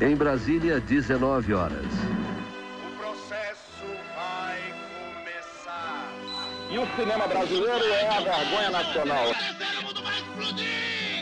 Em 0.00 0.16
Brasília, 0.16 0.80
19 0.80 1.52
horas. 1.52 1.84
O 1.84 2.96
processo 2.96 3.84
vai 4.16 4.58
começar. 5.12 6.08
E 6.70 6.78
o 6.78 6.86
cinema 6.96 7.26
brasileiro 7.28 7.84
é 7.84 8.08
a 8.08 8.20
vergonha 8.20 8.70
nacional. 8.70 9.26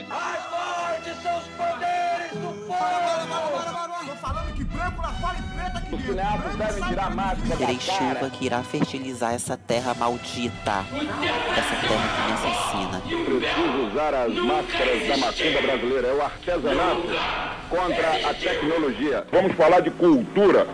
Mais 0.08 0.44
fortes 0.44 1.22
são 1.24 1.38
os 1.38 1.44
poderes 1.48 2.30
do 2.34 2.66
povo. 2.68 4.06
Tô 4.06 4.14
falando 4.14 4.54
que 4.54 4.62
branco 4.62 5.02
lá 5.02 5.12
fora 5.14 5.36
e 5.38 5.42
preta 5.54 5.78
aqui 5.78 5.94
Os 5.96 6.02
cineastas 6.02 6.56
devem 6.56 6.88
tirar 6.88 7.06
a 7.06 7.10
máscara 7.10 7.56
Terei 7.56 7.80
chuva 7.80 8.30
que 8.30 8.46
irá 8.46 8.62
fertilizar 8.62 9.34
essa 9.34 9.56
terra 9.56 9.92
maldita. 9.94 10.84
Essa 11.56 11.88
terra 11.88 12.08
que 12.14 12.22
me 12.22 12.32
assassina. 12.32 13.00
Preciso 13.24 13.88
usar 13.90 14.14
as 14.14 14.32
máscaras 14.34 15.08
da 15.08 15.16
macumba 15.16 15.62
brasileira. 15.62 16.06
É 16.06 16.14
o 16.14 16.22
artesanato 16.22 17.47
contra 17.68 18.28
a 18.28 18.34
tecnologia. 18.34 19.26
Vamos 19.30 19.54
falar 19.54 19.80
de 19.80 19.90
cultura. 19.90 20.66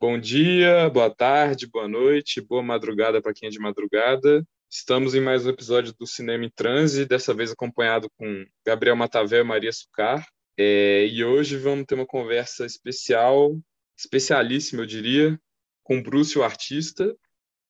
Bom 0.00 0.18
dia, 0.18 0.90
boa 0.90 1.08
tarde, 1.08 1.68
boa 1.68 1.86
noite, 1.86 2.40
boa 2.40 2.62
madrugada 2.62 3.22
para 3.22 3.32
quem 3.32 3.46
é 3.46 3.50
de 3.50 3.60
madrugada. 3.60 4.44
Estamos 4.68 5.14
em 5.14 5.20
mais 5.20 5.46
um 5.46 5.50
episódio 5.50 5.94
do 5.98 6.06
Cinema 6.06 6.44
em 6.44 6.50
Transe, 6.50 7.06
dessa 7.06 7.32
vez 7.32 7.52
acompanhado 7.52 8.08
com 8.16 8.44
Gabriel 8.66 8.96
Matavel 8.96 9.40
e 9.40 9.44
Maria 9.44 9.72
Sucar. 9.72 10.26
É, 10.58 11.06
e 11.06 11.24
hoje 11.24 11.56
vamos 11.56 11.84
ter 11.86 11.94
uma 11.94 12.06
conversa 12.06 12.66
especial, 12.66 13.56
especialíssima, 13.96 14.82
eu 14.82 14.86
diria, 14.86 15.38
com 15.84 16.02
Bruce, 16.02 16.36
o 16.38 16.42
artista, 16.42 17.14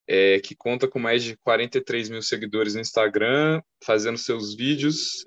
é, 0.08 0.40
que 0.40 0.54
conta 0.54 0.88
com 0.88 0.98
mais 0.98 1.22
de 1.22 1.36
43 1.38 2.10
mil 2.10 2.22
seguidores 2.22 2.74
no 2.74 2.80
Instagram, 2.80 3.62
fazendo 3.84 4.18
seus 4.18 4.54
vídeos. 4.54 5.24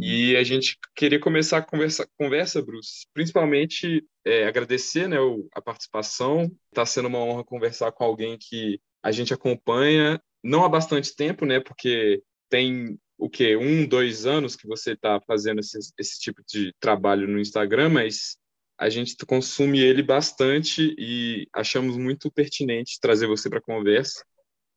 E 0.00 0.36
a 0.36 0.42
gente 0.42 0.78
queria 0.94 1.18
começar 1.20 1.58
a 1.58 1.62
conversa, 1.62 2.08
conversa 2.18 2.62
Bruce, 2.62 3.06
principalmente 3.14 4.04
é, 4.24 4.46
agradecer 4.46 5.08
né, 5.08 5.16
a 5.54 5.62
participação. 5.62 6.50
Está 6.70 6.84
sendo 6.84 7.08
uma 7.08 7.18
honra 7.18 7.44
conversar 7.44 7.92
com 7.92 8.04
alguém 8.04 8.36
que 8.38 8.80
a 9.02 9.12
gente 9.12 9.32
acompanha, 9.32 10.20
não 10.42 10.64
há 10.64 10.68
bastante 10.68 11.14
tempo, 11.14 11.46
né? 11.46 11.60
Porque 11.60 12.22
tem 12.48 12.98
o 13.18 13.28
quê? 13.30 13.56
Um, 13.56 13.86
dois 13.86 14.26
anos 14.26 14.56
que 14.56 14.66
você 14.66 14.92
está 14.92 15.20
fazendo 15.26 15.60
esse, 15.60 15.78
esse 15.98 16.20
tipo 16.20 16.42
de 16.46 16.72
trabalho 16.80 17.26
no 17.26 17.38
Instagram, 17.38 17.88
mas 17.88 18.36
a 18.78 18.88
gente 18.88 19.16
consome 19.24 19.80
ele 19.80 20.02
bastante 20.02 20.94
e 20.98 21.48
achamos 21.52 21.96
muito 21.96 22.30
pertinente 22.30 23.00
trazer 23.00 23.26
você 23.26 23.48
para 23.48 23.58
a 23.58 23.62
conversa. 23.62 24.24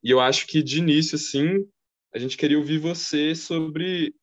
E 0.03 0.09
eu 0.11 0.19
acho 0.19 0.47
que 0.47 0.63
de 0.63 0.79
início, 0.79 1.15
assim, 1.15 1.65
a 2.13 2.19
gente 2.19 2.37
queria 2.37 2.57
ouvir 2.57 2.77
você 2.77 3.35
sobre 3.35 4.13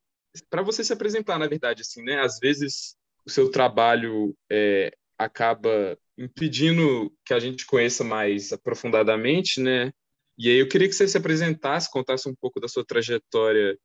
para 0.51 0.63
você 0.63 0.85
se 0.85 0.93
apresentar, 0.93 1.39
na 1.39 1.47
verdade, 1.47 1.83
assim, 1.83 2.03
né? 2.03 2.21
Às 2.21 2.39
vezes 2.39 2.97
o 3.27 3.31
seu 3.31 3.51
trabalho 3.51 4.37
é, 4.51 4.93
acaba 5.19 5.99
impedindo 6.17 7.13
que 7.25 7.35
a 7.35 7.39
gente 7.39 7.67
conheça 7.67 8.05
mais 8.05 8.53
aprofundadamente, 8.53 9.61
né? 9.61 9.93
E 10.39 10.51
aí 10.51 10.59
eu 10.59 10.69
queria 10.69 10.89
que 10.89 10.95
você 10.95 11.09
se 11.09 11.17
apresentasse, 11.17 11.91
contasse 11.91 12.29
um 12.29 12.35
pouco 12.35 12.61
da 12.61 12.69
sua 12.69 12.85
trajetória 12.85 13.79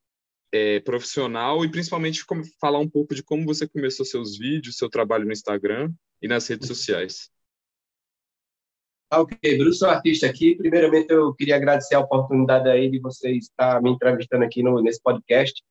é, 0.51 0.79
profissional 0.81 1.63
e 1.63 1.71
principalmente 1.71 2.25
como- 2.25 2.43
falar 2.59 2.79
um 2.79 2.89
pouco 2.89 3.15
de 3.15 3.23
como 3.23 3.45
você 3.45 3.67
começou 3.67 4.05
seus 4.05 4.37
vídeos, 4.37 4.77
seu 4.77 4.89
trabalho 4.89 5.25
no 5.25 5.31
Instagram 5.31 5.91
e 6.21 6.27
nas 6.27 6.47
redes 6.47 6.67
sociais. 6.67 7.29
Ah, 9.09 9.21
Ok, 9.21 9.37
Bruce, 9.57 9.79
sou 9.79 9.89
artista 9.89 10.25
aqui. 10.27 10.55
Primeiramente, 10.55 11.11
eu 11.11 11.33
queria 11.33 11.57
agradecer 11.57 11.95
a 11.95 11.99
oportunidade 11.99 12.69
aí 12.69 12.89
de 12.89 12.99
vocês 12.99 13.45
estar 13.45 13.81
me 13.81 13.89
entrevistando 13.91 14.45
aqui 14.45 14.63
no, 14.63 14.81
nesse 14.81 15.01
podcast. 15.01 15.61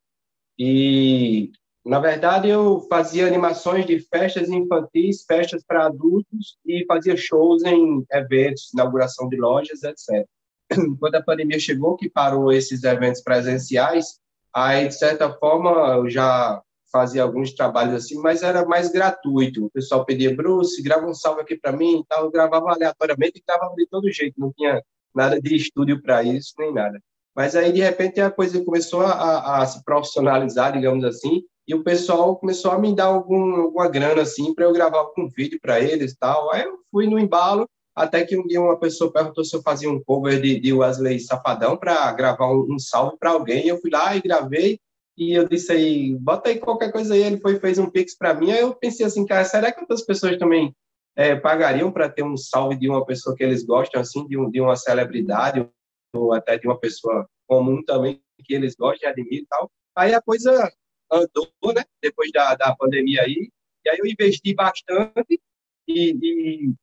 E, 0.58 1.50
na 1.84 1.98
verdade, 1.98 2.48
eu 2.48 2.86
fazia 2.90 3.26
animações 3.26 3.86
de 3.86 3.98
festas 3.98 4.50
infantis, 4.50 5.24
festas 5.24 5.64
para 5.66 5.86
adultos 5.86 6.58
e 6.66 6.84
fazia 6.86 7.16
shows 7.16 7.64
em 7.64 8.04
eventos, 8.12 8.72
inauguração 8.74 9.26
de 9.28 9.38
lojas, 9.38 9.82
etc. 9.82 10.26
Quando 11.00 11.14
a 11.14 11.22
pandemia 11.22 11.58
chegou, 11.58 11.96
que 11.96 12.10
parou 12.10 12.52
esses 12.52 12.84
eventos 12.84 13.22
presenciais, 13.22 14.20
aí, 14.54 14.88
de 14.88 14.98
certa 14.98 15.32
forma, 15.32 15.70
eu 15.96 16.08
já 16.08 16.62
fazia 16.92 17.22
alguns 17.22 17.52
trabalhos 17.54 17.94
assim, 17.94 18.16
mas 18.18 18.42
era 18.42 18.64
mais 18.66 18.90
gratuito. 18.90 19.66
O 19.66 19.70
pessoal 19.70 20.04
pedia, 20.04 20.34
Bruce, 20.34 20.82
grava 20.82 21.06
um 21.06 21.14
salve 21.14 21.42
aqui 21.42 21.56
para 21.56 21.72
mim 21.72 22.00
e 22.00 22.04
tal. 22.06 22.24
Eu 22.24 22.30
gravava 22.30 22.70
aleatoriamente 22.70 23.38
e 23.38 23.42
gravava 23.46 23.74
de 23.74 23.86
todo 23.86 24.10
jeito, 24.10 24.40
não 24.40 24.52
tinha 24.52 24.82
nada 25.14 25.40
de 25.40 25.54
estúdio 25.54 26.02
para 26.02 26.22
isso, 26.22 26.54
nem 26.58 26.72
nada. 26.72 27.00
Mas 27.34 27.54
aí, 27.54 27.72
de 27.72 27.80
repente, 27.80 28.20
a 28.20 28.30
coisa 28.30 28.62
começou 28.64 29.02
a, 29.02 29.60
a, 29.60 29.66
se 29.66 29.82
profissionalizar, 29.84 30.72
digamos 30.72 31.04
assim, 31.04 31.42
e 31.66 31.74
o 31.74 31.84
pessoal 31.84 32.36
começou 32.36 32.72
a 32.72 32.78
me 32.78 32.94
dar 32.94 33.04
algum, 33.04 33.62
alguma 33.62 33.88
grana, 33.88 34.22
assim, 34.22 34.52
para 34.54 34.64
eu 34.64 34.72
gravar 34.72 34.98
algum 34.98 35.28
vídeo 35.28 35.58
para 35.62 35.80
eles 35.80 36.12
e 36.12 36.18
tal. 36.18 36.52
Aí 36.52 36.64
eu 36.64 36.78
fui 36.90 37.06
no 37.06 37.18
embalo, 37.18 37.68
até 37.94 38.24
que 38.24 38.36
um 38.36 38.46
dia 38.46 38.60
uma 38.60 38.78
pessoa 38.78 39.12
perguntou 39.12 39.44
se 39.44 39.54
eu 39.54 39.62
fazia 39.62 39.90
um 39.90 40.02
cover 40.02 40.40
de, 40.40 40.60
de 40.60 40.72
Wesley 40.72 41.20
Safadão 41.20 41.76
para 41.76 42.12
gravar 42.12 42.50
um, 42.50 42.74
um 42.74 42.78
salve 42.78 43.16
para 43.18 43.30
alguém. 43.30 43.66
Eu 43.66 43.78
fui 43.78 43.90
lá 43.90 44.16
e 44.16 44.20
gravei, 44.20 44.80
e 45.16 45.32
eu 45.34 45.46
disse 45.46 45.72
aí, 45.72 46.16
bota 46.18 46.48
aí 46.48 46.58
qualquer 46.58 46.92
coisa 46.92 47.14
aí. 47.14 47.22
Ele 47.22 47.40
foi 47.40 47.58
fez 47.58 47.78
um 47.78 47.90
pix 47.90 48.16
para 48.16 48.34
mim. 48.34 48.52
Aí 48.52 48.60
eu 48.60 48.74
pensei 48.74 49.04
assim, 49.04 49.26
cara, 49.26 49.44
será 49.44 49.72
que 49.72 49.80
outras 49.80 50.02
pessoas 50.02 50.38
também 50.38 50.74
é, 51.16 51.36
pagariam 51.36 51.92
para 51.92 52.08
ter 52.08 52.22
um 52.22 52.36
salve 52.36 52.76
de 52.76 52.88
uma 52.88 53.04
pessoa 53.04 53.36
que 53.36 53.42
eles 53.42 53.64
gostam, 53.64 54.00
assim, 54.00 54.26
de, 54.26 54.38
um, 54.38 54.50
de 54.50 54.60
uma 54.60 54.76
celebridade, 54.76 55.68
ou 56.14 56.32
até 56.32 56.56
de 56.56 56.66
uma 56.66 56.78
pessoa 56.78 57.28
comum 57.46 57.82
também, 57.84 58.22
que 58.44 58.54
eles 58.54 58.74
gostam 58.74 59.10
admiram 59.10 59.42
e 59.42 59.46
tal. 59.46 59.70
Aí 59.96 60.14
a 60.14 60.22
coisa 60.22 60.72
andou, 61.12 61.74
né, 61.74 61.84
depois 62.00 62.30
da, 62.32 62.54
da 62.54 62.74
pandemia 62.76 63.22
aí, 63.22 63.50
e 63.84 63.90
aí 63.90 63.98
eu 63.98 64.06
investi 64.06 64.54
bastante, 64.54 65.40
e, 65.88 66.16
e 66.22 66.74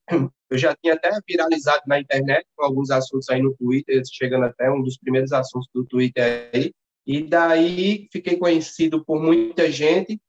eu 0.49 0.57
já 0.57 0.75
tinha 0.75 0.93
até 0.93 1.11
viralizado 1.27 1.83
na 1.87 1.99
internet 1.99 2.45
com 2.55 2.65
alguns 2.65 2.89
assuntos 2.89 3.29
aí 3.29 3.41
no 3.41 3.55
Twitter, 3.55 4.01
chegando 4.11 4.45
até 4.45 4.71
um 4.71 4.81
dos 4.81 4.97
primeiros 4.97 5.31
assuntos 5.33 5.67
do 5.73 5.85
Twitter 5.85 6.49
aí, 6.53 6.73
e 7.05 7.23
daí 7.23 8.07
fiquei 8.11 8.37
conhecido 8.37 9.03
por 9.03 9.21
muita 9.21 9.71
gente, 9.71 10.19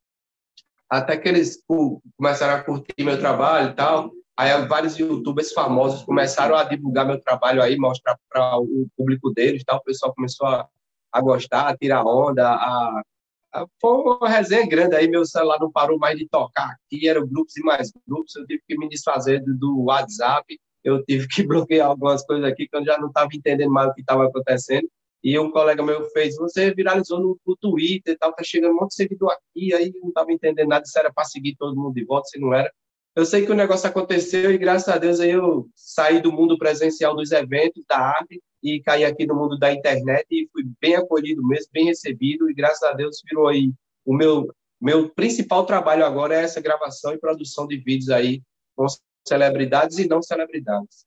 até 0.89 1.17
que 1.17 1.29
eles 1.29 1.63
começaram 2.17 2.55
a 2.55 2.63
curtir 2.63 3.05
meu 3.05 3.19
trabalho 3.19 3.71
e 3.71 3.75
tal. 3.75 4.13
Aí 4.37 4.51
vários 4.67 4.97
youtubers 4.97 5.53
famosos 5.53 6.05
começaram 6.05 6.55
a 6.55 6.63
divulgar 6.63 7.05
meu 7.05 7.21
trabalho 7.21 7.61
aí, 7.61 7.77
mostrar 7.77 8.17
para 8.29 8.57
o 8.59 8.87
público 8.97 9.31
deles, 9.31 9.65
tal. 9.65 9.79
O 9.79 9.83
pessoal 9.83 10.15
começou 10.15 10.47
a, 10.47 10.69
a 11.13 11.21
gostar, 11.21 11.69
a 11.69 11.77
tirar 11.77 12.05
onda, 12.05 12.49
a, 12.49 13.03
foi 13.81 13.91
uma 13.91 14.29
resenha 14.29 14.67
grande 14.67 14.95
aí, 14.95 15.09
meu 15.09 15.25
celular 15.25 15.59
não 15.61 15.71
parou 15.71 15.99
mais 15.99 16.19
de 16.19 16.29
tocar 16.29 16.71
aqui, 16.71 17.09
eram 17.09 17.27
grupos 17.27 17.57
e 17.57 17.63
mais 17.63 17.91
grupos, 18.07 18.37
eu 18.37 18.47
tive 18.47 18.63
que 18.67 18.79
me 18.79 18.89
desfazer 18.89 19.43
do, 19.45 19.85
WhatsApp, 19.85 20.59
eu 20.85 21.03
tive 21.05 21.27
que 21.29 21.43
bloquear 21.47 21.89
algumas 21.89 22.25
coisas 22.25 22.45
aqui 22.45 22.69
que 22.69 22.77
eu 22.77 22.85
já 22.85 22.99
não 22.99 23.09
estava 23.09 23.29
entendendo 23.33 23.71
mais 23.71 23.91
o 23.91 23.95
que 23.95 24.01
estava 24.01 24.27
acontecendo. 24.27 24.89
E 25.23 25.37
um 25.37 25.51
colega 25.51 25.83
meu 25.83 26.09
fez, 26.11 26.37
você 26.37 26.73
viralizou 26.73 27.19
no, 27.19 27.41
no 27.45 27.57
Twitter 27.57 28.15
e 28.15 28.17
tal, 28.17 28.33
tá 28.33 28.45
chegando 28.45 28.73
um 28.73 28.77
monte 28.77 28.91
de 28.91 28.97
seguidor 28.97 29.33
aqui, 29.33 29.75
aí 29.75 29.93
não 30.01 30.11
estava 30.11 30.33
entendendo 30.33 30.69
nada 30.69 30.85
se 30.85 30.97
era 30.99 31.13
para 31.13 31.25
seguir 31.25 31.57
todo 31.57 31.77
mundo 31.77 31.95
de 31.95 32.05
volta, 32.05 32.29
se 32.29 32.39
não 32.39 32.55
era. 32.55 32.73
Eu 33.17 33.25
sei 33.25 33.45
que 33.45 33.51
o 33.51 33.55
negócio 33.55 33.89
aconteceu 33.89 34.53
e 34.53 34.59
graças 34.59 34.89
a 34.89 34.97
Deus 34.97 35.19
aí 35.19 35.31
eu 35.31 35.69
saí 35.75 36.23
do 36.23 36.31
mundo 36.31 36.57
presencial 36.57 37.17
dos 37.17 37.33
eventos, 37.33 37.83
da 37.89 37.99
arte, 37.99 38.41
e 38.63 38.81
caí 38.83 39.05
aqui 39.05 39.27
no 39.27 39.35
mundo 39.35 39.59
da 39.59 39.73
internet 39.73 40.27
e 40.31 40.49
fui 40.53 40.65
bem 40.81 40.97
acolhido 40.97 41.47
mesmo, 41.47 41.71
bem 41.73 41.87
recebido, 41.87 42.51
e 42.51 42.55
graças 42.55 42.83
a 42.83 42.93
Deus 42.93 43.23
virou 43.25 43.49
aí 43.49 43.73
o 44.05 44.15
meu, 44.15 44.55
meu 44.81 45.09
principal 45.11 45.67
trabalho 45.67 46.05
agora 46.05 46.35
é 46.35 46.43
essa 46.43 46.61
gravação 46.61 47.13
e 47.13 47.19
produção 47.19 47.67
de 47.67 47.77
vídeos 47.77 48.11
aí 48.11 48.43
com 48.75 48.87
celebridades 49.27 49.99
e 49.99 50.09
não 50.09 50.23
celebridades. 50.23 51.07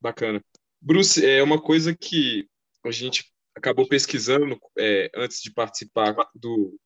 Bacana. 0.00 0.42
Bruce, 0.80 1.24
é 1.24 1.42
uma 1.42 1.60
coisa 1.60 1.96
que 1.96 2.48
a 2.84 2.90
gente 2.90 3.32
acabou 3.54 3.88
pesquisando 3.88 4.58
é, 4.78 5.10
antes 5.14 5.42
de 5.42 5.52
participar 5.52 6.14
do 6.34 6.78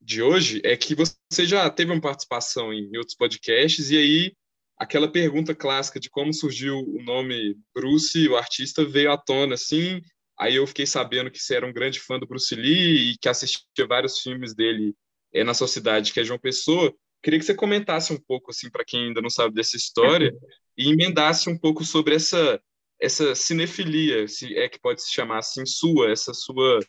de 0.00 0.22
hoje 0.22 0.60
é 0.64 0.76
que 0.76 0.94
você 0.94 1.44
já 1.44 1.68
teve 1.68 1.90
uma 1.90 2.00
participação 2.00 2.72
em 2.72 2.96
outros 2.96 3.16
podcasts 3.16 3.90
e 3.90 3.96
aí 3.96 4.36
aquela 4.76 5.10
pergunta 5.10 5.54
clássica 5.54 5.98
de 5.98 6.10
como 6.10 6.32
surgiu 6.32 6.78
o 6.78 7.02
nome 7.02 7.56
Bruce, 7.74 8.28
o 8.28 8.36
artista, 8.36 8.84
veio 8.84 9.10
à 9.10 9.16
tona 9.16 9.54
assim. 9.54 10.00
Aí 10.38 10.56
eu 10.56 10.66
fiquei 10.66 10.86
sabendo 10.86 11.30
que 11.30 11.38
você 11.38 11.56
era 11.56 11.66
um 11.66 11.72
grande 11.72 11.98
fã 11.98 12.18
do 12.18 12.26
Bruce 12.26 12.54
Lee 12.54 13.12
e 13.12 13.18
que 13.18 13.28
assistia 13.28 13.86
vários 13.88 14.20
filmes 14.20 14.54
dele 14.54 14.94
é, 15.32 15.42
na 15.42 15.54
sua 15.54 15.68
cidade, 15.68 16.12
que 16.12 16.20
é 16.20 16.24
João 16.24 16.38
Pessoa. 16.38 16.94
Queria 17.22 17.38
que 17.38 17.44
você 17.46 17.54
comentasse 17.54 18.12
um 18.12 18.20
pouco 18.20 18.50
assim 18.50 18.70
para 18.70 18.84
quem 18.84 19.06
ainda 19.06 19.22
não 19.22 19.30
sabe 19.30 19.54
dessa 19.54 19.76
história 19.76 20.32
e 20.76 20.92
emendasse 20.92 21.48
um 21.48 21.58
pouco 21.58 21.84
sobre 21.84 22.14
essa 22.14 22.60
essa 23.00 23.34
cinefilia, 23.34 24.26
se 24.26 24.56
é 24.56 24.68
que 24.68 24.80
pode 24.80 25.02
se 25.02 25.12
chamar 25.12 25.38
assim, 25.38 25.66
sua, 25.66 26.10
essa 26.10 26.32
sua 26.32 26.80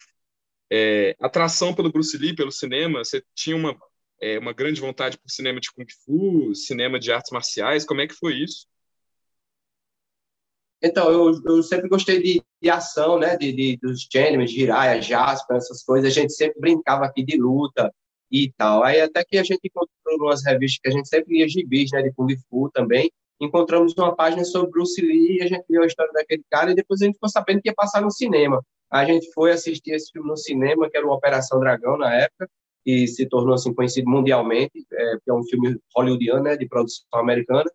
é, 0.72 1.16
atração 1.20 1.74
pelo 1.74 1.92
Bruce 1.92 2.18
Lee, 2.18 2.36
pelo 2.36 2.52
cinema. 2.52 3.04
Você 3.04 3.22
tinha 3.36 3.56
uma, 3.56 3.78
é, 4.22 4.40
uma 4.40 4.54
grande 4.54 4.82
vontade 4.82 5.18
por 5.18 5.30
cinema 5.30 5.60
de 5.60 5.72
Kung 5.72 5.86
Fu, 6.06 6.56
cinema 6.56 7.00
de 7.00 7.12
artes 7.12 7.32
marciais. 7.32 7.86
Como 7.86 8.02
é 8.02 8.08
que 8.08 8.16
foi 8.16 8.36
isso? 8.36 8.66
Então, 10.82 11.12
eu, 11.12 11.42
eu 11.46 11.64
sempre 11.64 11.90
gostei 11.90 12.22
de, 12.22 12.44
de 12.62 12.70
ação, 12.70 13.20
né? 13.20 13.36
De, 13.36 13.52
de, 13.52 13.78
dos 13.78 14.08
gêneros, 14.12 14.52
Jiraiya, 14.52 15.02
Jasper, 15.02 15.58
essas 15.58 15.84
coisas. 15.84 16.12
A 16.12 16.14
gente 16.14 16.34
sempre 16.34 16.60
brincava 16.60 17.06
aqui 17.06 17.24
de 17.24 17.38
luta. 17.38 17.92
e 18.32 18.52
tal. 18.58 18.84
Aí 18.84 19.02
até 19.02 19.24
que 19.24 19.38
a 19.38 19.44
gente 19.44 19.62
encontrou 19.66 20.28
umas 20.28 20.44
revistas 20.46 20.80
que 20.82 20.90
a 20.90 20.92
gente 20.92 21.08
sempre 21.08 21.36
lia 21.36 21.48
gibis, 21.48 21.92
né, 21.92 22.02
de 22.02 22.12
Kung 22.14 22.28
Fu 22.50 22.70
também, 22.72 23.12
encontramos 23.40 23.94
uma 23.98 24.16
página 24.16 24.44
sobre 24.44 24.72
Bruce 24.72 25.02
Lee 25.02 25.40
e 25.40 25.44
a 25.44 25.48
gente 25.48 25.66
viu 25.70 25.84
a 25.84 25.86
história 25.86 26.12
daquele 26.14 26.44
cara 26.50 26.72
e 26.72 26.76
depois 26.76 27.02
a 27.02 27.06
gente 27.06 27.16
ficou 27.16 27.30
sabendo 27.30 27.62
que 27.62 27.70
ia 27.70 27.76
passar 27.76 28.02
no 28.02 28.12
cinema. 28.12 28.62
A 28.90 29.06
gente 29.06 29.32
foi 29.34 29.52
assistir 29.52 29.92
esse 29.92 30.12
filme 30.12 30.30
no 30.30 30.38
cinema, 30.38 30.90
que 30.90 30.98
era 30.98 31.06
o 31.06 31.12
Operação 31.12 31.60
Dragão 31.60 31.98
na 31.98 32.14
época, 32.16 32.50
e 32.88 33.06
se 33.06 33.28
tornou 33.28 33.54
assim 33.54 33.74
conhecido 33.74 34.10
mundialmente, 34.10 34.88
é, 34.94 35.18
que 35.22 35.30
é 35.30 35.34
um 35.34 35.44
filme 35.44 35.78
hollywoodiano, 35.94 36.44
né, 36.44 36.56
de 36.56 36.66
produção 36.66 37.04
americana. 37.12 37.70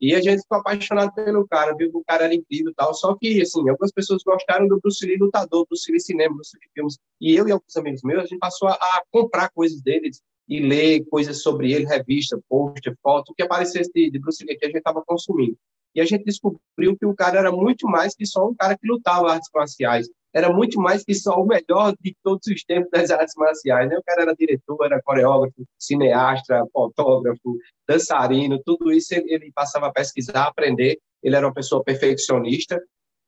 E 0.00 0.16
a 0.16 0.20
gente 0.20 0.42
ficou 0.42 0.58
apaixonado 0.58 1.14
pelo 1.14 1.46
cara, 1.46 1.76
viu 1.76 1.92
que 1.92 1.96
o 1.96 2.04
cara 2.04 2.24
era 2.24 2.34
incrível 2.34 2.72
e 2.72 2.74
tal. 2.74 2.92
Só 2.92 3.14
que, 3.16 3.40
assim, 3.40 3.68
algumas 3.68 3.92
pessoas 3.92 4.22
gostaram 4.24 4.66
do 4.66 4.80
Bruce 4.80 5.04
Lee 5.06 5.16
lutador, 5.16 5.64
Bruce 5.68 5.90
Lee 5.90 6.00
cinema, 6.00 6.34
Bruce 6.34 6.56
Lee 6.56 6.70
filmes. 6.74 6.98
E 7.20 7.36
eu 7.36 7.46
e 7.46 7.52
alguns 7.52 7.76
amigos 7.76 8.02
meus, 8.02 8.24
a 8.24 8.26
gente 8.26 8.38
passou 8.38 8.68
a, 8.68 8.72
a 8.72 9.02
comprar 9.12 9.48
coisas 9.50 9.80
dele 9.80 10.10
e 10.48 10.60
ler 10.60 11.04
coisas 11.08 11.40
sobre 11.40 11.72
ele, 11.72 11.84
revista, 11.84 12.40
post, 12.48 12.92
foto, 13.00 13.30
o 13.30 13.34
que 13.34 13.42
aparecesse 13.42 13.90
de, 13.94 14.10
de 14.10 14.18
Bruce 14.18 14.44
Lee 14.44 14.56
que 14.56 14.64
a 14.64 14.68
gente 14.68 14.78
estava 14.78 15.02
consumindo. 15.04 15.56
E 15.94 16.00
a 16.00 16.04
gente 16.04 16.24
descobriu 16.24 16.96
que 16.98 17.06
o 17.06 17.14
cara 17.14 17.38
era 17.38 17.52
muito 17.52 17.86
mais 17.86 18.14
que 18.14 18.26
só 18.26 18.48
um 18.48 18.54
cara 18.54 18.76
que 18.76 18.86
lutava 18.86 19.30
artes 19.30 19.50
marciais 19.54 20.08
era 20.34 20.52
muito 20.52 20.80
mais 20.80 21.04
que 21.04 21.14
só 21.14 21.40
o 21.40 21.46
melhor 21.46 21.94
de 22.00 22.14
todos 22.22 22.46
os 22.46 22.62
tempos 22.64 22.90
das 22.90 23.10
artes 23.10 23.34
marciais. 23.36 23.88
Né? 23.88 23.96
O 23.96 24.02
cara 24.02 24.22
era 24.22 24.34
diretor, 24.34 24.78
era 24.84 25.02
coreógrafo, 25.02 25.64
cineasta, 25.78 26.64
fotógrafo, 26.72 27.56
dançarino, 27.88 28.60
tudo 28.64 28.92
isso 28.92 29.14
ele, 29.14 29.50
passava 29.54 29.86
a 29.86 29.92
pesquisar, 29.92 30.44
a 30.44 30.48
aprender. 30.48 30.98
Ele 31.22 31.34
era 31.34 31.46
uma 31.46 31.54
pessoa 31.54 31.82
perfeccionista. 31.82 32.80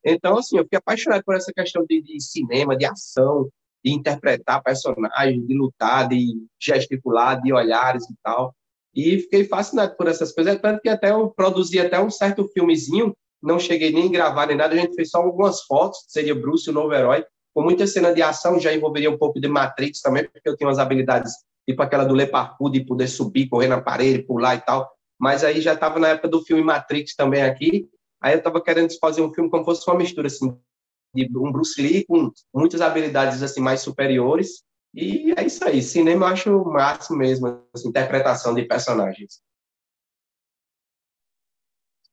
Então, 0.05 0.37
assim, 0.37 0.57
eu 0.57 0.63
fiquei 0.63 0.77
apaixonado 0.77 1.23
por 1.23 1.35
essa 1.35 1.51
questão 1.53 1.85
de, 1.85 2.01
de 2.01 2.19
cinema, 2.21 2.77
de 2.77 2.85
ação, 2.85 3.49
de 3.83 3.91
interpretar 3.91 4.61
personagens, 4.63 5.45
de 5.45 5.57
lutar, 5.57 6.07
de 6.07 6.45
gesticular, 6.59 7.41
de 7.41 7.51
olhares 7.51 8.07
e 8.09 8.15
tal. 8.23 8.53
E 8.93 9.19
fiquei 9.19 9.45
fascinado 9.45 9.95
por 9.95 10.07
essas 10.07 10.31
coisas, 10.31 10.59
tanto 10.59 10.81
que 10.81 10.89
até 10.89 11.11
eu 11.11 11.29
produzi 11.29 11.79
até 11.79 11.99
um 11.99 12.09
certo 12.09 12.47
filmezinho 12.49 13.13
não 13.41 13.59
cheguei 13.59 13.91
nem 13.91 14.07
a 14.07 14.11
gravar 14.11 14.45
nem 14.47 14.55
nada, 14.55 14.73
a 14.73 14.77
gente 14.77 14.95
fez 14.95 15.09
só 15.09 15.19
algumas 15.19 15.61
fotos, 15.63 16.05
seria 16.07 16.35
Bruce, 16.35 16.69
o 16.69 16.73
novo 16.73 16.93
herói, 16.93 17.25
com 17.53 17.63
muita 17.63 17.87
cena 17.87 18.13
de 18.13 18.21
ação, 18.21 18.59
já 18.59 18.73
envolveria 18.73 19.09
um 19.09 19.17
pouco 19.17 19.39
de 19.39 19.47
Matrix 19.47 20.01
também, 20.01 20.23
porque 20.23 20.47
eu 20.47 20.55
tenho 20.55 20.69
umas 20.69 20.79
habilidades, 20.79 21.33
tipo 21.67 21.81
aquela 21.81 22.05
do 22.05 22.15
Le 22.15 22.27
Parkour, 22.27 22.71
de 22.71 22.85
poder 22.85 23.07
subir, 23.07 23.49
correr 23.49 23.67
na 23.67 23.81
parede, 23.81 24.23
pular 24.23 24.55
e 24.55 24.61
tal, 24.61 24.89
mas 25.19 25.43
aí 25.43 25.61
já 25.61 25.73
estava 25.73 25.99
na 25.99 26.09
época 26.09 26.27
do 26.27 26.43
filme 26.43 26.63
Matrix 26.63 27.15
também 27.15 27.41
aqui, 27.41 27.89
aí 28.21 28.33
eu 28.33 28.37
estava 28.37 28.61
querendo 28.61 28.97
fazer 28.99 29.21
um 29.21 29.33
filme 29.33 29.49
como 29.49 29.65
fosse 29.65 29.89
uma 29.89 29.97
mistura, 29.97 30.27
assim, 30.27 30.57
de 31.13 31.37
um 31.37 31.51
Bruce 31.51 31.81
Lee 31.81 32.05
com 32.05 32.31
muitas 32.53 32.79
habilidades, 32.79 33.43
assim, 33.43 33.59
mais 33.59 33.81
superiores, 33.81 34.63
e 34.93 35.33
é 35.37 35.45
isso 35.45 35.63
aí, 35.63 35.81
cinema 35.81 36.27
eu 36.27 36.33
acho 36.33 36.57
o 36.57 36.71
máximo 36.71 37.17
mesmo, 37.17 37.61
assim, 37.73 37.89
interpretação 37.89 38.53
de 38.53 38.63
personagens. 38.63 39.41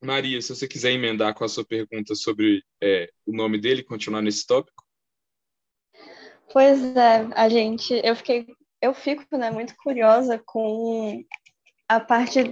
Maria, 0.01 0.41
se 0.41 0.55
você 0.55 0.67
quiser 0.67 0.91
emendar 0.91 1.33
com 1.33 1.43
a 1.43 1.49
sua 1.49 1.65
pergunta 1.65 2.15
sobre 2.15 2.63
é, 2.81 3.09
o 3.25 3.33
nome 3.33 3.59
dele, 3.59 3.83
continuar 3.83 4.21
nesse 4.21 4.47
tópico. 4.47 4.83
Pois 6.51 6.81
é, 6.95 7.27
a 7.35 7.49
gente, 7.49 7.93
eu 8.03 8.15
fiquei, 8.15 8.47
eu 8.81 8.93
fico, 8.93 9.37
né, 9.37 9.51
muito 9.51 9.75
curiosa 9.75 10.41
com 10.45 11.23
a 11.87 11.99
parte 11.99 12.43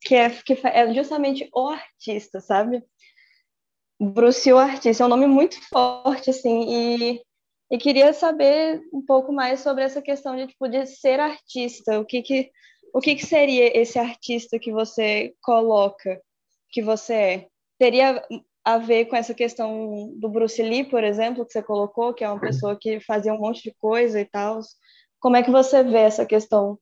que 0.00 0.14
é, 0.14 0.30
que 0.30 0.52
é 0.64 0.94
justamente 0.94 1.48
o 1.52 1.68
artista, 1.68 2.40
sabe? 2.40 2.84
Bruce 3.98 4.52
o 4.52 4.58
artista 4.58 5.02
é 5.02 5.06
um 5.06 5.08
nome 5.08 5.26
muito 5.26 5.56
forte, 5.68 6.30
assim, 6.30 6.66
e, 6.68 7.22
e 7.70 7.78
queria 7.78 8.12
saber 8.12 8.82
um 8.92 9.00
pouco 9.00 9.32
mais 9.32 9.60
sobre 9.60 9.82
essa 9.82 10.02
questão 10.02 10.36
de, 10.36 10.48
tipo, 10.48 10.68
de 10.68 10.84
ser 10.86 11.18
artista, 11.20 11.98
o 11.98 12.04
que 12.04 12.22
que, 12.22 12.50
o 12.92 13.00
que 13.00 13.14
que 13.14 13.24
seria 13.24 13.76
esse 13.76 13.98
artista 13.98 14.58
que 14.58 14.72
você 14.72 15.32
coloca 15.40 16.20
que 16.74 16.82
você 16.82 17.14
é. 17.14 17.48
Teria 17.78 18.22
a 18.64 18.78
ver 18.78 19.06
com 19.06 19.14
essa 19.14 19.32
questão 19.32 20.12
do 20.16 20.28
Bruce 20.28 20.60
Lee, 20.60 20.84
por 20.84 21.04
exemplo, 21.04 21.46
que 21.46 21.52
você 21.52 21.62
colocou, 21.62 22.12
que 22.12 22.24
é 22.24 22.28
uma 22.28 22.40
pessoa 22.40 22.76
que 22.78 22.98
fazia 23.00 23.32
um 23.32 23.38
monte 23.38 23.62
de 23.62 23.74
coisa 23.78 24.20
e 24.20 24.24
tal. 24.24 24.60
Como 25.20 25.36
é 25.36 25.42
que 25.42 25.50
você 25.50 25.82
vê 25.84 25.98
essa 25.98 26.26
questão 26.26 26.78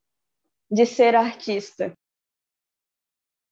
de 0.71 0.87
ser 0.87 1.15
artista? 1.15 1.93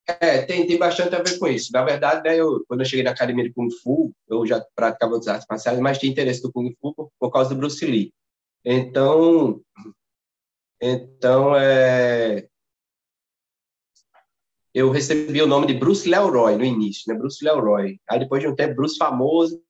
É, 0.06 0.42
tem, 0.42 0.66
tem 0.66 0.78
bastante 0.78 1.14
a 1.14 1.22
ver 1.22 1.38
com 1.38 1.46
isso. 1.46 1.70
Na 1.72 1.84
verdade, 1.84 2.22
né, 2.22 2.36
eu, 2.36 2.64
quando 2.66 2.80
eu 2.80 2.86
cheguei 2.86 3.04
na 3.04 3.10
academia 3.10 3.44
de 3.44 3.52
Kung 3.52 3.68
Fu, 3.82 4.12
eu 4.28 4.46
já 4.46 4.64
praticava 4.74 5.16
as 5.16 5.28
artes 5.28 5.46
marciais, 5.48 5.78
mas 5.78 5.98
tinha 5.98 6.10
interesse 6.10 6.42
do 6.42 6.52
Kung 6.52 6.74
Fu 6.80 6.94
por, 6.94 7.10
por 7.18 7.30
causa 7.30 7.50
do 7.50 7.56
Bruce 7.56 7.84
Lee. 7.84 8.12
Então, 8.64 9.60
então 10.80 11.54
é, 11.56 12.48
eu 14.74 14.90
recebi 14.90 15.40
o 15.42 15.46
nome 15.46 15.66
de 15.66 15.74
Bruce 15.74 16.08
Leroy 16.08 16.56
no 16.56 16.64
início, 16.64 17.04
né? 17.08 17.18
Bruce 17.18 17.44
Leroy. 17.44 17.98
Aí 18.08 18.18
depois 18.18 18.42
de 18.42 18.48
um 18.48 18.54
tempo, 18.54 18.76
Bruce 18.76 18.96
famoso, 18.96 19.62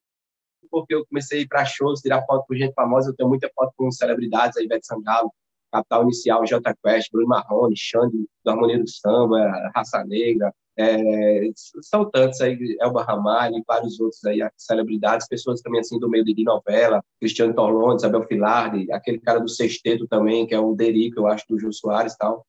porque 0.70 0.94
eu 0.94 1.06
comecei 1.06 1.41
a 1.41 1.43
ir 1.43 1.49
para 1.49 1.64
shows, 1.64 2.00
tirar 2.00 2.25
foto 2.26 2.44
com 2.47 2.55
gente 2.55 2.75
famosa. 2.75 3.11
Eu 3.11 3.17
tenho 3.17 3.29
muita 3.29 3.50
foto 3.55 3.73
com 3.76 3.91
celebridades, 3.91 4.56
a 4.56 4.62
Ivete 4.62 4.87
Sangalo, 4.87 5.32
Capital 5.73 6.02
Inicial, 6.02 6.44
J 6.44 6.75
Quest, 6.85 7.11
Bruno 7.12 7.29
Marrone, 7.29 7.76
Xande, 7.76 8.26
do 8.44 8.50
Harmonia 8.50 8.79
do 8.79 8.88
Samba, 8.88 9.70
Raça 9.75 10.05
Negra, 10.05 10.52
é, 10.81 11.50
são 11.82 12.11
tantos 12.11 12.41
aí, 12.41 12.76
Elba 12.81 13.02
Ramalho 13.02 13.56
e 13.56 13.62
vários 13.67 14.00
outros 14.00 14.25
aí, 14.25 14.38
celebridades, 14.56 15.29
pessoas 15.29 15.61
também 15.61 15.81
assim 15.81 15.99
do 15.99 16.08
meio 16.08 16.25
de 16.25 16.43
novela, 16.43 17.05
Cristiano 17.20 17.55
Torlone, 17.55 17.97
Isabel 17.97 18.23
Filardi, 18.23 18.91
aquele 18.91 19.19
cara 19.19 19.41
do 19.41 19.49
Sexteto 19.49 20.06
também, 20.08 20.47
que 20.47 20.55
é 20.55 20.58
o 20.58 20.75
Derico, 20.75 21.20
eu 21.20 21.26
acho, 21.26 21.44
do 21.49 21.58
Jô 21.58 21.70
Soares 21.70 22.14
e 22.14 22.19
tal. 22.19 22.47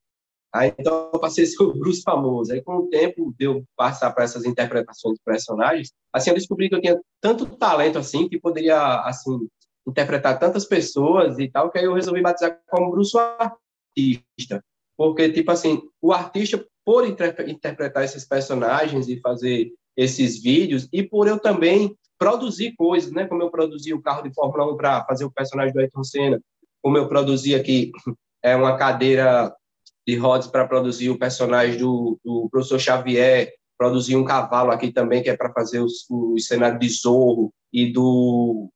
Aí, 0.53 0.73
então, 0.77 1.09
eu 1.13 1.19
passei 1.19 1.45
a 1.45 1.47
ser 1.47 1.63
o 1.63 1.73
Bruce 1.73 2.01
famoso. 2.01 2.51
Aí, 2.51 2.61
com 2.61 2.75
o 2.77 2.89
tempo, 2.89 3.33
deu 3.37 3.63
passar 3.75 4.11
para 4.11 4.25
essas 4.25 4.43
interpretações 4.45 5.15
de 5.15 5.23
personagens, 5.23 5.91
assim, 6.11 6.31
eu 6.31 6.35
descobri 6.35 6.67
que 6.67 6.75
eu 6.75 6.81
tinha 6.81 6.99
tanto 7.21 7.45
talento, 7.45 7.97
assim, 7.97 8.27
que 8.27 8.39
poderia, 8.39 9.01
assim, 9.01 9.47
interpretar 9.87 10.37
tantas 10.37 10.65
pessoas 10.65 11.39
e 11.39 11.49
tal, 11.49 11.71
que 11.71 11.79
aí 11.79 11.85
eu 11.85 11.93
resolvi 11.93 12.21
batizar 12.21 12.59
como 12.69 12.91
Bruce 12.91 13.17
artista. 13.17 14.63
Porque, 14.97 15.31
tipo 15.31 15.51
assim, 15.51 15.81
o 16.01 16.11
artista, 16.11 16.63
por 16.83 17.07
interpretar 17.07 18.03
esses 18.03 18.27
personagens 18.27 19.07
e 19.07 19.19
fazer 19.19 19.71
esses 19.95 20.41
vídeos, 20.41 20.87
e 20.91 21.01
por 21.03 21.27
eu 21.27 21.39
também 21.39 21.95
produzir 22.17 22.75
coisas, 22.75 23.11
né? 23.11 23.25
Como 23.25 23.41
eu 23.41 23.49
produzi 23.49 23.93
o 23.93 24.01
carro 24.01 24.21
de 24.21 24.33
Fórmula 24.33 24.71
1 24.73 24.77
para 24.77 25.05
fazer 25.05 25.25
o 25.25 25.31
personagem 25.31 25.73
do 25.73 25.79
Ayrton 25.79 26.03
Senna, 26.03 26.39
como 26.81 26.97
eu 26.97 27.07
produzi 27.07 27.55
aqui 27.55 27.91
é 28.43 28.55
uma 28.55 28.77
cadeira 28.77 29.51
de 30.07 30.15
rodas 30.15 30.47
para 30.47 30.67
produzir 30.67 31.09
o 31.09 31.19
personagem 31.19 31.77
do, 31.77 32.19
do 32.23 32.49
professor 32.49 32.79
Xavier, 32.79 33.51
produzir 33.77 34.15
um 34.15 34.25
cavalo 34.25 34.71
aqui 34.71 34.91
também, 34.91 35.23
que 35.23 35.29
é 35.29 35.35
para 35.35 35.51
fazer 35.51 35.79
os, 35.79 36.05
o 36.09 36.37
cenário 36.39 36.79
de 36.79 36.89
Zorro, 36.89 37.51
e 37.73 37.91
do, 37.91 38.69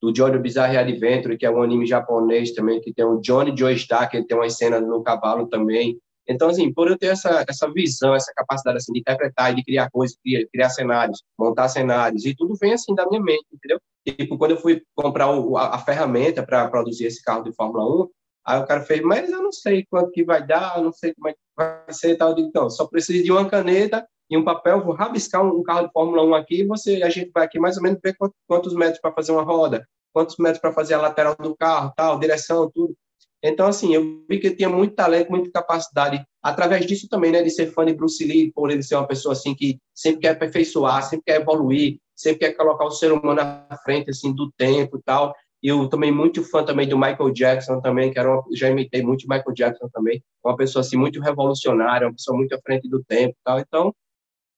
do 0.00 0.12
Johnny 0.12 0.38
Bizarre 0.38 0.76
Adventure, 0.76 1.36
que 1.36 1.46
é 1.46 1.50
um 1.50 1.62
anime 1.62 1.86
japonês 1.86 2.52
também, 2.52 2.80
que 2.80 2.92
tem 2.92 3.04
o 3.04 3.20
Johnny 3.20 3.56
Joestar, 3.56 4.10
que 4.10 4.22
tem 4.24 4.36
uma 4.36 4.50
cena 4.50 4.80
no 4.80 5.02
cavalo 5.02 5.46
também. 5.46 5.98
Então, 6.28 6.48
assim, 6.48 6.72
por 6.72 6.88
eu 6.88 6.98
ter 6.98 7.06
essa, 7.06 7.44
essa 7.48 7.70
visão, 7.72 8.14
essa 8.14 8.32
capacidade 8.34 8.78
assim, 8.78 8.92
de 8.92 9.00
interpretar 9.00 9.52
e 9.52 9.56
de 9.56 9.64
criar 9.64 9.90
coisas, 9.90 10.16
criar, 10.22 10.46
criar 10.52 10.70
cenários, 10.70 11.22
montar 11.38 11.68
cenários, 11.68 12.24
e 12.24 12.34
tudo 12.34 12.54
vem 12.56 12.72
assim 12.72 12.94
da 12.94 13.08
minha 13.08 13.20
mente, 13.20 13.46
entendeu? 13.52 13.80
Tipo, 14.06 14.38
quando 14.38 14.52
eu 14.52 14.56
fui 14.56 14.82
comprar 14.94 15.30
o, 15.30 15.56
a, 15.56 15.74
a 15.74 15.78
ferramenta 15.78 16.42
para 16.44 16.68
produzir 16.68 17.06
esse 17.06 17.22
carro 17.22 17.44
de 17.44 17.52
Fórmula 17.52 18.04
1, 18.04 18.08
Aí 18.44 18.60
o 18.60 18.66
cara 18.66 18.82
fez, 18.82 19.00
mas 19.02 19.30
eu 19.30 19.42
não 19.42 19.52
sei 19.52 19.86
quanto 19.88 20.10
que 20.10 20.24
vai 20.24 20.44
dar, 20.44 20.76
eu 20.76 20.84
não 20.84 20.92
sei 20.92 21.14
como 21.14 21.28
é 21.28 21.32
que 21.32 21.38
vai 21.56 21.92
ser 21.92 22.12
e 22.12 22.16
tal. 22.16 22.30
Eu 22.30 22.34
digo, 22.34 22.48
então, 22.48 22.68
só 22.68 22.86
preciso 22.86 23.22
de 23.22 23.30
uma 23.30 23.48
caneta 23.48 24.06
e 24.28 24.36
um 24.36 24.44
papel, 24.44 24.82
vou 24.82 24.94
rabiscar 24.94 25.44
um 25.44 25.62
carro 25.62 25.86
de 25.86 25.92
Fórmula 25.92 26.24
1 26.24 26.34
aqui, 26.34 26.64
você, 26.64 27.02
a 27.02 27.10
gente 27.10 27.30
vai 27.32 27.44
aqui 27.44 27.58
mais 27.58 27.76
ou 27.76 27.82
menos 27.82 28.00
ver 28.02 28.16
quantos 28.48 28.74
metros 28.74 29.00
para 29.00 29.12
fazer 29.12 29.30
uma 29.30 29.42
roda, 29.42 29.86
quantos 30.12 30.36
metros 30.38 30.60
para 30.60 30.72
fazer 30.72 30.94
a 30.94 31.00
lateral 31.00 31.36
do 31.38 31.54
carro, 31.54 31.92
tal, 31.94 32.18
direção, 32.18 32.70
tudo. 32.72 32.96
Então, 33.42 33.66
assim, 33.66 33.94
eu 33.94 34.24
vi 34.28 34.38
que 34.38 34.46
ele 34.46 34.56
tinha 34.56 34.68
muito 34.68 34.94
talento, 34.94 35.28
muita 35.28 35.50
capacidade, 35.50 36.24
através 36.40 36.86
disso 36.86 37.08
também, 37.08 37.32
né, 37.32 37.42
de 37.42 37.50
ser 37.50 37.72
fã 37.72 37.84
de 37.84 37.92
Bruce 37.92 38.24
Lee, 38.24 38.52
por 38.52 38.70
ele 38.70 38.82
ser 38.82 38.94
uma 38.94 39.06
pessoa, 39.06 39.32
assim, 39.32 39.54
que 39.54 39.78
sempre 39.92 40.20
quer 40.20 40.30
aperfeiçoar, 40.30 41.02
sempre 41.02 41.24
quer 41.26 41.40
evoluir, 41.40 41.98
sempre 42.14 42.38
quer 42.38 42.52
colocar 42.52 42.84
o 42.84 42.90
ser 42.90 43.12
humano 43.12 43.40
à 43.40 43.76
frente, 43.84 44.10
assim, 44.10 44.32
do 44.32 44.50
tempo 44.52 44.96
e 44.96 45.02
tal. 45.02 45.34
Eu 45.62 45.88
também 45.88 46.10
muito 46.10 46.42
fã 46.42 46.64
também 46.64 46.88
do 46.88 46.98
Michael 46.98 47.30
Jackson 47.30 47.80
também, 47.80 48.12
que 48.12 48.18
era 48.18 48.30
uma, 48.30 48.44
já 48.52 48.68
imitei 48.68 49.02
muito 49.02 49.28
Michael 49.28 49.54
Jackson 49.54 49.88
também, 49.92 50.22
uma 50.44 50.56
pessoa 50.56 50.80
assim 50.80 50.96
muito 50.96 51.20
revolucionária, 51.20 52.06
uma 52.08 52.14
pessoa 52.14 52.36
muito 52.36 52.54
à 52.54 52.60
frente 52.60 52.88
do 52.88 53.02
tempo, 53.04 53.36
tal. 53.44 53.60
Então, 53.60 53.94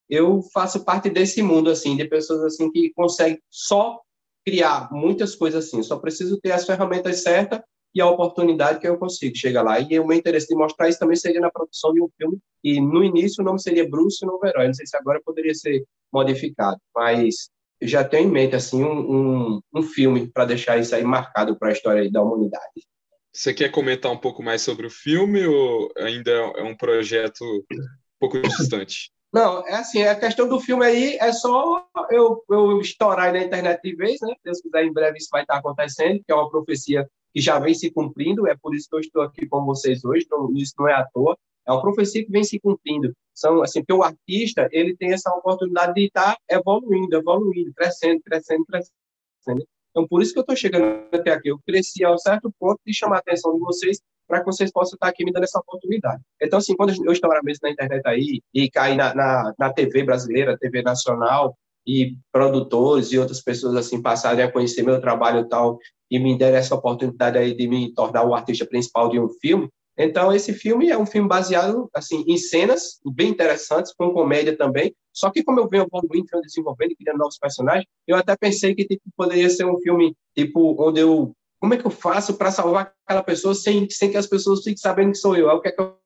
eu 0.08 0.42
faço 0.52 0.84
parte 0.84 1.10
desse 1.10 1.42
mundo 1.42 1.70
assim, 1.70 1.96
de 1.96 2.06
pessoas 2.06 2.42
assim 2.44 2.70
que 2.70 2.92
conseguem 2.94 3.38
só 3.50 4.00
criar 4.46 4.90
muitas 4.92 5.34
coisas 5.34 5.66
assim, 5.66 5.82
só 5.82 5.98
preciso 5.98 6.38
ter 6.40 6.52
as 6.52 6.66
ferramentas 6.66 7.22
certas 7.22 7.60
e 7.94 8.00
a 8.00 8.08
oportunidade 8.08 8.80
que 8.80 8.88
eu 8.88 8.98
consigo 8.98 9.36
chegar 9.36 9.62
lá. 9.62 9.78
E 9.78 9.98
o 9.98 10.06
meu 10.06 10.16
interesse 10.16 10.48
de 10.48 10.56
mostrar 10.56 10.88
isso 10.88 10.98
também 10.98 11.16
seria 11.16 11.40
na 11.40 11.50
produção 11.50 11.92
de 11.94 12.02
um 12.02 12.08
filme. 12.18 12.38
E 12.62 12.80
no 12.80 13.04
início 13.04 13.40
o 13.40 13.44
nome 13.44 13.60
seria 13.60 13.88
Bruce 13.88 14.24
Novo 14.26 14.44
Herói. 14.44 14.66
Não 14.66 14.74
sei 14.74 14.86
se 14.86 14.96
agora 14.96 15.20
poderia 15.24 15.54
ser 15.54 15.84
modificado, 16.12 16.78
mas 16.94 17.48
eu 17.80 17.88
já 17.88 18.04
tenho 18.04 18.28
em 18.28 18.32
mente 18.32 18.54
assim 18.54 18.82
um, 18.82 19.56
um, 19.56 19.60
um 19.74 19.82
filme 19.82 20.26
para 20.26 20.46
deixar 20.46 20.78
isso 20.78 20.94
aí 20.94 21.04
marcado 21.04 21.56
para 21.56 21.68
a 21.68 21.72
história 21.72 22.10
da 22.10 22.22
humanidade. 22.22 22.86
Você 23.32 23.52
quer 23.52 23.70
comentar 23.70 24.12
um 24.12 24.16
pouco 24.16 24.42
mais 24.42 24.62
sobre 24.62 24.86
o 24.86 24.90
filme 24.90 25.44
ou 25.44 25.90
ainda 25.98 26.30
é 26.30 26.62
um 26.62 26.76
projeto 26.76 27.42
um 27.42 28.18
pouco 28.20 28.40
distante? 28.40 29.10
Não, 29.32 29.66
é 29.66 29.74
assim, 29.74 30.04
a 30.04 30.14
questão 30.14 30.48
do 30.48 30.60
filme 30.60 30.86
aí 30.86 31.16
é 31.20 31.32
só 31.32 31.84
eu, 32.10 32.44
eu 32.48 32.80
estourar 32.80 33.26
aí 33.26 33.32
na 33.32 33.44
internet 33.44 33.80
de 33.82 33.96
vez, 33.96 34.20
né? 34.20 34.28
Se 34.28 34.44
Deus 34.44 34.60
quiser, 34.60 34.84
em 34.84 34.92
breve 34.92 35.18
isso 35.18 35.28
vai 35.32 35.42
estar 35.42 35.56
acontecendo, 35.56 36.22
que 36.24 36.32
é 36.32 36.34
uma 36.36 36.48
profecia 36.48 37.08
que 37.34 37.40
já 37.40 37.58
vem 37.58 37.74
se 37.74 37.90
cumprindo, 37.90 38.46
é 38.46 38.54
por 38.54 38.76
isso 38.76 38.88
que 38.88 38.94
eu 38.94 39.00
estou 39.00 39.22
aqui 39.22 39.44
com 39.44 39.64
vocês 39.64 40.04
hoje, 40.04 40.24
não, 40.30 40.52
isso 40.54 40.74
não 40.78 40.88
é 40.88 40.94
à 40.94 41.04
toa, 41.12 41.36
é 41.66 41.72
uma 41.72 41.82
profecia 41.82 42.24
que 42.24 42.30
vem 42.30 42.44
se 42.44 42.58
cumprindo. 42.60 43.12
São, 43.34 43.62
assim, 43.62 43.80
porque 43.80 43.92
o 43.92 44.02
artista, 44.02 44.68
ele 44.70 44.96
tem 44.96 45.12
essa 45.12 45.30
oportunidade 45.30 45.94
de 45.94 46.06
estar 46.06 46.36
evoluindo, 46.48 47.16
evoluindo, 47.16 47.72
crescendo, 47.74 48.20
crescendo, 48.22 48.64
crescendo. 48.64 49.66
Então, 49.90 50.06
por 50.08 50.22
isso 50.22 50.32
que 50.32 50.38
eu 50.38 50.42
estou 50.42 50.56
chegando 50.56 51.06
até 51.12 51.32
aqui. 51.32 51.48
Eu 51.48 51.58
cresci 51.66 52.04
a 52.04 52.12
um 52.12 52.18
certo 52.18 52.52
ponto 52.58 52.80
de 52.86 52.94
chamar 52.94 53.16
a 53.16 53.18
atenção 53.20 53.54
de 53.54 53.60
vocês 53.60 54.00
para 54.26 54.40
que 54.40 54.46
vocês 54.46 54.72
possam 54.72 54.96
estar 54.96 55.08
aqui 55.08 55.24
me 55.24 55.32
dando 55.32 55.44
essa 55.44 55.58
oportunidade. 55.58 56.22
Então, 56.40 56.58
assim, 56.58 56.74
quando 56.74 56.90
eu 56.90 57.12
mesmo 57.44 57.60
na 57.62 57.70
internet 57.70 58.02
aí 58.06 58.40
e 58.52 58.70
cair 58.70 58.96
na, 58.96 59.14
na, 59.14 59.54
na 59.58 59.72
TV 59.72 60.02
brasileira, 60.02 60.58
TV 60.58 60.82
nacional, 60.82 61.56
e 61.86 62.16
produtores 62.32 63.12
e 63.12 63.18
outras 63.18 63.42
pessoas 63.42 63.76
assim 63.76 64.00
passarem 64.00 64.44
a 64.44 64.50
conhecer 64.50 64.82
meu 64.82 65.00
trabalho 65.00 65.40
e 65.40 65.48
tal 65.48 65.78
e 66.10 66.18
me 66.18 66.36
derem 66.36 66.56
essa 66.58 66.74
oportunidade 66.74 67.36
aí 67.36 67.54
de 67.54 67.68
me 67.68 67.92
tornar 67.92 68.24
o 68.24 68.34
artista 68.34 68.64
principal 68.64 69.08
de 69.08 69.18
um 69.18 69.28
filme. 69.40 69.68
Então 69.96 70.32
esse 70.32 70.52
filme 70.52 70.90
é 70.90 70.98
um 70.98 71.06
filme 71.06 71.28
baseado 71.28 71.88
assim 71.94 72.24
em 72.26 72.36
cenas 72.36 73.00
bem 73.04 73.28
interessantes 73.28 73.92
com 73.96 74.12
comédia 74.12 74.56
também. 74.56 74.94
Só 75.12 75.30
que 75.30 75.44
como 75.44 75.60
eu 75.60 75.68
venho 75.68 75.84
evoluindo, 75.84 76.26
venho 76.30 76.42
desenvolvendo 76.42 76.96
criando 76.96 77.18
novos 77.18 77.38
personagens, 77.38 77.86
eu 78.06 78.16
até 78.16 78.36
pensei 78.36 78.74
que 78.74 78.84
tipo, 78.84 79.02
poderia 79.16 79.48
ser 79.48 79.64
um 79.64 79.78
filme 79.78 80.16
tipo 80.34 80.74
onde 80.82 81.00
eu 81.00 81.34
como 81.64 81.72
é 81.72 81.78
que 81.78 81.86
eu 81.86 81.90
faço 81.90 82.34
para 82.36 82.50
salvar 82.50 82.92
aquela 83.06 83.22
pessoa 83.22 83.54
sem, 83.54 83.88
sem 83.88 84.10
que 84.10 84.18
as 84.18 84.26
pessoas 84.26 84.58
fiquem 84.58 84.76
sabendo 84.76 85.12
que 85.12 85.18
sou 85.18 85.34
eu? 85.34 85.48
É 85.48 85.54
o 85.54 85.62
que, 85.62 85.68
é 85.68 85.72
que 85.72 85.80
eu 85.80 85.96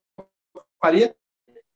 faria? 0.81 1.13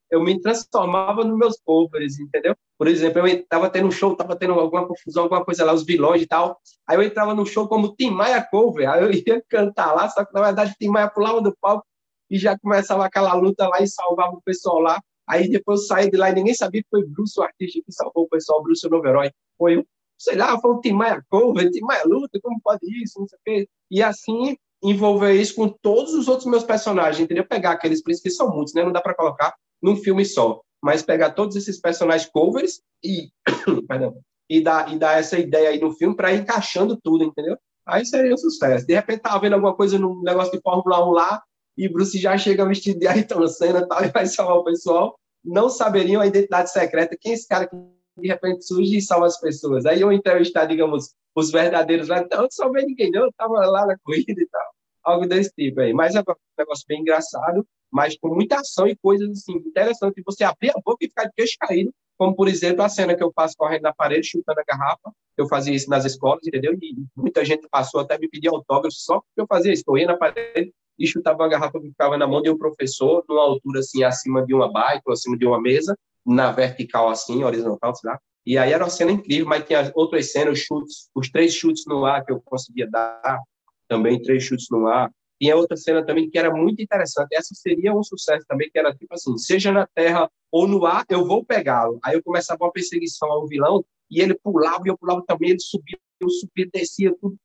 Eu 0.08 0.22
me 0.22 0.40
transformava 0.40 1.24
nos 1.24 1.36
meus 1.36 1.58
covers, 1.64 2.20
entendeu? 2.20 2.54
Por 2.78 2.86
exemplo, 2.86 3.18
eu 3.20 3.26
estava 3.26 3.68
tendo 3.68 3.88
um 3.88 3.90
show, 3.90 4.12
estava 4.12 4.36
tendo 4.36 4.52
alguma 4.52 4.86
confusão, 4.86 5.24
alguma 5.24 5.44
coisa 5.44 5.64
lá, 5.64 5.72
os 5.72 5.84
vilões 5.84 6.22
e 6.22 6.26
tal. 6.28 6.60
Aí 6.86 6.96
eu 6.96 7.02
entrava 7.02 7.34
no 7.34 7.44
show 7.44 7.66
como 7.66 7.92
Tim 7.96 8.10
Maia 8.10 8.46
cover, 8.48 8.88
aí 8.88 9.02
eu 9.02 9.10
ia 9.26 9.42
cantar 9.48 9.92
lá, 9.92 10.08
só 10.08 10.24
que 10.24 10.32
na 10.32 10.42
verdade 10.42 10.76
Tim 10.78 10.88
Maia 10.88 11.10
pulava 11.10 11.40
do 11.40 11.56
palco 11.60 11.84
e 12.32 12.38
já 12.38 12.58
começava 12.58 13.04
aquela 13.04 13.34
luta 13.34 13.68
lá 13.68 13.80
e 13.80 13.86
salvava 13.86 14.34
o 14.34 14.42
pessoal 14.42 14.80
lá. 14.80 15.00
Aí 15.28 15.48
depois 15.48 15.86
saí 15.86 16.10
de 16.10 16.16
lá 16.16 16.30
e 16.30 16.34
ninguém 16.34 16.54
sabia 16.54 16.82
que 16.82 16.88
foi 16.90 17.06
Bruce, 17.06 17.38
o 17.38 17.42
artista 17.42 17.80
que 17.84 17.92
salvou 17.92 18.24
o 18.24 18.28
pessoal, 18.28 18.62
Bruce, 18.62 18.84
o 18.86 18.90
novo 18.90 19.06
herói. 19.06 19.30
Foi 19.56 19.76
eu 19.76 19.86
sei 20.22 20.36
lá, 20.36 20.58
foi 20.60 20.72
um 20.72 20.80
Tim 20.80 20.92
Maia 20.92 21.24
cover, 21.28 21.68
Tim 21.70 21.80
Maia 21.80 22.04
luta, 22.06 22.38
como 22.40 22.60
pode 22.62 22.80
isso, 23.02 23.18
não 23.18 23.26
sei 23.26 23.38
o 23.38 23.42
quê. 23.44 23.68
E 23.90 24.02
assim, 24.02 24.56
envolver 24.82 25.34
isso 25.34 25.56
com 25.56 25.68
todos 25.68 26.14
os 26.14 26.28
outros 26.28 26.46
meus 26.46 26.62
personagens, 26.62 27.20
entendeu? 27.20 27.44
Pegar 27.44 27.72
aqueles 27.72 28.02
príncipes, 28.02 28.32
que 28.32 28.36
são 28.36 28.48
muitos, 28.48 28.72
né? 28.72 28.84
Não 28.84 28.92
dá 28.92 29.00
para 29.00 29.14
colocar 29.14 29.52
num 29.82 29.96
filme 29.96 30.24
só, 30.24 30.60
mas 30.80 31.02
pegar 31.02 31.32
todos 31.32 31.56
esses 31.56 31.80
personagens 31.80 32.30
covers 32.30 32.80
e, 33.02 33.30
perdão, 33.88 34.16
e 34.48 34.60
dar, 34.62 34.92
e 34.92 34.98
dar 34.98 35.18
essa 35.18 35.38
ideia 35.38 35.70
aí 35.70 35.80
no 35.80 35.92
filme 35.92 36.14
para 36.14 36.32
ir 36.32 36.40
encaixando 36.40 36.96
tudo, 37.02 37.24
entendeu? 37.24 37.56
Aí 37.84 38.06
seria 38.06 38.32
um 38.32 38.38
sucesso. 38.38 38.86
De 38.86 38.94
repente 38.94 39.22
tava 39.22 39.40
vendo 39.40 39.54
alguma 39.54 39.74
coisa 39.74 39.98
no 39.98 40.22
negócio 40.22 40.52
de 40.52 40.60
Fórmula 40.60 41.04
1 41.04 41.10
lá, 41.10 41.42
e 41.84 41.88
Bruce 41.88 42.16
já 42.16 42.38
chega 42.38 42.64
vestido 42.64 43.00
de 43.00 43.08
Ayrton 43.08 43.46
Senna 43.48 43.86
tal, 43.86 44.04
e 44.04 44.08
vai 44.08 44.24
salvar 44.26 44.56
o 44.58 44.64
pessoal. 44.64 45.18
Não 45.44 45.68
saberiam 45.68 46.20
a 46.20 46.26
identidade 46.26 46.70
secreta, 46.70 47.16
quem 47.20 47.32
é 47.32 47.34
esse 47.34 47.48
cara 47.48 47.66
que 47.66 47.76
de 48.16 48.28
repente 48.28 48.64
surge 48.64 48.96
e 48.96 49.02
salva 49.02 49.26
as 49.26 49.40
pessoas. 49.40 49.84
Aí 49.84 50.00
eu 50.00 50.12
entrevistar, 50.12 50.66
digamos, 50.66 51.14
os 51.34 51.50
verdadeiros 51.50 52.08
lá, 52.08 52.20
não, 52.30 52.42
não 52.42 52.48
salvei 52.50 52.84
ninguém, 52.84 53.10
não, 53.10 53.26
estava 53.26 53.66
lá 53.66 53.86
na 53.86 53.98
corrida 53.98 54.40
e 54.40 54.46
tal. 54.46 54.70
Algo 55.02 55.26
desse 55.26 55.50
tipo 55.52 55.80
aí. 55.80 55.92
Mas 55.92 56.14
é 56.14 56.20
um 56.20 56.24
negócio 56.56 56.84
bem 56.86 57.00
engraçado, 57.00 57.66
mas 57.90 58.16
com 58.16 58.28
muita 58.28 58.60
ação 58.60 58.86
e 58.86 58.94
coisas 58.94 59.28
assim, 59.30 59.54
interessantes. 59.54 60.22
Você 60.24 60.44
abrir 60.44 60.70
a 60.70 60.80
boca 60.84 61.04
e 61.04 61.08
ficar 61.08 61.24
de 61.24 61.32
queixo 61.34 61.56
caído, 61.58 61.92
como, 62.16 62.36
por 62.36 62.46
exemplo, 62.46 62.82
a 62.82 62.88
cena 62.88 63.16
que 63.16 63.24
eu 63.24 63.32
faço 63.34 63.56
correndo 63.56 63.82
na 63.82 63.92
parede, 63.92 64.28
chutando 64.28 64.60
a 64.60 64.64
garrafa. 64.64 65.12
Eu 65.36 65.48
fazia 65.48 65.74
isso 65.74 65.90
nas 65.90 66.04
escolas, 66.04 66.46
entendeu? 66.46 66.74
E 66.80 66.94
muita 67.16 67.44
gente 67.44 67.66
passou 67.68 68.00
até 68.00 68.16
me 68.18 68.28
pedir 68.28 68.48
autógrafo 68.48 68.94
só 68.96 69.14
porque 69.20 69.40
eu 69.40 69.46
fazia 69.48 69.72
isso. 69.72 69.82
Eu 69.88 69.98
ia 69.98 70.06
na 70.06 70.16
parede 70.16 70.72
e 70.98 71.06
chutava 71.06 71.44
a 71.44 71.48
garrafa 71.48 71.80
que 71.80 71.88
ficava 71.88 72.16
na 72.16 72.26
mão 72.26 72.42
de 72.42 72.50
um 72.50 72.58
professor, 72.58 73.24
numa 73.28 73.42
altura 73.42 73.80
assim, 73.80 74.04
acima 74.04 74.44
de 74.44 74.54
uma 74.54 74.70
bike, 74.70 75.02
acima 75.10 75.36
de 75.36 75.46
uma 75.46 75.60
mesa, 75.60 75.96
na 76.24 76.52
vertical 76.52 77.08
assim, 77.08 77.42
horizontal, 77.42 77.94
sei 77.94 78.10
lá. 78.10 78.18
E 78.44 78.58
aí 78.58 78.72
era 78.72 78.84
uma 78.84 78.90
cena 78.90 79.12
incrível, 79.12 79.46
mas 79.46 79.64
tinha 79.64 79.90
outras 79.94 80.32
cenas, 80.32 80.58
os 80.58 80.64
chutes, 80.64 81.10
os 81.14 81.30
três 81.30 81.54
chutes 81.54 81.84
no 81.86 82.04
ar 82.04 82.24
que 82.24 82.32
eu 82.32 82.40
conseguia 82.44 82.88
dar, 82.90 83.40
também 83.88 84.20
três 84.20 84.42
chutes 84.42 84.66
no 84.70 84.86
ar. 84.86 85.10
Tinha 85.40 85.56
outra 85.56 85.76
cena 85.76 86.04
também 86.04 86.30
que 86.30 86.38
era 86.38 86.52
muito 86.52 86.82
interessante. 86.82 87.34
Essa 87.34 87.54
seria 87.54 87.92
um 87.94 88.02
sucesso 88.02 88.44
também, 88.48 88.70
que 88.70 88.78
era 88.78 88.94
tipo 88.94 89.12
assim, 89.14 89.36
seja 89.38 89.72
na 89.72 89.86
terra 89.86 90.30
ou 90.50 90.66
no 90.66 90.84
ar, 90.86 91.04
eu 91.08 91.26
vou 91.26 91.44
pegá-lo. 91.44 91.98
Aí 92.04 92.14
eu 92.14 92.22
começava 92.22 92.64
uma 92.64 92.72
perseguição 92.72 93.30
ao 93.30 93.46
vilão 93.46 93.84
e 94.10 94.20
ele 94.20 94.34
pulava 94.34 94.82
e 94.84 94.88
eu 94.88 94.98
pulava 94.98 95.22
também, 95.26 95.50
ele 95.50 95.60
subia, 95.60 95.98
eu 96.20 96.28
subia, 96.28 96.68
descia, 96.72 97.14
tudo. 97.20 97.36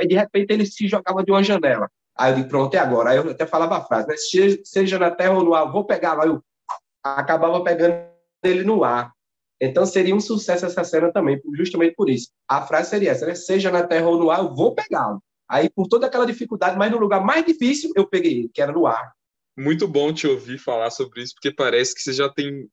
E 0.00 0.06
de 0.06 0.14
repente 0.14 0.52
ele 0.52 0.66
se 0.66 0.86
jogava 0.86 1.22
de 1.24 1.30
uma 1.30 1.42
janela. 1.42 1.88
Aí 2.18 2.32
eu 2.32 2.36
disse, 2.36 2.48
pronto, 2.48 2.74
é 2.74 2.78
agora. 2.78 3.10
Aí 3.10 3.16
eu 3.16 3.30
até 3.30 3.46
falava 3.46 3.76
a 3.76 3.84
frase, 3.84 4.08
né? 4.08 4.14
Seja 4.64 4.98
na 4.98 5.10
terra 5.10 5.34
ou 5.34 5.44
no 5.44 5.54
ar, 5.54 5.70
vou 5.70 5.84
pegá-lo. 5.84 6.20
Aí 6.20 6.28
eu 6.28 6.42
acabava 7.04 7.62
pegando 7.62 7.94
ele 8.42 8.64
no 8.64 8.82
ar. 8.82 9.12
Então 9.60 9.86
seria 9.86 10.14
um 10.14 10.20
sucesso 10.20 10.66
essa 10.66 10.84
cena 10.84 11.12
também, 11.12 11.40
justamente 11.54 11.94
por 11.94 12.08
isso. 12.08 12.30
A 12.48 12.66
frase 12.66 12.90
seria 12.90 13.10
essa, 13.10 13.26
né? 13.26 13.34
Seja 13.34 13.70
na 13.70 13.84
terra 13.84 14.08
ou 14.08 14.18
no 14.18 14.30
ar, 14.30 14.40
eu 14.40 14.54
vou 14.54 14.74
pegá-lo. 14.74 15.22
Aí, 15.48 15.70
por 15.70 15.88
toda 15.88 16.06
aquela 16.06 16.26
dificuldade, 16.26 16.76
mas 16.76 16.90
no 16.90 16.98
lugar 16.98 17.24
mais 17.24 17.44
difícil, 17.44 17.90
eu 17.96 18.06
peguei 18.06 18.40
ele, 18.40 18.50
que 18.52 18.60
era 18.60 18.70
no 18.70 18.86
ar. 18.86 19.12
Muito 19.56 19.88
bom 19.88 20.12
te 20.12 20.26
ouvir 20.26 20.58
falar 20.58 20.90
sobre 20.90 21.22
isso, 21.22 21.34
porque 21.34 21.50
parece 21.50 21.94
que 21.94 22.02
você 22.02 22.12
já 22.12 22.28
tem 22.28 22.68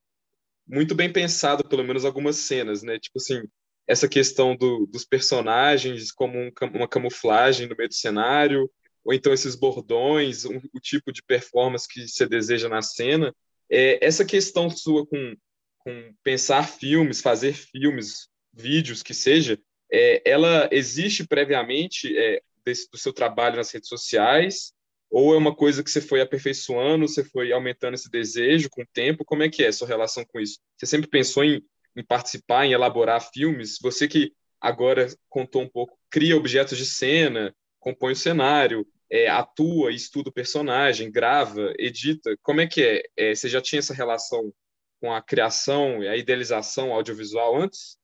muito 0.67 0.93
bem 0.93 1.11
pensado, 1.11 1.63
pelo 1.63 1.83
menos, 1.83 2.03
algumas 2.03 2.35
cenas, 2.35 2.83
né? 2.83 2.99
Tipo 2.99 3.17
assim, 3.17 3.43
essa 3.87 4.07
questão 4.07 4.55
do, 4.55 4.85
dos 4.87 5.05
personagens 5.05 6.11
como 6.11 6.37
um, 6.37 6.51
uma 6.73 6.87
camuflagem 6.87 7.67
no 7.67 7.75
meio 7.75 7.89
do 7.89 7.95
cenário, 7.95 8.69
ou 9.05 9.13
então 9.13 9.31
esses 9.31 9.55
bordões, 9.55 10.45
um, 10.45 10.59
o 10.74 10.79
tipo 10.79 11.13
de 11.13 11.21
performance 11.21 11.88
que 11.88 12.07
você 12.07 12.25
deseja 12.25 12.67
na 12.67 12.81
cena. 12.81 13.33
É, 13.69 14.03
essa 14.03 14.25
questão 14.25 14.67
sua 14.69 15.05
com, 15.05 15.35
com 15.77 16.13
pensar 16.24 16.67
filmes, 16.67 17.21
fazer 17.21 17.53
filmes, 17.53 18.27
vídeos, 18.51 19.03
que 19.03 19.13
seja, 19.13 19.59
é, 19.91 20.21
ela 20.25 20.67
existe 20.71 21.25
previamente 21.27 22.17
é, 22.17 22.41
desse, 22.65 22.89
do 22.89 22.97
seu 22.97 23.13
trabalho 23.13 23.57
nas 23.57 23.71
redes 23.71 23.88
sociais? 23.88 24.74
Ou 25.12 25.35
é 25.35 25.38
uma 25.38 25.55
coisa 25.55 25.83
que 25.83 25.91
você 25.91 26.01
foi 26.01 26.19
aperfeiçoando, 26.19 27.07
você 27.07 27.24
foi 27.24 27.53
aumentando 27.53 27.93
esse 27.93 28.09
desejo 28.09 28.69
com 28.71 28.81
o 28.81 28.88
tempo? 28.91 29.24
Como 29.24 29.43
é 29.43 29.50
que 29.50 29.63
é 29.63 29.67
a 29.67 29.74
sua 29.74 29.88
relação 29.88 30.25
com 30.25 30.39
isso? 30.39 30.59
Você 30.75 30.88
sempre 30.88 31.07
pensou 31.07 31.43
em, 31.43 31.63
em 31.95 32.03
participar, 32.03 32.65
em 32.65 32.74
elaborar 32.74 33.21
filmes? 33.31 33.77
Você 33.81 34.07
que 34.07 34.33
agora 34.59 35.07
contou 35.29 35.62
um 35.62 35.69
pouco, 35.69 35.95
cria 36.09 36.35
objetos 36.35 36.75
de 36.75 36.88
cena, 36.88 37.55
compõe 37.79 38.13
o 38.13 38.15
cenário, 38.15 38.85
é, 39.12 39.27
atua, 39.27 39.91
estuda 39.91 40.29
o 40.29 40.33
personagem, 40.33 41.12
grava, 41.12 41.74
edita. 41.77 42.35
Como 42.41 42.62
é 42.62 42.67
que 42.67 42.83
é? 42.83 43.03
é? 43.17 43.35
Você 43.35 43.47
já 43.47 43.62
tinha 43.62 43.79
essa 43.79 43.93
relação 43.93 44.53
com 45.01 45.13
a 45.13 45.21
criação 45.21 46.03
e 46.03 46.07
a 46.07 46.15
idealização 46.15 46.93
audiovisual 46.93 47.55
antes? 47.55 47.97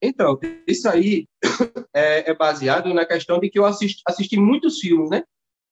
Então, 0.00 0.38
isso 0.66 0.88
aí 0.88 1.26
é, 1.94 2.30
é, 2.30 2.34
baseado 2.34 2.92
na 2.92 3.06
questão 3.06 3.40
de 3.40 3.48
que 3.48 3.58
eu 3.58 3.64
assisti, 3.64 4.02
assisti 4.06 4.36
muitos 4.36 4.78
filmes, 4.78 5.10
né? 5.10 5.24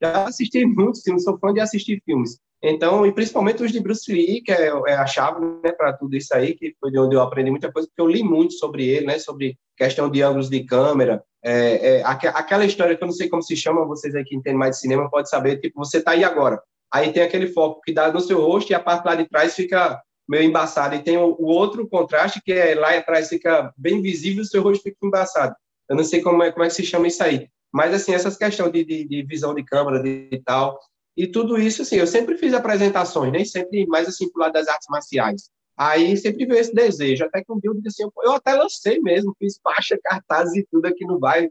Já 0.03 0.27
assisti 0.27 0.65
muitos 0.65 1.03
filmes, 1.03 1.25
sou 1.25 1.39
fã 1.39 1.53
de 1.53 1.61
assistir 1.61 2.03
filmes. 2.05 2.39
Então, 2.67 3.05
e 3.05 3.13
principalmente 3.13 3.63
os 3.63 3.71
de 3.71 3.79
Bruce 3.79 4.11
Lee, 4.11 4.41
que 4.41 4.51
é, 4.51 4.69
é 4.69 4.95
a 4.95 5.07
chave 5.07 5.39
né, 5.63 5.71
para 5.71 5.93
tudo 5.93 6.17
isso 6.17 6.35
aí, 6.35 6.55
que 6.55 6.75
foi 6.81 6.91
de 6.91 6.99
onde 6.99 7.15
eu 7.15 7.21
aprendi 7.21 7.51
muita 7.51 7.71
coisa, 7.71 7.87
porque 7.87 8.01
eu 8.01 8.09
li 8.09 8.23
muito 8.23 8.55
sobre 8.55 8.89
ele, 8.89 9.05
né? 9.05 9.19
Sobre 9.19 9.59
questão 9.77 10.09
de 10.11 10.23
ângulos 10.23 10.49
de 10.49 10.65
câmera, 10.65 11.23
é, 11.45 11.99
é, 11.99 12.03
aquela 12.05 12.65
história 12.65 12.97
que 12.97 13.05
eu 13.05 13.07
não 13.07 13.13
sei 13.13 13.29
como 13.29 13.43
se 13.43 13.55
chama, 13.55 13.85
vocês 13.85 14.15
aí 14.15 14.25
que 14.25 14.35
entendem 14.35 14.59
mais 14.59 14.77
de 14.77 14.81
cinema 14.81 15.11
pode 15.11 15.29
saber, 15.29 15.61
tipo, 15.61 15.79
você 15.79 16.01
tá 16.01 16.13
aí 16.13 16.25
agora, 16.25 16.59
aí 16.91 17.13
tem 17.13 17.23
aquele 17.23 17.49
foco 17.49 17.83
que 17.83 17.93
dá 17.93 18.11
no 18.11 18.21
seu 18.21 18.41
rosto 18.41 18.71
e 18.71 18.75
a 18.75 18.81
parte 18.81 19.05
lá 19.05 19.15
de 19.15 19.29
trás 19.29 19.55
fica 19.55 20.01
meio 20.27 20.45
embaçada, 20.45 20.97
e 20.97 21.03
tem 21.03 21.19
o, 21.19 21.37
o 21.39 21.47
outro 21.49 21.87
contraste 21.87 22.41
que 22.43 22.51
é 22.51 22.75
lá 22.75 22.97
atrás 22.97 23.29
fica 23.29 23.75
bem 23.77 24.01
visível 24.01 24.43
o 24.43 24.47
seu 24.47 24.63
rosto 24.63 24.85
fica 24.85 24.97
embaçado. 25.03 25.55
Eu 25.87 25.97
não 25.97 26.05
sei 26.05 26.23
como 26.23 26.43
é, 26.43 26.51
como 26.51 26.65
é 26.65 26.69
que 26.69 26.75
se 26.75 26.83
chama 26.83 27.09
isso 27.09 27.23
aí. 27.23 27.47
Mas, 27.71 27.93
assim, 27.93 28.15
essas 28.15 28.39
questões 28.39 28.73
de, 28.73 28.83
de, 28.85 29.07
de 29.07 29.23
visão 29.25 29.55
de 29.55 29.63
câmera 29.63 30.03
de, 30.03 30.31
de 30.31 30.39
tal, 30.39 30.79
e 31.17 31.27
tudo 31.27 31.59
isso, 31.59 31.83
assim, 31.83 31.97
eu 31.97 32.07
sempre 32.07 32.37
fiz 32.37 32.53
apresentações, 32.55 33.33
nem 33.33 33.45
sempre 33.45 33.87
mais 33.87 34.09
assim 34.09 34.31
pro 34.31 34.43
lado 34.43 34.53
das 34.53 34.69
artes 34.69 34.89
marciais. 34.91 35.51
Aí 35.77 36.17
sempre 36.17 36.47
veio 36.47 36.61
esse 36.61 36.75
desejo, 36.75 37.25
até 37.25 37.43
que 37.43 37.53
um 37.53 37.59
dia 37.59 37.71
eu 37.71 37.75
disse 37.75 38.03
assim, 38.03 38.13
eu 38.23 38.33
até 38.33 38.55
lancei 38.55 39.01
mesmo, 39.01 39.35
fiz 39.39 39.59
faixa, 39.63 39.99
cartazes 40.03 40.55
e 40.57 40.67
tudo 40.71 40.87
aqui 40.87 41.05
no 41.05 41.19
bairro. 41.19 41.51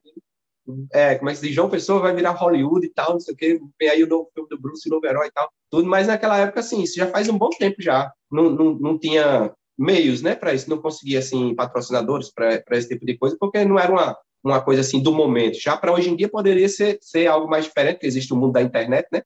É, 0.93 1.15
como 1.15 1.29
é 1.29 1.33
que 1.33 1.39
se 1.39 1.47
diz, 1.47 1.55
João 1.55 1.69
Pessoa 1.69 1.99
vai 1.99 2.15
virar 2.15 2.31
Hollywood 2.31 2.85
e 2.85 2.89
tal, 2.89 3.13
não 3.13 3.19
sei 3.19 3.33
o 3.33 3.37
quê, 3.37 3.59
vem 3.77 3.89
aí 3.89 4.01
o 4.03 4.07
novo 4.07 4.29
filme 4.33 4.47
do 4.49 4.59
Bruce, 4.59 4.87
o 4.87 4.93
novo 4.93 5.05
herói 5.05 5.27
e 5.27 5.31
tal, 5.31 5.51
tudo, 5.69 5.85
mas 5.85 6.07
naquela 6.07 6.37
época, 6.37 6.61
assim, 6.61 6.81
isso 6.81 6.95
já 6.95 7.07
faz 7.07 7.27
um 7.27 7.37
bom 7.37 7.49
tempo 7.49 7.81
já, 7.81 8.09
não, 8.31 8.49
não, 8.49 8.73
não 8.75 8.97
tinha 8.97 9.53
meios, 9.77 10.21
né, 10.21 10.35
para 10.35 10.53
isso, 10.53 10.69
não 10.69 10.77
conseguia, 10.77 11.19
assim, 11.19 11.53
patrocinadores 11.53 12.31
para 12.31 12.63
esse 12.71 12.87
tipo 12.87 13.05
de 13.05 13.17
coisa, 13.17 13.35
porque 13.37 13.65
não 13.65 13.77
era 13.77 13.91
uma, 13.91 14.17
uma 14.43 14.61
coisa 14.61 14.81
assim 14.81 15.01
do 15.01 15.13
momento. 15.13 15.59
Já 15.59 15.77
para 15.77 15.93
hoje 15.93 16.09
em 16.09 16.15
dia 16.15 16.29
poderia 16.29 16.67
ser, 16.67 16.97
ser 17.01 17.27
algo 17.27 17.49
mais 17.49 17.65
diferente, 17.65 17.95
porque 17.95 18.07
existe 18.07 18.33
o 18.33 18.35
mundo 18.35 18.53
da 18.53 18.61
internet, 18.61 19.07
né? 19.11 19.21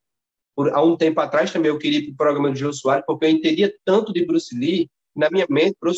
Por, 0.57 0.73
há 0.73 0.81
um 0.81 0.97
tempo 0.97 1.21
atrás 1.21 1.51
também 1.51 1.69
eu 1.69 1.77
queria 1.77 1.99
ir 1.99 2.05
para 2.05 2.13
o 2.13 2.17
programa 2.17 2.49
do 2.49 2.57
Jô 2.57 2.73
Soares, 2.73 3.05
porque 3.05 3.25
eu 3.25 3.29
entendia 3.29 3.71
tanto 3.85 4.11
de 4.11 4.25
Bruce 4.25 4.57
Lee, 4.57 4.89
na 5.15 5.29
minha 5.29 5.45
mente, 5.47 5.75
o 5.79 5.93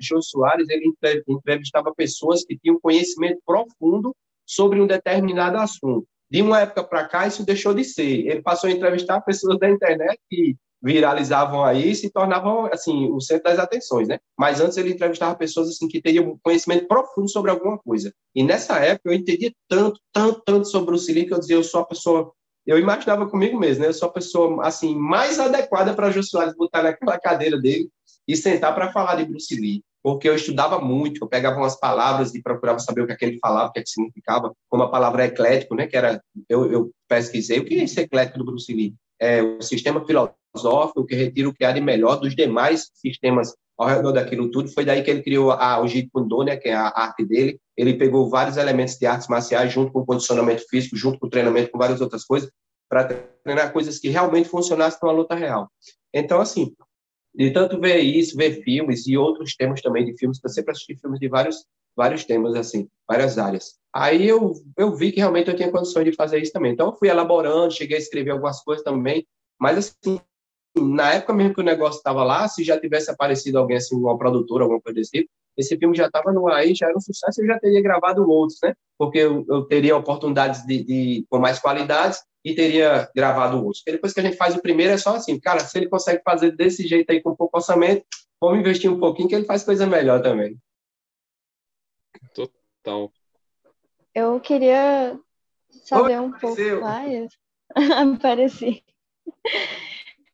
Jô 0.00 0.22
Soares 0.22 0.68
ele 0.68 0.92
entrevistava 1.28 1.92
pessoas 1.94 2.44
que 2.44 2.56
tinham 2.56 2.78
conhecimento 2.80 3.40
profundo 3.44 4.14
sobre 4.46 4.80
um 4.80 4.86
determinado 4.86 5.58
assunto. 5.58 6.06
De 6.30 6.42
uma 6.42 6.60
época 6.60 6.84
para 6.84 7.08
cá, 7.08 7.26
isso 7.26 7.44
deixou 7.44 7.74
de 7.74 7.84
ser. 7.84 8.26
Ele 8.26 8.40
passou 8.40 8.70
a 8.70 8.72
entrevistar 8.72 9.20
pessoas 9.20 9.58
da 9.58 9.68
internet 9.68 10.18
que 10.30 10.56
viralizavam 10.82 11.64
aí 11.64 11.90
e 11.90 11.94
se 11.94 12.10
tornavam 12.10 12.66
assim 12.66 13.10
o 13.10 13.20
centro 13.20 13.44
das 13.44 13.58
atenções, 13.58 14.06
né? 14.06 14.18
Mas 14.38 14.60
antes 14.60 14.76
ele 14.76 14.92
entrevistava 14.92 15.34
pessoas 15.34 15.68
assim 15.68 15.88
que 15.88 16.02
teriam 16.02 16.38
conhecimento 16.42 16.86
profundo 16.86 17.28
sobre 17.28 17.50
alguma 17.50 17.78
coisa. 17.78 18.12
E 18.34 18.42
nessa 18.42 18.78
época 18.78 19.08
eu 19.08 19.14
entendia 19.14 19.52
tanto, 19.68 19.98
tanto, 20.12 20.42
tanto 20.44 20.68
sobre 20.68 20.82
o 20.82 20.86
Bruce 20.86 21.12
Lee 21.12 21.26
que 21.26 21.32
eu 21.32 21.40
dizia 21.40 21.56
eu 21.56 21.64
sou 21.64 21.80
a 21.80 21.86
pessoa 21.86 22.32
eu 22.66 22.78
imaginava 22.78 23.28
comigo 23.28 23.58
mesmo, 23.58 23.82
né? 23.82 23.88
Eu 23.88 23.94
sou 23.94 24.08
a 24.08 24.12
pessoa 24.12 24.66
assim 24.66 24.96
mais 24.96 25.38
adequada 25.38 25.94
para 25.94 26.10
Jô 26.10 26.20
botar 26.56 26.82
naquela 26.82 27.18
cadeira 27.18 27.60
dele 27.60 27.88
e 28.26 28.36
sentar 28.36 28.74
para 28.74 28.92
falar 28.92 29.16
de 29.16 29.24
Bruce 29.24 29.54
Lee, 29.54 29.82
porque 30.02 30.28
eu 30.28 30.34
estudava 30.34 30.78
muito, 30.80 31.22
eu 31.22 31.28
pegava 31.28 31.58
umas 31.58 31.78
palavras 31.78 32.34
e 32.34 32.42
procurava 32.42 32.78
saber 32.78 33.02
o 33.02 33.06
que, 33.06 33.12
é 33.12 33.16
que 33.16 33.24
ele 33.24 33.38
falava, 33.38 33.68
o 33.68 33.72
que, 33.72 33.80
é 33.80 33.82
que 33.82 33.90
significava, 33.90 34.52
como 34.68 34.82
a 34.82 34.90
palavra 34.90 35.26
eclético, 35.26 35.74
né? 35.74 35.86
Que 35.86 35.96
era 35.96 36.22
eu, 36.48 36.70
eu 36.72 36.90
pesquisei 37.08 37.58
o 37.58 37.64
que 37.64 37.74
é 37.74 37.84
esse 37.84 38.00
eclético 38.00 38.38
do 38.38 38.46
Bruce 38.46 38.72
Lee 38.72 38.94
é, 39.24 39.42
o 39.42 39.62
sistema 39.62 40.04
filosófico 40.04 41.06
que 41.06 41.14
retira 41.14 41.48
o 41.48 41.54
que 41.54 41.64
há 41.64 41.72
de 41.72 41.80
melhor 41.80 42.16
dos 42.16 42.34
demais 42.34 42.90
sistemas 42.94 43.54
ao 43.76 43.88
redor 43.88 44.12
daquilo 44.12 44.50
tudo. 44.50 44.68
Foi 44.68 44.84
daí 44.84 45.02
que 45.02 45.10
ele 45.10 45.22
criou 45.22 45.50
a, 45.50 45.80
o 45.80 45.86
Jeet 45.86 46.08
Kune 46.12 46.28
Do, 46.28 46.44
né, 46.44 46.56
que 46.56 46.68
é 46.68 46.74
a 46.74 46.88
arte 46.88 47.24
dele. 47.24 47.58
Ele 47.76 47.94
pegou 47.94 48.30
vários 48.30 48.56
elementos 48.56 48.96
de 48.96 49.06
artes 49.06 49.28
marciais 49.28 49.72
junto 49.72 49.92
com 49.92 50.06
condicionamento 50.06 50.64
físico, 50.68 50.96
junto 50.96 51.18
com 51.18 51.28
treinamento, 51.28 51.70
com 51.70 51.78
várias 51.78 52.00
outras 52.00 52.24
coisas, 52.24 52.50
para 52.88 53.04
treinar 53.42 53.72
coisas 53.72 53.98
que 53.98 54.08
realmente 54.08 54.48
funcionassem 54.48 55.00
numa 55.02 55.12
luta 55.12 55.34
real. 55.34 55.68
Então, 56.12 56.40
assim, 56.40 56.72
de 57.34 57.50
tanto 57.50 57.80
ver 57.80 57.98
isso, 57.98 58.36
ver 58.36 58.62
filmes 58.62 59.06
e 59.06 59.16
outros 59.16 59.56
temas 59.56 59.82
também 59.82 60.04
de 60.04 60.16
filmes, 60.16 60.38
eu 60.42 60.50
sempre 60.50 60.70
assisti 60.70 60.96
filmes 60.96 61.18
de 61.18 61.28
vários, 61.28 61.66
vários 61.96 62.24
temas, 62.24 62.54
assim, 62.54 62.88
várias 63.08 63.38
áreas. 63.38 63.74
Aí 63.92 64.28
eu, 64.28 64.54
eu 64.76 64.94
vi 64.94 65.10
que 65.10 65.18
realmente 65.18 65.50
eu 65.50 65.56
tinha 65.56 65.70
condições 65.70 66.04
de 66.04 66.12
fazer 66.12 66.40
isso 66.40 66.52
também. 66.52 66.72
Então, 66.72 66.88
eu 66.88 66.94
fui 66.94 67.08
elaborando, 67.08 67.74
cheguei 67.74 67.96
a 67.96 68.00
escrever 68.00 68.30
algumas 68.30 68.62
coisas 68.62 68.84
também, 68.84 69.26
mas, 69.60 69.78
assim, 69.78 70.20
na 70.76 71.14
época 71.14 71.32
mesmo 71.32 71.54
que 71.54 71.60
o 71.60 71.64
negócio 71.64 71.98
estava 71.98 72.24
lá, 72.24 72.48
se 72.48 72.64
já 72.64 72.78
tivesse 72.78 73.10
aparecido 73.10 73.58
alguém, 73.58 73.76
assim, 73.76 73.96
uma 73.96 74.18
produtora, 74.18 74.64
alguma 74.64 74.80
coisa 74.80 74.98
desse 74.98 75.10
tipo, 75.10 75.30
esse 75.56 75.76
filme 75.76 75.96
já 75.96 76.06
estava 76.06 76.32
no 76.32 76.48
ar, 76.48 76.66
já 76.74 76.88
era 76.88 76.96
um 76.96 77.00
sucesso, 77.00 77.40
eu 77.40 77.46
já 77.46 77.58
teria 77.58 77.80
gravado 77.80 78.28
outros, 78.28 78.58
né? 78.62 78.74
Porque 78.98 79.18
eu, 79.18 79.44
eu 79.48 79.62
teria 79.64 79.96
oportunidades 79.96 80.66
de, 80.66 80.82
de, 80.82 81.26
com 81.30 81.38
mais 81.38 81.60
qualidades 81.60 82.22
e 82.44 82.54
teria 82.54 83.08
gravado 83.14 83.58
outros. 83.58 83.78
Porque 83.78 83.92
depois 83.92 84.12
que 84.12 84.20
a 84.20 84.22
gente 84.22 84.36
faz 84.36 84.56
o 84.56 84.60
primeiro, 84.60 84.92
é 84.92 84.98
só 84.98 85.14
assim, 85.14 85.38
cara, 85.38 85.60
se 85.60 85.78
ele 85.78 85.88
consegue 85.88 86.22
fazer 86.24 86.50
desse 86.52 86.86
jeito 86.86 87.10
aí 87.10 87.22
com 87.22 87.36
pouco 87.36 87.56
orçamento, 87.56 88.04
vamos 88.40 88.58
investir 88.58 88.90
um 88.90 88.98
pouquinho 88.98 89.28
que 89.28 89.34
ele 89.34 89.46
faz 89.46 89.62
coisa 89.62 89.86
melhor 89.86 90.20
também. 90.20 90.58
Total. 92.34 93.12
Eu 94.14 94.40
queria 94.40 95.18
saber 95.84 96.18
Oi, 96.18 96.26
um 96.26 96.32
pouco 96.32 96.80
mais. 96.80 97.32
Apareci. 98.14 98.84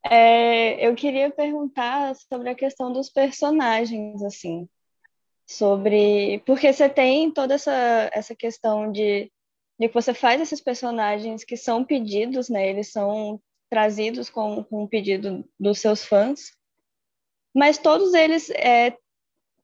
É, 0.04 0.87
eu 0.87 0.95
queria 0.95 1.30
perguntar 1.30 2.14
sobre 2.14 2.49
a 2.49 2.54
questão 2.54 2.92
dos 2.92 3.11
personagens, 3.11 4.23
assim, 4.23 4.69
sobre 5.47 6.42
porque 6.47 6.73
você 6.73 6.88
tem 6.88 7.30
toda 7.30 7.54
essa, 7.54 8.11
essa 8.12 8.35
questão 8.35 8.90
de 8.90 9.30
de 9.80 9.88
que 9.88 9.95
você 9.95 10.12
faz 10.12 10.42
esses 10.42 10.61
personagens 10.61 11.42
que 11.42 11.57
são 11.57 11.83
pedidos, 11.83 12.50
né? 12.50 12.69
Eles 12.69 12.92
são 12.92 13.40
trazidos 13.71 14.28
com, 14.28 14.62
com 14.62 14.83
um 14.83 14.87
pedido 14.87 15.42
dos 15.59 15.78
seus 15.78 16.04
fãs, 16.04 16.52
mas 17.54 17.78
todos 17.78 18.12
eles 18.12 18.50
é, 18.50 18.95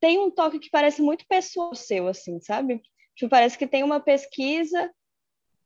têm 0.01 0.19
um 0.19 0.31
toque 0.31 0.59
que 0.59 0.71
parece 0.71 1.03
muito 1.03 1.27
pessoal 1.29 1.75
seu, 1.75 2.09
assim, 2.09 2.41
sabe? 2.41 2.81
Tipo, 3.15 3.29
parece 3.29 3.59
que 3.59 3.67
tem 3.67 3.83
uma 3.83 4.01
pesquisa, 4.01 4.91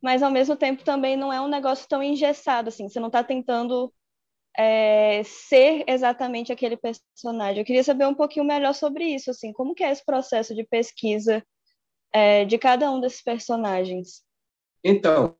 mas 0.02 0.20
ao 0.20 0.32
mesmo 0.32 0.56
tempo 0.56 0.82
também 0.82 1.16
não 1.16 1.32
é 1.32 1.40
um 1.40 1.48
negócio 1.48 1.86
tão 1.88 2.02
engessado, 2.02 2.70
assim. 2.70 2.88
Você 2.88 2.98
não 2.98 3.06
está 3.06 3.22
tentando 3.22 3.92
é, 4.60 5.22
ser 5.24 5.84
exatamente 5.86 6.52
aquele 6.52 6.76
personagem. 6.76 7.60
Eu 7.60 7.64
queria 7.64 7.82
saber 7.82 8.06
um 8.06 8.14
pouquinho 8.14 8.44
melhor 8.44 8.74
sobre 8.74 9.04
isso, 9.04 9.30
assim, 9.30 9.54
como 9.54 9.74
que 9.74 9.82
é 9.82 9.90
esse 9.90 10.04
processo 10.04 10.54
de 10.54 10.64
pesquisa 10.64 11.42
é, 12.12 12.44
de 12.44 12.58
cada 12.58 12.90
um 12.90 13.00
desses 13.00 13.22
personagens? 13.22 14.22
Então, 14.84 15.34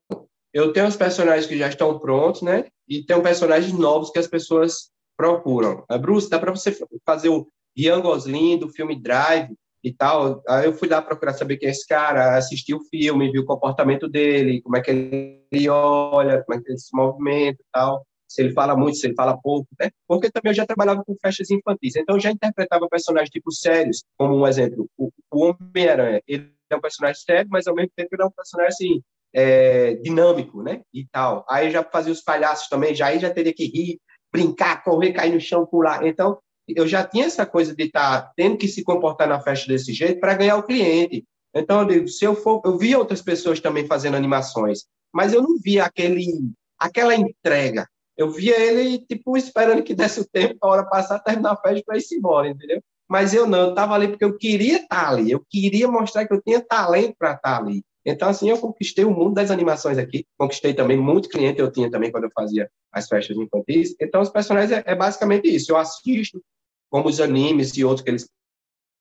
eu 0.55 0.73
tenho 0.73 0.87
os 0.87 0.97
personagens 0.97 1.47
que 1.47 1.59
já 1.59 1.69
estão 1.69 1.99
prontos, 1.99 2.41
né? 2.41 2.65
E 2.89 3.05
tem 3.05 3.23
personagens 3.23 3.75
novos 3.75 4.11
que 4.11 4.19
as 4.19 4.27
pessoas 4.27 4.91
procuram. 5.19 5.85
A 5.87 5.99
Bruce, 5.99 6.31
dá 6.31 6.39
para 6.39 6.51
você 6.51 6.75
fazer 7.05 7.29
o 7.29 7.47
Ryan 7.77 8.01
Gosling 8.01 8.59
do 8.59 8.71
filme 8.71 8.99
Drive 8.99 9.55
e 9.85 9.93
tal. 9.93 10.43
Aí 10.49 10.65
eu 10.65 10.73
fui 10.73 10.89
lá 10.89 11.03
procurar 11.03 11.35
saber 11.35 11.59
quem 11.59 11.69
é 11.69 11.73
esse 11.73 11.87
cara, 11.87 12.39
assisti 12.39 12.73
o 12.73 12.83
filme, 12.89 13.31
vi 13.31 13.39
o 13.39 13.45
comportamento 13.45 14.09
dele, 14.09 14.63
como 14.63 14.79
é 14.79 14.81
que 14.81 14.91
ele 14.91 15.69
olha, 15.69 16.43
como 16.43 16.59
é 16.59 16.63
que 16.63 16.71
ele 16.71 16.79
se 16.79 16.97
movimenta 16.97 17.61
e 17.61 17.67
tal. 17.71 18.07
Se 18.31 18.43
ele 18.43 18.53
fala 18.53 18.77
muito, 18.77 18.97
se 18.97 19.09
ele 19.09 19.15
fala 19.15 19.37
pouco, 19.37 19.67
né? 19.81 19.91
Porque 20.07 20.31
também 20.31 20.51
eu 20.51 20.55
já 20.55 20.65
trabalhava 20.65 21.03
com 21.05 21.17
festas 21.21 21.51
infantis, 21.51 21.97
então 21.97 22.15
eu 22.15 22.21
já 22.21 22.31
interpretava 22.31 22.89
personagens 22.89 23.29
tipo 23.29 23.51
sérios, 23.51 24.05
como 24.17 24.37
um 24.37 24.47
exemplo, 24.47 24.89
o, 24.97 25.11
o 25.33 25.47
Homem-Aranha. 25.47 26.23
Ele 26.29 26.49
é 26.71 26.77
um 26.77 26.81
personagem 26.81 27.21
sério, 27.21 27.49
mas 27.51 27.67
ao 27.67 27.75
mesmo 27.75 27.91
tempo 27.97 28.09
ele 28.13 28.23
é 28.23 28.27
um 28.27 28.31
personagem 28.31 28.69
assim, 28.69 29.03
é, 29.35 29.95
dinâmico, 29.95 30.63
né? 30.63 30.83
E 30.95 31.07
tal. 31.09 31.45
Aí 31.51 31.73
já 31.73 31.83
fazia 31.83 32.13
os 32.13 32.21
palhaços 32.21 32.69
também, 32.69 32.95
já 32.95 33.07
aí 33.07 33.19
já 33.19 33.31
teria 33.31 33.53
que 33.53 33.65
rir, 33.65 33.99
brincar, 34.33 34.85
correr, 34.85 35.13
cair 35.13 35.33
no 35.33 35.41
chão, 35.41 35.67
pular. 35.67 36.07
Então, 36.07 36.39
eu 36.69 36.87
já 36.87 37.05
tinha 37.05 37.27
essa 37.27 37.45
coisa 37.45 37.75
de 37.75 37.83
estar 37.83 38.23
tá 38.23 38.33
tendo 38.37 38.57
que 38.57 38.69
se 38.69 38.85
comportar 38.85 39.29
na 39.29 39.41
festa 39.41 39.67
desse 39.67 39.93
jeito 39.93 40.21
para 40.21 40.35
ganhar 40.35 40.57
o 40.57 40.63
cliente. 40.63 41.25
Então, 41.53 41.81
eu 41.81 41.87
digo, 41.87 42.09
se 42.09 42.25
eu 42.25 42.37
for, 42.37 42.63
eu 42.65 42.79
vi 42.79 42.95
outras 42.95 43.21
pessoas 43.21 43.59
também 43.59 43.87
fazendo 43.87 44.17
animações, 44.17 44.85
mas 45.13 45.33
eu 45.33 45.43
não 45.43 45.59
via 45.59 45.85
aquele, 45.85 46.29
aquela 46.79 47.15
entrega. 47.15 47.89
Eu 48.21 48.31
via 48.31 48.55
ele, 48.61 48.99
tipo, 48.99 49.35
esperando 49.35 49.83
que 49.83 49.95
desse 49.95 50.21
o 50.21 50.29
tempo, 50.29 50.59
a 50.61 50.69
hora 50.69 50.85
passar, 50.85 51.19
terminar 51.21 51.53
a 51.53 51.57
festa 51.57 51.83
para 51.87 51.97
ir 51.97 52.05
embora, 52.13 52.51
entendeu? 52.51 52.83
Mas 53.09 53.33
eu 53.33 53.47
não, 53.47 53.61
eu 53.61 53.71
estava 53.71 53.95
ali 53.95 54.09
porque 54.09 54.27
eu 54.27 54.37
queria 54.37 54.77
estar 54.77 55.05
tá 55.05 55.09
ali, 55.09 55.31
eu 55.31 55.43
queria 55.49 55.89
mostrar 55.89 56.27
que 56.27 56.35
eu 56.35 56.43
tinha 56.43 56.61
talento 56.61 57.15
para 57.19 57.33
estar 57.33 57.57
tá 57.57 57.57
ali. 57.57 57.83
Então, 58.05 58.29
assim, 58.29 58.51
eu 58.51 58.59
conquistei 58.59 59.07
o 59.07 59.11
mundo 59.11 59.33
das 59.33 59.51
animações 59.51 59.97
aqui, 59.97 60.27
conquistei 60.37 60.75
também 60.75 60.99
muito 60.99 61.31
cliente, 61.31 61.61
eu 61.61 61.73
tinha 61.73 61.91
também 61.91 62.13
quando 62.13 62.25
eu 62.25 62.31
fazia 62.35 62.71
as 62.93 63.09
festas 63.09 63.35
infantis. 63.39 63.97
Então, 63.99 64.21
os 64.21 64.29
personagens 64.29 64.71
é, 64.71 64.83
é 64.85 64.95
basicamente 64.95 65.49
isso. 65.49 65.73
Eu 65.73 65.79
assisto, 65.79 66.43
como 66.91 67.09
os 67.09 67.23
animes 67.23 67.75
e 67.75 67.83
outros 67.87 68.05
que 68.05 68.11
eles 68.11 68.29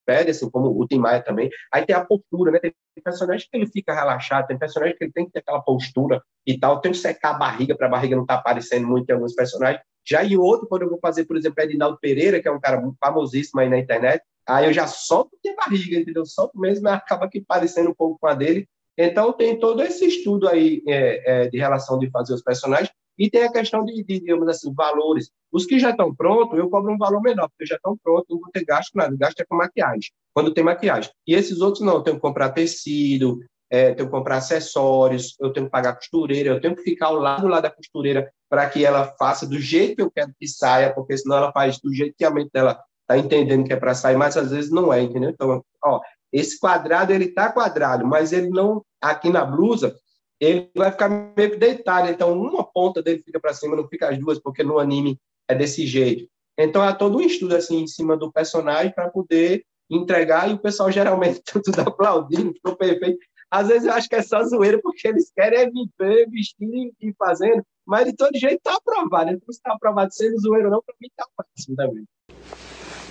pedem, 0.10 0.32
assim, 0.32 0.50
como 0.50 0.68
o 0.70 0.88
Tim 0.88 0.98
Maia 0.98 1.22
também. 1.22 1.52
Aí 1.72 1.86
tem 1.86 1.96
a 1.96 2.04
postura, 2.04 2.52
né? 2.52 2.60
Tem 2.60 2.74
personagem 3.04 3.48
que 3.50 3.56
ele 3.56 3.68
fica 3.68 3.94
relaxado, 3.94 4.48
tem 4.48 4.58
personagem 4.58 4.98
que 4.98 5.04
ele 5.04 5.12
tem 5.12 5.26
que 5.26 5.32
ter 5.32 5.40
aquela 5.40 5.62
postura 5.62 6.20
e 6.48 6.58
tal, 6.58 6.82
tem 6.82 6.92
que 6.92 6.98
secar 6.98 7.36
a 7.36 7.38
barriga 7.38 7.78
para 7.78 7.86
a 7.86 7.92
barriga 7.92 8.16
não 8.16 8.24
estar 8.24 8.36
tá 8.36 8.40
aparecendo 8.40 8.88
muito 8.88 9.08
em 9.08 9.14
alguns 9.14 9.36
personagens. 9.36 9.84
Já 10.04 10.24
em 10.24 10.36
outro, 10.36 10.68
quando 10.68 10.82
eu 10.82 10.90
vou 10.90 10.98
fazer, 11.00 11.26
por 11.26 11.38
exemplo, 11.38 11.64
Edinaldo 11.64 12.00
Pereira, 12.02 12.42
que 12.42 12.48
é 12.48 12.52
um 12.52 12.60
cara 12.60 12.82
famosíssimo 13.00 13.62
aí 13.62 13.70
na 13.70 13.78
internet, 13.78 14.24
aí 14.48 14.66
eu 14.66 14.74
já 14.74 14.88
solto 14.88 15.38
a 15.48 15.70
barriga, 15.70 16.00
entendeu? 16.00 16.26
Solto 16.26 16.58
mesmo, 16.60 16.86
mas 16.86 16.94
acaba 16.94 17.26
aqui 17.26 17.40
parecendo 17.40 17.92
um 17.92 17.96
pouco 17.96 18.18
com 18.20 18.26
a 18.26 18.34
dele, 18.34 18.68
então, 19.02 19.32
tem 19.32 19.58
todo 19.58 19.82
esse 19.82 20.06
estudo 20.06 20.46
aí 20.50 20.84
é, 20.86 21.44
é, 21.44 21.48
de 21.48 21.58
relação 21.58 21.98
de 21.98 22.10
fazer 22.10 22.34
os 22.34 22.42
personagens 22.44 22.92
e 23.20 23.30
tem 23.30 23.44
a 23.44 23.52
questão 23.52 23.84
de, 23.84 24.02
de, 24.02 24.20
digamos 24.22 24.48
assim, 24.48 24.74
valores. 24.74 25.30
Os 25.52 25.66
que 25.66 25.78
já 25.78 25.90
estão 25.90 26.16
prontos, 26.16 26.58
eu 26.58 26.70
cobro 26.70 26.94
um 26.94 26.98
valor 26.98 27.22
menor, 27.22 27.50
porque 27.50 27.66
já 27.66 27.76
estão 27.76 27.98
prontos, 28.02 28.28
não 28.30 28.40
vou 28.40 28.50
ter 28.52 28.64
gasto 28.64 28.92
nada, 28.96 29.14
gasto 29.18 29.42
é 29.42 29.46
com 29.46 29.56
maquiagem, 29.56 30.10
quando 30.34 30.54
tem 30.54 30.64
maquiagem. 30.64 31.12
E 31.28 31.36
esses 31.36 31.60
outros 31.60 31.84
não, 31.84 31.96
eu 31.96 32.02
tenho 32.02 32.16
que 32.16 32.22
comprar 32.22 32.50
tecido, 32.52 33.40
é, 33.70 33.94
tenho 33.94 34.08
que 34.08 34.16
comprar 34.16 34.38
acessórios, 34.38 35.36
eu 35.40 35.52
tenho 35.52 35.66
que 35.66 35.72
pagar 35.72 35.96
costureira, 35.96 36.50
eu 36.50 36.62
tenho 36.62 36.76
que 36.76 36.82
ficar 36.82 37.08
ao 37.08 37.16
lado 37.16 37.48
lá 37.48 37.60
da 37.60 37.70
costureira 37.70 38.32
para 38.50 38.68
que 38.70 38.86
ela 38.86 39.14
faça 39.20 39.46
do 39.46 39.60
jeito 39.60 39.98
que 39.98 40.02
eu 40.02 40.12
quero 40.12 40.34
que 40.40 40.48
saia, 40.48 40.94
porque 40.94 41.18
senão 41.18 41.38
ela 41.38 41.52
faz 41.52 41.78
do 41.80 41.94
jeito 41.94 42.16
que 42.18 42.24
a 42.26 42.32
mente 42.32 42.50
dela 42.54 42.82
está 43.02 43.18
entendendo 43.18 43.66
que 43.66 43.74
é 43.74 43.76
para 43.76 43.94
sair, 43.94 44.16
mas 44.16 44.38
às 44.38 44.52
vezes 44.52 44.72
não 44.72 44.94
é, 44.94 45.02
entendeu? 45.02 45.32
Então, 45.32 45.64
ó, 45.84 46.00
esse 46.32 46.60
quadrado 46.60 47.12
ele 47.12 47.26
está 47.26 47.52
quadrado, 47.52 48.08
mas 48.08 48.32
ele 48.32 48.50
não 48.50 48.84
aqui 49.02 49.30
na 49.30 49.44
blusa 49.44 49.96
ele 50.40 50.70
vai 50.76 50.92
ficar 50.92 51.10
meio 51.10 51.52
que 51.52 51.58
deitado. 51.58 52.10
Então 52.10 52.34
uma 52.34 52.64
ponta 52.64 53.02
dele 53.02 53.22
fica 53.24 53.40
para 53.40 53.54
cima, 53.54 53.76
não 53.76 53.88
fica 53.88 54.10
as 54.10 54.18
duas, 54.18 54.40
porque 54.40 54.64
no 54.64 54.80
anime 54.80 55.20
é 55.48 55.56
desse 55.56 55.86
jeito. 55.86 56.28
Então 56.58 56.84
é 56.84 56.94
todo 56.94 57.18
um 57.18 57.22
estudo 57.22 57.56
assim 57.56 57.82
em 57.82 57.88
cima 57.88 58.18
do 58.18 58.32
personagem 58.32 58.94
para 58.94 59.10
poder 59.10 59.64
entregar 59.90 60.50
e 60.50 60.54
o 60.54 60.60
pessoal 60.60 60.92
geralmente 60.92 61.42
tudo 61.64 61.82
aplaudindo, 61.82 62.54
ficou 62.54 62.76
perfeito. 62.76 63.20
Às 63.52 63.68
vezes 63.68 63.88
eu 63.88 63.94
acho 63.94 64.08
que 64.08 64.16
é 64.16 64.22
só 64.22 64.44
zoeira 64.44 64.80
porque 64.82 65.08
eles 65.08 65.32
querem 65.36 65.60
é 65.60 65.70
viver, 65.70 66.30
vestir 66.30 66.94
e 67.02 67.14
fazendo, 67.18 67.64
mas 67.86 68.06
de 68.06 68.16
todo 68.16 68.38
jeito 68.38 68.58
está 68.58 68.76
aprovado. 68.76 69.32
Então 69.32 69.52
se 69.52 69.58
está 69.58 69.74
aprovado 69.74 70.14
sendo 70.14 70.40
zoeiro 70.40 70.66
ou 70.66 70.72
não, 70.72 70.84
para 70.84 70.96
mim 71.02 71.08
está 71.08 71.26
ótimo 71.38 71.76
também. 71.76 72.06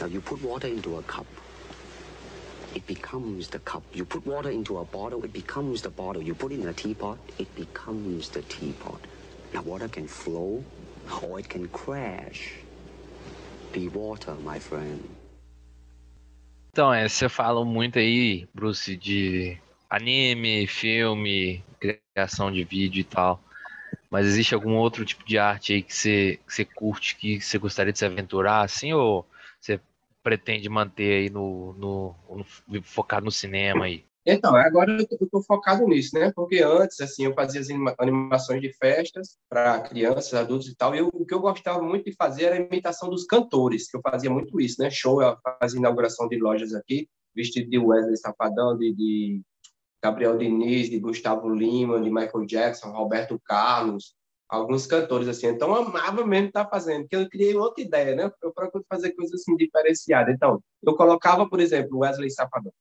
Now 0.00 0.08
you 0.08 0.22
put 0.22 0.40
water 0.44 0.68
into 0.68 0.96
a. 0.96 1.37
it 2.74 2.86
becomes 2.86 3.48
the 3.48 3.58
cup. 3.60 3.82
You 3.94 4.04
put 4.04 4.26
water 4.26 4.50
into 4.50 4.78
a 4.78 4.84
bottle, 4.84 5.24
it 5.24 5.32
becomes 5.32 5.82
the 5.82 5.90
bottle. 5.90 6.22
You 6.22 6.34
put 6.34 6.52
it 6.52 6.60
in 6.60 6.68
a 6.68 6.72
teapot, 6.72 7.18
it 7.38 7.54
becomes 7.54 8.28
the 8.30 8.42
teapot. 8.42 9.00
Now, 9.54 9.62
water 9.62 9.88
can 9.88 10.06
flow 10.06 10.64
or 11.22 11.38
it 11.38 11.48
can 11.48 11.68
crash. 11.68 12.54
Be 13.72 13.88
water, 13.88 14.34
my 14.44 14.58
friend. 14.58 15.08
Então, 16.70 16.92
é, 16.92 17.08
você 17.08 17.28
fala 17.28 17.64
muito 17.64 17.98
aí, 17.98 18.46
Bruce, 18.54 18.96
de 18.96 19.58
anime, 19.90 20.66
filme, 20.66 21.64
criação 21.80 22.52
de 22.52 22.62
vídeo 22.62 23.00
e 23.00 23.04
tal. 23.04 23.42
Mas 24.10 24.26
existe 24.26 24.54
algum 24.54 24.76
outro 24.76 25.04
tipo 25.04 25.24
de 25.26 25.38
arte 25.38 25.72
aí 25.72 25.82
que 25.82 25.94
você, 25.94 26.38
que 26.46 26.54
você 26.54 26.64
curte, 26.64 27.16
que 27.16 27.40
você 27.40 27.58
gostaria 27.58 27.92
de 27.92 27.98
se 27.98 28.04
aventurar, 28.04 28.62
assim, 28.62 28.92
ou 28.92 29.26
você 29.60 29.80
pretende 30.28 30.68
manter 30.68 31.22
aí 31.22 31.30
no, 31.30 31.72
no, 31.72 32.14
no 32.68 32.82
focado 32.82 33.24
no 33.24 33.30
cinema 33.30 33.86
aí? 33.86 34.04
Então, 34.26 34.54
agora 34.54 34.92
eu 34.92 34.98
estou 34.98 35.42
focado 35.42 35.86
nisso, 35.86 36.14
né? 36.14 36.30
Porque 36.36 36.60
antes, 36.62 37.00
assim, 37.00 37.24
eu 37.24 37.32
fazia 37.32 37.62
as 37.62 37.68
animações 37.98 38.60
de 38.60 38.70
festas 38.74 39.38
para 39.48 39.80
crianças, 39.80 40.34
adultos 40.34 40.68
e 40.68 40.76
tal, 40.76 40.94
e 40.94 40.98
eu, 40.98 41.08
o 41.10 41.24
que 41.24 41.32
eu 41.32 41.40
gostava 41.40 41.80
muito 41.80 42.04
de 42.04 42.14
fazer 42.14 42.44
era 42.44 42.56
a 42.56 42.60
imitação 42.60 43.08
dos 43.08 43.24
cantores, 43.24 43.90
que 43.90 43.96
eu 43.96 44.02
fazia 44.02 44.28
muito 44.28 44.60
isso, 44.60 44.82
né? 44.82 44.90
Show, 44.90 45.22
eu 45.22 45.34
fazia 45.58 45.78
inauguração 45.78 46.28
de 46.28 46.36
lojas 46.36 46.74
aqui, 46.74 47.08
vestido 47.34 47.70
de 47.70 47.78
Wesley 47.78 48.18
Safadão, 48.18 48.76
de, 48.76 48.92
de 48.94 49.42
Gabriel 50.02 50.36
Diniz, 50.36 50.90
de 50.90 50.98
Gustavo 50.98 51.48
Lima, 51.48 51.98
de 52.02 52.10
Michael 52.10 52.44
Jackson, 52.44 52.90
Roberto 52.90 53.40
Carlos, 53.46 54.14
alguns 54.48 54.86
cantores 54.86 55.28
assim. 55.28 55.48
Então, 55.48 55.74
amava 55.74 56.24
mesmo 56.24 56.48
estar 56.48 56.66
fazendo, 56.66 57.02
porque 57.02 57.16
eu 57.16 57.28
criei 57.28 57.54
outra 57.54 57.84
ideia, 57.84 58.16
né? 58.16 58.32
Eu 58.42 58.52
procuro 58.52 58.84
fazer 58.88 59.12
coisas 59.12 59.40
assim 59.40 59.56
diferenciadas. 59.56 60.34
Então, 60.34 60.62
eu 60.82 60.96
colocava, 60.96 61.48
por 61.48 61.60
exemplo, 61.60 61.98
Wesley 61.98 62.30
Safadão. 62.30 62.72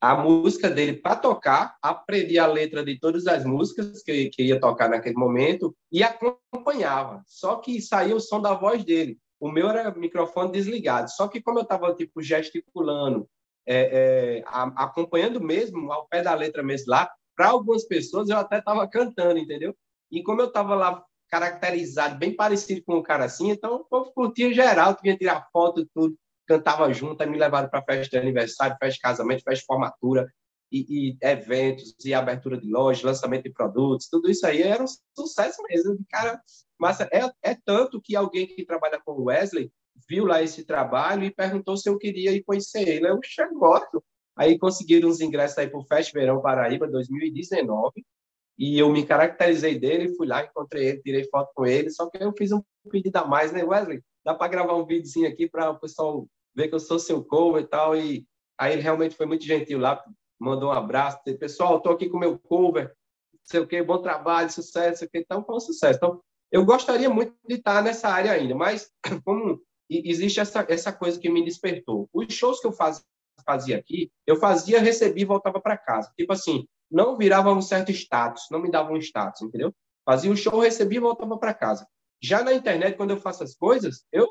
A 0.00 0.14
música 0.14 0.70
dele 0.70 0.94
para 0.94 1.16
tocar, 1.16 1.76
aprendi 1.82 2.38
a 2.38 2.46
letra 2.46 2.84
de 2.84 2.98
todas 2.98 3.26
as 3.26 3.44
músicas 3.44 4.02
que, 4.02 4.28
que 4.30 4.42
ia 4.44 4.60
tocar 4.60 4.88
naquele 4.88 5.16
momento 5.16 5.74
e 5.90 6.02
acompanhava. 6.02 7.22
Só 7.26 7.56
que 7.56 7.80
saía 7.80 8.14
o 8.14 8.20
som 8.20 8.40
da 8.40 8.54
voz 8.54 8.84
dele. 8.84 9.18
O 9.40 9.50
meu 9.50 9.68
era 9.68 9.94
microfone 9.94 10.52
desligado. 10.52 11.10
Só 11.10 11.28
que 11.28 11.42
como 11.42 11.58
eu 11.58 11.62
estava 11.62 11.94
tipo 11.94 12.22
gesticulando, 12.22 13.28
é, 13.66 14.38
é, 14.38 14.44
a, 14.46 14.84
acompanhando 14.84 15.40
mesmo 15.40 15.90
ao 15.90 16.06
pé 16.06 16.22
da 16.22 16.34
letra 16.34 16.62
mesmo 16.62 16.90
lá, 16.90 17.10
para 17.34 17.48
algumas 17.48 17.84
pessoas 17.84 18.28
eu 18.28 18.36
até 18.36 18.58
estava 18.58 18.86
cantando, 18.88 19.38
entendeu? 19.38 19.74
E 20.10 20.22
como 20.22 20.40
eu 20.40 20.48
estava 20.48 20.74
lá 20.74 21.04
caracterizado, 21.28 22.16
bem 22.16 22.34
parecido 22.34 22.82
com 22.84 22.96
um 22.96 23.02
cara 23.02 23.24
assim, 23.24 23.50
então 23.50 23.76
o 23.76 23.84
povo 23.84 24.12
curtia 24.12 24.52
geral, 24.54 24.96
vinha 25.02 25.16
tirar 25.16 25.48
foto 25.52 25.86
tudo, 25.92 26.16
cantava 26.46 26.92
junto, 26.92 27.20
aí 27.20 27.28
me 27.28 27.38
levaram 27.38 27.68
para 27.68 27.82
festa 27.82 28.10
de 28.10 28.18
aniversário, 28.18 28.76
festa 28.78 28.94
de 28.94 29.00
casamento, 29.00 29.42
festa 29.42 29.60
de 29.60 29.66
formatura, 29.66 30.32
e, 30.70 31.10
e, 31.10 31.18
eventos, 31.20 31.94
e 32.04 32.12
abertura 32.12 32.58
de 32.58 32.68
lojas, 32.68 33.02
lançamento 33.02 33.44
de 33.44 33.52
produtos, 33.52 34.08
tudo 34.08 34.30
isso 34.30 34.46
aí 34.46 34.62
era 34.62 34.82
um 34.82 34.86
sucesso 35.16 35.62
mesmo, 35.68 35.98
cara. 36.10 36.40
Mas 36.78 37.00
é, 37.00 37.30
é 37.42 37.56
tanto 37.64 38.00
que 38.00 38.16
alguém 38.16 38.46
que 38.46 38.64
trabalha 38.64 39.00
com 39.04 39.12
o 39.12 39.24
Wesley 39.24 39.70
viu 40.08 40.26
lá 40.26 40.42
esse 40.42 40.64
trabalho 40.64 41.24
e 41.24 41.30
perguntou 41.30 41.76
se 41.76 41.88
eu 41.88 41.96
queria 41.98 42.32
ir 42.32 42.42
conhecer 42.44 42.86
ele. 42.86 43.08
Eu 43.08 43.20
gosto. 43.54 44.02
Aí 44.36 44.58
conseguiram 44.58 45.08
uns 45.08 45.20
ingressos 45.20 45.56
aí 45.56 45.68
para 45.68 45.78
o 45.78 45.86
Fest 45.86 46.12
Verão 46.12 46.42
Paraíba 46.42 46.86
2019 46.86 48.04
e 48.58 48.78
eu 48.78 48.90
me 48.90 49.04
caracterizei 49.04 49.78
dele, 49.78 50.14
fui 50.16 50.26
lá, 50.26 50.44
encontrei 50.44 50.88
ele, 50.88 51.02
tirei 51.02 51.24
foto 51.24 51.50
com 51.54 51.66
ele, 51.66 51.90
só 51.90 52.08
que 52.08 52.22
eu 52.22 52.32
fiz 52.36 52.52
um 52.52 52.62
pedido 52.90 53.16
a 53.16 53.24
mais, 53.26 53.52
né, 53.52 53.62
Wesley? 53.62 54.02
Dá 54.24 54.34
para 54.34 54.48
gravar 54.48 54.74
um 54.74 54.86
videozinho 54.86 55.28
aqui 55.28 55.48
para 55.48 55.70
o 55.70 55.78
pessoal 55.78 56.26
ver 56.54 56.68
que 56.68 56.74
eu 56.74 56.80
sou 56.80 56.98
seu 56.98 57.22
cover 57.22 57.62
e 57.62 57.66
tal, 57.66 57.96
e 57.96 58.26
aí 58.58 58.72
ele 58.72 58.82
realmente 58.82 59.14
foi 59.14 59.26
muito 59.26 59.44
gentil 59.44 59.78
lá, 59.78 60.02
mandou 60.38 60.70
um 60.70 60.72
abraço, 60.72 61.20
disse, 61.26 61.38
pessoal, 61.38 61.76
estou 61.76 61.92
aqui 61.92 62.08
com 62.08 62.18
meu 62.18 62.38
cover, 62.38 62.94
sei 63.44 63.60
o 63.60 63.66
que, 63.66 63.82
bom 63.82 64.00
trabalho, 64.00 64.50
sucesso, 64.50 65.00
sei 65.00 65.08
o 65.08 65.10
que, 65.10 65.18
então 65.18 65.44
foi 65.44 65.56
um 65.56 65.60
sucesso. 65.60 65.96
Então, 65.96 66.20
eu 66.50 66.64
gostaria 66.64 67.10
muito 67.10 67.34
de 67.46 67.56
estar 67.56 67.82
nessa 67.82 68.08
área 68.08 68.32
ainda, 68.32 68.54
mas 68.54 68.90
como 69.24 69.60
existe 69.88 70.40
essa, 70.40 70.64
essa 70.68 70.92
coisa 70.92 71.18
que 71.18 71.28
me 71.28 71.44
despertou. 71.44 72.08
Os 72.12 72.32
shows 72.32 72.60
que 72.60 72.66
eu 72.66 72.72
faz, 72.72 73.04
fazia 73.44 73.76
aqui, 73.76 74.10
eu 74.26 74.36
fazia, 74.36 74.80
recebia 74.80 75.22
e 75.22 75.26
voltava 75.26 75.60
para 75.60 75.76
casa. 75.76 76.12
Tipo 76.16 76.32
assim, 76.32 76.66
não 76.90 77.16
virava 77.16 77.52
um 77.52 77.62
certo 77.62 77.90
status, 77.90 78.44
não 78.50 78.60
me 78.60 78.70
dava 78.70 78.92
um 78.92 78.96
status, 78.96 79.42
entendeu? 79.42 79.72
Fazia 80.04 80.30
o 80.30 80.36
show, 80.36 80.60
recebia 80.60 80.98
e 80.98 81.00
voltava 81.00 81.36
para 81.36 81.52
casa. 81.52 81.86
Já 82.22 82.42
na 82.42 82.54
internet, 82.54 82.96
quando 82.96 83.10
eu 83.10 83.20
faço 83.20 83.42
as 83.42 83.54
coisas, 83.54 84.04
eu 84.12 84.28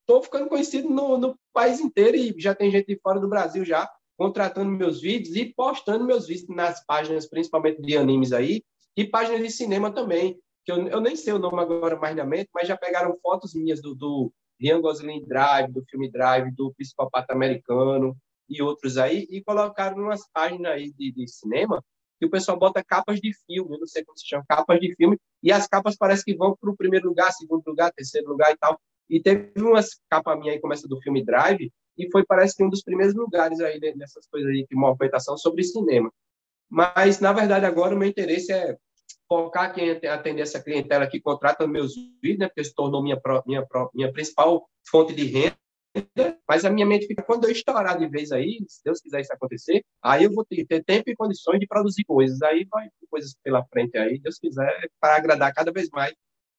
estou 0.00 0.22
ficando 0.22 0.48
conhecido 0.48 0.88
no, 0.88 1.18
no, 1.18 1.38
país 1.52 1.80
inteiro 1.80 2.16
e 2.16 2.34
já 2.38 2.54
tem 2.54 2.70
gente 2.70 2.86
de 2.86 3.00
fora 3.00 3.18
do 3.18 3.28
Brasil 3.28 3.64
já 3.64 3.90
contratando 4.16 4.70
meus 4.70 5.00
vídeos 5.00 5.36
e 5.36 5.52
postando 5.54 6.04
meus 6.04 6.26
vídeos 6.26 6.48
nas 6.48 6.84
páginas, 6.86 7.28
principalmente 7.28 7.82
de 7.82 7.96
animes 7.96 8.32
aí, 8.32 8.62
e 8.96 9.04
páginas 9.04 9.42
de 9.42 9.50
cinema 9.50 9.92
também, 9.92 10.38
que 10.64 10.72
eu, 10.72 10.88
eu 10.88 11.00
nem 11.00 11.16
sei 11.16 11.34
o 11.34 11.38
nome 11.38 11.60
agora 11.60 11.96
mais 11.96 12.16
na 12.16 12.24
mente, 12.24 12.48
mas 12.54 12.66
já 12.66 12.76
pegaram 12.76 13.18
fotos 13.20 13.54
minhas 13.54 13.82
do, 13.82 13.94
do 13.94 14.32
Ryan 14.58 14.80
Gosling 14.80 15.26
Drive, 15.26 15.72
do 15.72 15.84
filme 15.84 16.10
Drive, 16.10 16.50
do 16.54 16.72
Psicopata 16.74 17.34
Americano 17.34 18.16
e 18.48 18.62
outros 18.62 18.96
aí, 18.96 19.26
e 19.28 19.42
colocaram 19.42 19.98
umas 19.98 20.22
páginas 20.32 20.72
aí 20.72 20.92
de, 20.92 21.12
de 21.12 21.28
cinema 21.28 21.84
que 22.18 22.26
o 22.26 22.30
pessoal 22.30 22.58
bota 22.58 22.82
capas 22.82 23.20
de 23.20 23.32
filme, 23.46 23.74
eu 23.74 23.80
não 23.80 23.86
sei 23.86 24.04
como 24.04 24.16
se 24.18 24.26
chama, 24.26 24.44
capas 24.48 24.80
de 24.80 24.94
filme, 24.94 25.18
e 25.42 25.52
as 25.52 25.66
capas 25.66 25.96
parece 25.96 26.24
que 26.24 26.34
vão 26.34 26.56
para 26.58 26.70
o 26.70 26.76
primeiro 26.76 27.08
lugar, 27.08 27.30
segundo 27.32 27.62
lugar, 27.66 27.92
terceiro 27.92 28.28
lugar 28.28 28.52
e 28.52 28.56
tal. 28.56 28.80
E 29.08 29.20
teve 29.20 29.52
umas 29.58 30.00
capas 30.10 30.38
minha 30.38 30.52
aí, 30.52 30.60
começa 30.60 30.88
do 30.88 31.00
filme 31.00 31.24
Drive, 31.24 31.70
e 31.98 32.10
foi, 32.10 32.24
parece 32.24 32.56
que, 32.56 32.64
um 32.64 32.68
dos 32.68 32.82
primeiros 32.82 33.14
lugares 33.14 33.60
aí 33.60 33.80
nessas 33.96 34.26
coisas 34.26 34.50
aí 34.50 34.66
de 34.68 34.76
movimentação 34.76 35.36
sobre 35.36 35.62
cinema. 35.62 36.12
Mas, 36.68 37.20
na 37.20 37.32
verdade, 37.32 37.64
agora 37.64 37.94
o 37.94 37.98
meu 37.98 38.08
interesse 38.08 38.52
é 38.52 38.76
focar 39.28 39.74
quem 39.74 39.90
atender 39.90 40.42
essa 40.42 40.62
clientela 40.62 41.06
que 41.06 41.20
contrata 41.20 41.66
meus 41.66 41.94
vídeos, 42.22 42.38
né, 42.38 42.46
porque 42.48 42.64
se 42.64 42.74
tornou 42.74 43.02
minha, 43.02 43.20
minha, 43.46 43.66
minha 43.94 44.12
principal 44.12 44.68
fonte 44.88 45.14
de 45.14 45.24
renda, 45.24 45.56
mas 46.48 46.64
a 46.64 46.70
minha 46.70 46.86
mente 46.86 47.06
fica, 47.06 47.22
quando 47.22 47.44
eu 47.44 47.50
estourar 47.50 47.98
de 47.98 48.08
vez 48.08 48.32
aí, 48.32 48.58
se 48.68 48.82
Deus 48.84 49.00
quiser 49.00 49.20
isso 49.20 49.32
acontecer, 49.32 49.84
aí 50.02 50.24
eu 50.24 50.32
vou 50.32 50.44
ter, 50.44 50.64
ter 50.66 50.84
tempo 50.84 51.10
e 51.10 51.16
condições 51.16 51.58
de 51.58 51.66
produzir 51.66 52.04
coisas, 52.04 52.40
aí 52.42 52.66
vai 52.70 52.88
coisas 53.10 53.34
pela 53.42 53.64
frente 53.66 53.96
aí, 53.96 54.18
Deus 54.18 54.38
quiser, 54.38 54.90
para 55.00 55.16
agradar 55.16 55.52
cada 55.54 55.72
vez 55.72 55.88
mais 55.90 56.14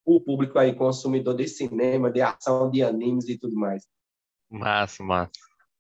o 0.05 0.21
público 0.21 0.57
aí, 0.57 0.73
consumidor 0.73 1.35
de 1.35 1.47
cinema, 1.47 2.09
de 2.09 2.21
ação, 2.21 2.71
de 2.71 2.81
animes 2.81 3.27
e 3.27 3.37
tudo 3.37 3.55
mais. 3.55 3.85
Massa, 4.49 5.03
massa. 5.03 5.31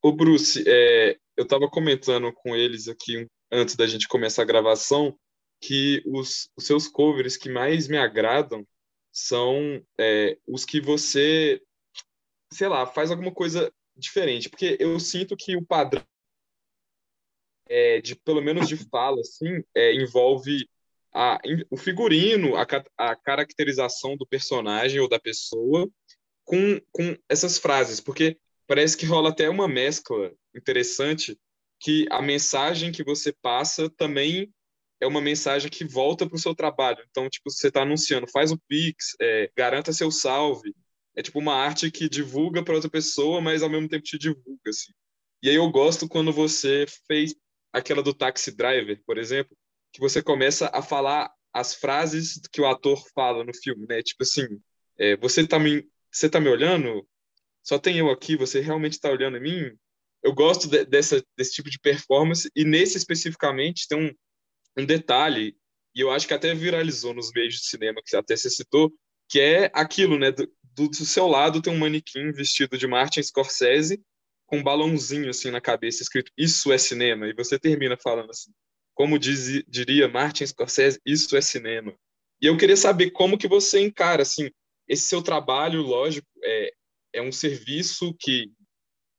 Ô 0.01 0.11
Bruce, 0.11 0.63
é, 0.67 1.17
eu 1.35 1.43
estava 1.43 1.69
comentando 1.69 2.31
com 2.33 2.55
eles 2.55 2.87
aqui 2.87 3.25
antes 3.51 3.75
da 3.75 3.87
gente 3.87 4.07
começar 4.07 4.41
a 4.41 4.45
gravação, 4.45 5.17
que 5.61 6.03
os, 6.05 6.49
os 6.57 6.65
seus 6.65 6.87
covers 6.87 7.37
que 7.37 7.49
mais 7.49 7.87
me 7.87 7.97
agradam 7.97 8.65
são 9.11 9.81
é, 9.99 10.37
os 10.47 10.65
que 10.65 10.79
você, 10.79 11.61
sei 12.51 12.67
lá, 12.67 12.85
faz 12.85 13.11
alguma 13.11 13.31
coisa 13.31 13.71
diferente, 13.95 14.49
porque 14.49 14.77
eu 14.79 14.99
sinto 14.99 15.35
que 15.35 15.55
o 15.55 15.65
padrão 15.65 16.03
é, 17.69 17.99
de 17.99 18.15
pelo 18.15 18.41
menos 18.41 18.67
de 18.67 18.77
fala 18.77 19.19
assim 19.19 19.63
é, 19.75 19.93
envolve 19.93 20.69
a, 21.13 21.39
o 21.69 21.77
figurino, 21.77 22.55
a, 22.55 22.65
a 22.97 23.15
caracterização 23.15 24.15
do 24.15 24.25
personagem 24.25 24.99
ou 24.99 25.09
da 25.09 25.19
pessoa 25.19 25.89
com, 26.45 26.79
com 26.91 27.17
essas 27.27 27.57
frases, 27.57 27.99
porque 27.99 28.37
parece 28.67 28.95
que 28.95 29.05
rola 29.05 29.29
até 29.29 29.49
uma 29.49 29.67
mescla 29.67 30.33
interessante 30.55 31.37
que 31.79 32.07
a 32.09 32.21
mensagem 32.21 32.91
que 32.91 33.03
você 33.03 33.33
passa 33.41 33.89
também 33.89 34.51
é 34.99 35.05
uma 35.05 35.21
mensagem 35.21 35.69
que 35.69 35.85
volta 35.85 36.27
para 36.27 36.35
o 36.35 36.39
seu 36.39 36.55
trabalho. 36.55 37.03
Então, 37.09 37.29
tipo, 37.29 37.51
você 37.51 37.67
está 37.67 37.83
anunciando, 37.83 38.27
faz 38.27 38.51
o 38.51 38.57
Pix, 38.67 39.15
é, 39.21 39.51
garanta 39.55 39.93
seu 39.93 40.09
salve. 40.09 40.75
É 41.17 41.21
tipo 41.23 41.39
uma 41.39 41.55
arte 41.55 41.89
que 41.89 42.07
divulga 42.07 42.63
para 42.63 42.75
outra 42.75 42.89
pessoa, 42.89 43.41
mas 43.41 43.63
ao 43.63 43.69
mesmo 43.69 43.89
tempo 43.89 44.03
te 44.03 44.19
divulga, 44.19 44.69
assim. 44.69 44.93
E 45.41 45.49
aí 45.49 45.55
eu 45.55 45.69
gosto 45.71 46.07
quando 46.07 46.31
você 46.31 46.85
fez 47.07 47.35
aquela 47.73 48.03
do 48.03 48.13
Taxi 48.13 48.55
Driver, 48.55 49.01
por 49.05 49.17
exemplo, 49.17 49.57
que 49.91 49.99
você 49.99 50.21
começa 50.21 50.69
a 50.71 50.81
falar 50.81 51.31
as 51.51 51.73
frases 51.73 52.39
que 52.51 52.61
o 52.61 52.67
ator 52.67 53.03
fala 53.15 53.43
no 53.43 53.53
filme, 53.53 53.85
né? 53.87 54.03
Tipo 54.03 54.23
assim, 54.23 54.45
é, 54.97 55.17
você 55.17 55.45
tá 55.45 55.57
me 55.57 55.83
você 56.11 56.29
tá 56.29 56.39
me 56.39 56.49
olhando? 56.49 57.07
Só 57.63 57.77
tem 57.77 57.97
eu 57.97 58.09
aqui, 58.09 58.37
você 58.37 58.59
realmente 58.61 58.93
está 58.93 59.09
olhando 59.09 59.37
em 59.37 59.41
mim? 59.41 59.77
Eu 60.23 60.33
gosto 60.33 60.69
de, 60.69 60.85
dessa, 60.85 61.23
desse 61.37 61.53
tipo 61.53 61.69
de 61.69 61.79
performance 61.79 62.49
e 62.55 62.63
nesse 62.63 62.97
especificamente 62.97 63.87
tem 63.87 63.97
um, 63.97 64.81
um 64.81 64.85
detalhe, 64.85 65.55
e 65.95 66.01
eu 66.01 66.11
acho 66.11 66.27
que 66.27 66.33
até 66.33 66.53
viralizou 66.53 67.13
nos 67.13 67.31
meios 67.33 67.55
de 67.55 67.65
cinema, 67.65 68.01
que 68.05 68.15
até 68.15 68.35
você 68.35 68.49
citou, 68.49 68.93
que 69.29 69.39
é 69.39 69.69
aquilo, 69.73 70.17
né? 70.17 70.31
Do, 70.31 70.49
do, 70.85 70.93
seu 70.93 71.27
lado 71.27 71.61
tem 71.61 71.73
um 71.73 71.77
manequim 71.79 72.31
vestido 72.31 72.77
de 72.77 72.85
Martin 72.85 73.23
Scorsese 73.23 73.99
com 74.45 74.59
um 74.59 74.63
balãozinho 74.63 75.29
assim 75.29 75.49
na 75.49 75.59
cabeça, 75.59 76.03
escrito 76.03 76.31
Isso 76.37 76.71
é 76.71 76.77
cinema, 76.77 77.27
e 77.27 77.33
você 77.33 77.59
termina 77.59 77.97
falando 77.97 78.29
assim, 78.29 78.51
como 78.93 79.19
diz, 79.19 79.63
diria 79.67 80.07
Martin 80.07 80.45
Scorsese, 80.45 81.01
isso 81.05 81.35
é 81.35 81.41
cinema. 81.41 81.93
E 82.41 82.45
eu 82.45 82.55
queria 82.55 82.77
saber 82.77 83.11
como 83.11 83.37
que 83.37 83.47
você 83.47 83.81
encara, 83.81 84.21
assim, 84.21 84.49
esse 84.87 85.03
seu 85.07 85.21
trabalho, 85.21 85.81
lógico, 85.81 86.27
é, 86.43 86.71
é 87.13 87.21
um 87.21 87.31
serviço 87.31 88.15
que 88.19 88.51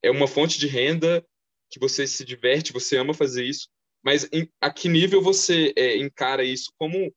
é 0.02 0.10
uma 0.10 0.28
fonte 0.28 0.58
de 0.58 0.66
renda, 0.66 1.24
que 1.70 1.78
você 1.78 2.06
se 2.06 2.24
diverte, 2.24 2.72
você 2.72 2.96
ama 2.96 3.12
fazer 3.12 3.44
isso, 3.44 3.68
mas 4.02 4.28
em, 4.32 4.48
a 4.60 4.70
que 4.70 4.88
nível 4.88 5.20
você 5.20 5.72
é, 5.76 5.96
encara 5.98 6.44
isso 6.44 6.72
como 6.78 7.12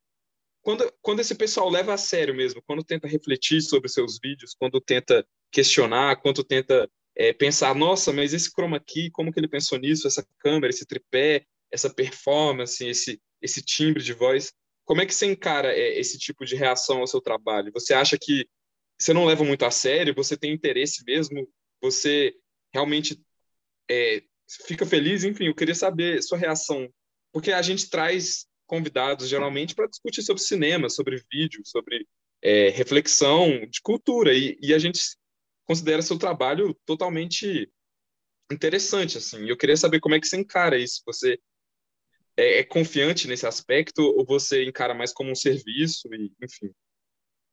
quando, 0.61 0.91
quando 1.01 1.19
esse 1.19 1.35
pessoal 1.35 1.69
leva 1.69 1.93
a 1.93 1.97
sério 1.97 2.35
mesmo, 2.35 2.61
quando 2.61 2.83
tenta 2.83 3.07
refletir 3.07 3.61
sobre 3.61 3.89
seus 3.89 4.19
vídeos, 4.21 4.53
quando 4.53 4.79
tenta 4.79 5.25
questionar, 5.51 6.17
quando 6.17 6.43
tenta 6.43 6.89
é, 7.15 7.33
pensar, 7.33 7.73
nossa, 7.75 8.13
mas 8.13 8.33
esse 8.33 8.51
chroma 8.51 8.79
key, 8.79 9.09
como 9.11 9.31
que 9.31 9.39
ele 9.39 9.47
pensou 9.47 9.77
nisso, 9.77 10.07
essa 10.07 10.25
câmera, 10.39 10.69
esse 10.69 10.85
tripé, 10.85 11.45
essa 11.71 11.93
performance, 11.93 12.85
esse, 12.85 13.21
esse 13.41 13.61
timbre 13.61 14.03
de 14.03 14.13
voz, 14.13 14.53
como 14.85 15.01
é 15.01 15.05
que 15.05 15.13
você 15.13 15.25
encara 15.25 15.73
é, 15.73 15.99
esse 15.99 16.17
tipo 16.17 16.45
de 16.45 16.55
reação 16.55 16.99
ao 16.99 17.07
seu 17.07 17.21
trabalho? 17.21 17.71
Você 17.73 17.93
acha 17.93 18.17
que 18.19 18.47
você 18.99 19.13
não 19.13 19.25
leva 19.25 19.43
muito 19.43 19.65
a 19.65 19.71
sério? 19.71 20.13
Você 20.15 20.37
tem 20.37 20.53
interesse 20.53 21.03
mesmo? 21.05 21.47
Você 21.81 22.35
realmente 22.73 23.19
é, 23.89 24.21
fica 24.67 24.85
feliz? 24.85 25.23
Enfim, 25.23 25.45
eu 25.45 25.55
queria 25.55 25.73
saber 25.73 26.21
sua 26.21 26.37
reação, 26.37 26.87
porque 27.31 27.51
a 27.51 27.61
gente 27.61 27.89
traz 27.89 28.45
convidados 28.71 29.27
geralmente 29.27 29.75
para 29.75 29.85
discutir 29.85 30.21
sobre 30.23 30.41
cinema, 30.41 30.89
sobre 30.89 31.21
vídeo, 31.29 31.61
sobre 31.65 32.07
é, 32.41 32.69
reflexão 32.69 33.67
de 33.69 33.81
cultura 33.81 34.33
e, 34.33 34.57
e, 34.61 34.73
a 34.73 34.79
gente 34.79 35.01
considera 35.67 36.01
seu 36.01 36.17
trabalho 36.17 36.73
totalmente 36.85 37.69
interessante 38.49 39.17
assim. 39.17 39.45
Eu 39.49 39.57
queria 39.57 39.75
saber 39.75 39.99
como 39.99 40.15
é 40.15 40.21
que 40.21 40.25
você 40.25 40.37
encara 40.37 40.77
isso. 40.77 41.01
Você 41.05 41.37
é, 42.37 42.59
é 42.59 42.63
confiante 42.63 43.27
nesse 43.27 43.45
aspecto 43.45 44.01
ou 44.01 44.25
você 44.25 44.63
encara 44.63 44.93
mais 44.93 45.11
como 45.11 45.29
um 45.29 45.35
serviço 45.35 46.07
e 46.13 46.31
enfim? 46.41 46.73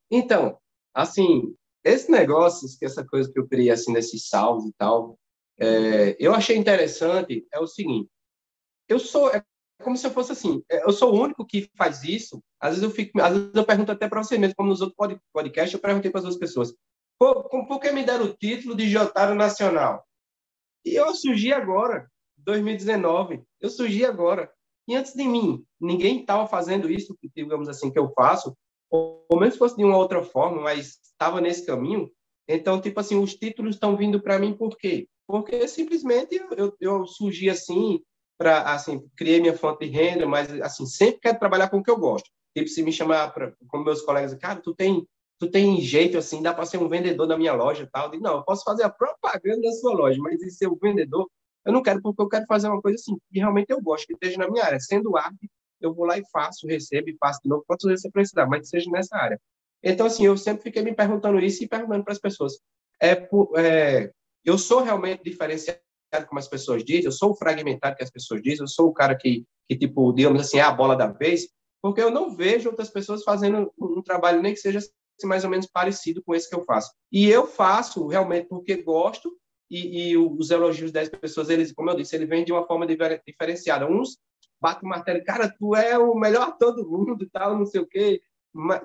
Então, 0.09 0.57
assim, 0.95 1.53
esse 1.83 2.09
negócio, 2.13 2.69
essa 2.81 3.05
coisa 3.05 3.31
que 3.31 3.41
eu 3.41 3.49
criei 3.49 3.71
assim 3.71 3.93
nesses 3.93 4.29
salvos 4.29 4.67
e 4.67 4.73
tal, 4.79 5.19
é, 5.59 6.17
eu 6.21 6.33
achei 6.33 6.57
interessante 6.57 7.45
é 7.53 7.59
o 7.59 7.67
seguinte. 7.67 8.09
Eu 8.89 9.01
sou 9.01 9.29
é 9.31 9.45
como 9.83 9.97
se 9.97 10.07
eu 10.07 10.11
fosse 10.11 10.33
assim, 10.33 10.63
é, 10.71 10.85
eu 10.85 10.93
sou 10.93 11.15
o 11.15 11.21
único 11.23 11.47
que 11.47 11.71
faz 11.77 12.03
isso. 12.03 12.43
Às 12.61 12.71
vezes 12.71 12.83
eu 12.83 12.91
fico, 12.91 13.21
às 13.21 13.33
vezes 13.33 13.55
eu 13.55 13.65
pergunto 13.65 13.93
até 13.93 14.09
para 14.09 14.23
você 14.23 14.37
mesmo, 14.37 14.57
como 14.57 14.71
nos 14.71 14.81
outros 14.81 15.21
podcasts, 15.33 15.73
eu 15.73 15.81
perguntei 15.81 16.11
para 16.11 16.21
as 16.21 16.25
outras 16.25 16.41
pessoas. 16.41 16.75
Por, 17.19 17.49
por 17.49 17.81
que 17.81 17.91
me 17.93 18.05
deram 18.05 18.27
o 18.27 18.35
título 18.35 18.75
de 18.75 18.89
Jotaro 18.89 19.35
Nacional? 19.35 20.05
E 20.85 20.95
eu 20.95 21.15
surgi 21.15 21.53
agora, 21.53 22.09
2019. 22.39 23.43
Eu 23.61 23.71
surgi 23.71 24.05
agora. 24.05 24.51
E 24.87 24.95
antes 24.95 25.13
de 25.15 25.25
mim, 25.25 25.65
ninguém 25.81 26.21
estava 26.21 26.47
fazendo 26.47 26.91
isso, 26.91 27.17
digamos 27.37 27.69
assim, 27.69 27.91
que 27.91 27.99
eu 27.99 28.11
faço, 28.15 28.57
ou 28.91 29.39
menos 29.39 29.57
fosse 29.57 29.77
de 29.77 29.85
uma 29.85 29.99
outra 29.99 30.23
forma, 30.23 30.63
mas 30.63 30.99
estava 31.03 31.41
nesse 31.41 31.67
caminho. 31.67 32.11
Então, 32.49 32.81
tipo 32.81 32.99
assim, 32.99 33.21
os 33.23 33.35
títulos 33.35 33.75
estão 33.75 33.97
vindo 33.97 34.21
para 34.23 34.39
mim 34.39 34.55
por 34.55 34.79
quê? 34.79 35.07
Porque 35.27 35.69
simplesmente 35.69 36.37
eu, 36.37 36.49
eu, 36.57 36.77
eu 36.81 37.07
surgi 37.07 37.51
assim, 37.51 38.01
para 38.39 38.73
assim 38.73 39.05
criei 39.17 39.41
minha 39.41 39.57
fonte 39.57 39.85
de 39.85 39.91
renda, 39.91 40.27
mas 40.27 40.49
assim 40.63 40.87
sempre 40.87 41.21
quero 41.21 41.39
trabalhar 41.39 41.69
com 41.69 41.79
o 41.79 41.83
que 41.83 41.91
eu 41.91 41.99
gosto. 41.99 42.31
Tipo 42.57 42.69
se 42.69 42.83
me 42.83 42.93
chamar 42.93 43.35
para 43.35 43.53
como 43.67 43.85
meus 43.85 44.01
colegas, 44.03 44.33
cara, 44.35 44.61
tu 44.61 44.75
tem 44.75 45.07
tu 45.39 45.51
tem 45.51 45.81
jeito 45.81 46.19
assim, 46.19 46.43
dá 46.43 46.53
para 46.55 46.67
ser 46.67 46.79
um 46.79 46.89
vendedor 46.89 47.27
da 47.27 47.37
minha 47.37 47.53
loja, 47.53 47.89
tal. 47.93 48.11
Digo, 48.11 48.23
não, 48.23 48.37
eu 48.37 48.45
posso 48.45 48.65
fazer 48.65 48.85
a 48.85 48.91
propaganda 48.91 49.63
da 49.63 49.73
sua 49.73 49.93
loja, 49.93 50.19
mas 50.21 50.41
e 50.43 50.51
ser 50.51 50.69
um 50.69 50.77
vendedor, 50.77 51.29
eu 51.65 51.73
não 51.73 51.83
quero 51.83 52.01
porque 52.03 52.23
eu 52.23 52.29
quero 52.29 52.47
fazer 52.47 52.69
uma 52.69 52.81
coisa 52.81 52.97
assim 52.97 53.17
que 53.33 53.39
realmente 53.39 53.71
eu 53.71 53.81
gosto, 53.81 54.07
que 54.07 54.15
esteja 54.15 54.39
na 54.39 54.51
minha 54.51 54.65
área. 54.65 54.81
Sendo 54.81 55.17
arte, 55.17 55.51
eu 55.81 55.95
vou 55.95 56.05
lá 56.07 56.19
e 56.19 56.23
faço, 56.33 56.67
recebo 56.67 57.11
e 57.11 57.17
faço 57.19 57.41
de 57.43 57.49
novo 57.49 57.65
quantas 57.67 57.89
vezes 57.89 58.03
você 58.03 58.11
precisar, 58.11 58.47
mas 58.47 58.63
que 58.63 58.69
seja 58.69 58.91
nessa 58.91 59.17
área. 59.17 59.41
Então 59.83 60.07
assim, 60.07 60.25
eu 60.25 60.37
sempre 60.37 60.63
fiquei 60.63 60.83
me 60.83 60.95
perguntando 60.95 61.39
isso 61.39 61.63
e 61.63 61.69
perguntando 61.69 62.05
para 62.05 62.13
as 62.13 62.19
pessoas. 62.19 62.55
É, 63.01 63.29
é, 63.57 64.13
eu 64.45 64.59
sou 64.59 64.83
realmente 64.83 65.23
diferenciado 65.23 65.81
como 66.27 66.39
as 66.39 66.49
pessoas 66.49 66.85
dizem, 66.85 67.05
eu 67.05 67.13
sou 67.13 67.31
o 67.31 67.37
fragmentado 67.37 67.97
que 67.97 68.03
as 68.03 68.11
pessoas 68.11 68.43
dizem, 68.43 68.61
eu 68.61 68.69
sou 68.69 68.89
o 68.89 68.93
cara 68.93 69.17
que, 69.17 69.45
que 69.69 69.77
tipo, 69.77 70.13
digamos 70.13 70.41
assim, 70.41 70.59
é 70.59 70.63
a 70.63 70.73
bola 70.73 70.97
da 70.97 71.07
vez, 71.07 71.49
porque 71.83 72.01
eu 72.01 72.11
não 72.11 72.35
vejo 72.35 72.69
outras 72.69 72.91
pessoas 72.91 73.23
fazendo 73.23 73.73
um 73.79 74.03
trabalho 74.03 74.43
nem 74.43 74.55
que 74.55 74.61
seja 74.61 74.79
assim, 74.79 74.91
mais 75.27 75.45
ou 75.45 75.51
menos 75.51 75.67
parecido 75.67 76.23
com 76.23 76.35
esse 76.35 76.49
que 76.49 76.55
eu 76.55 76.65
faço. 76.65 76.91
E 77.13 77.29
eu 77.29 77.47
faço 77.47 78.07
realmente 78.07 78.49
porque 78.49 78.83
gosto 78.83 79.37
e, 79.71 80.11
e 80.11 80.17
os 80.17 80.51
elogios 80.51 80.91
das 80.91 81.09
pessoas, 81.09 81.51
eles, 81.51 81.73
como 81.73 81.91
eu 81.91 81.97
disse, 81.97 82.17
ele 82.17 82.27
vem 82.27 82.45
de 82.45 82.53
uma 82.53 82.67
forma 82.67 82.87
diferenciada. 82.87 83.87
Uns 83.87 84.19
batem 84.61 84.87
o 84.87 84.91
martelo, 84.91 85.23
cara, 85.25 85.49
tu 85.49 85.77
é 85.77 85.97
o 85.99 86.15
melhor 86.15 86.49
ator 86.49 86.75
do 86.75 86.89
mundo 86.89 87.23
e 87.23 87.31
tal, 87.31 87.57
não 87.57 87.67
sei 87.67 87.81
o 87.81 87.87
quê 87.87 88.21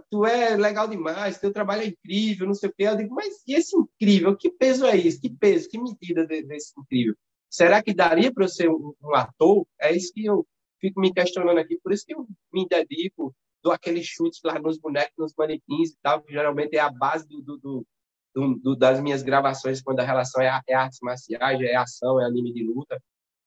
tu 0.10 0.26
é 0.26 0.56
legal 0.56 0.88
demais, 0.88 1.40
teu 1.40 1.52
trabalho 1.52 1.84
é 1.84 1.88
incrível, 1.88 2.48
não 2.48 2.54
sei 2.54 2.70
o 2.70 2.74
quê. 2.74 2.84
Eu 2.84 2.98
digo, 2.98 3.16
mas 3.16 3.42
e 3.48 3.54
esse 3.54 3.76
incrível? 3.76 4.36
Que 4.36 4.50
peso 4.50 4.86
é 4.86 4.96
isso? 4.96 5.22
Que 5.22 5.30
peso? 5.30 5.70
Que 5.70 5.80
medida 5.80 6.26
desse 6.26 6.74
incrível? 6.80 7.16
Será 7.50 7.82
que 7.84 7.94
daria 7.94 8.34
para 8.34 8.46
eu 8.46 8.50
ser 8.50 8.70
um, 8.70 8.94
ator? 9.14 9.66
É 9.80 9.96
isso 9.96 10.12
que 10.14 10.26
eu 10.26 10.46
fico 10.80 11.00
me 11.00 11.14
questionando 11.14 11.58
aqui. 11.58 11.80
Por 11.82 11.94
isso 11.94 12.06
que 12.06 12.14
eu 12.14 12.28
me 12.52 12.68
dedico, 12.68 13.34
dou 13.62 13.72
aqueles 13.72 14.06
chutes 14.06 14.40
lá 14.44 14.60
nos 14.60 14.78
bonecos, 14.78 15.14
nos 15.18 15.34
manequins 15.38 15.92
e 15.92 15.98
tal, 16.02 16.22
que 16.22 16.34
geralmente 16.34 16.76
é 16.76 16.80
a 16.80 16.90
base 16.90 17.28
do, 17.28 17.42
do, 17.42 17.86
do, 18.34 18.56
do 18.56 18.76
das 18.76 19.00
minhas 19.00 19.24
gravações, 19.24 19.82
quando 19.82 20.00
a 20.00 20.04
relação 20.04 20.42
é, 20.42 20.62
é 20.68 20.74
artes 20.74 21.00
marciais, 21.02 21.62
é 21.62 21.76
ação, 21.76 22.20
é 22.20 22.26
anime 22.26 22.54
de 22.54 22.64
luta 22.64 23.02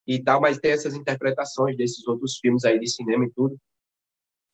e 0.07 0.23
tal, 0.23 0.39
mas 0.39 0.57
tem 0.57 0.71
essas 0.71 0.95
interpretações 0.95 1.75
desses 1.75 2.07
outros 2.07 2.37
filmes 2.39 2.63
aí 2.63 2.79
de 2.79 2.89
cinema 2.89 3.25
e 3.25 3.31
tudo. 3.31 3.57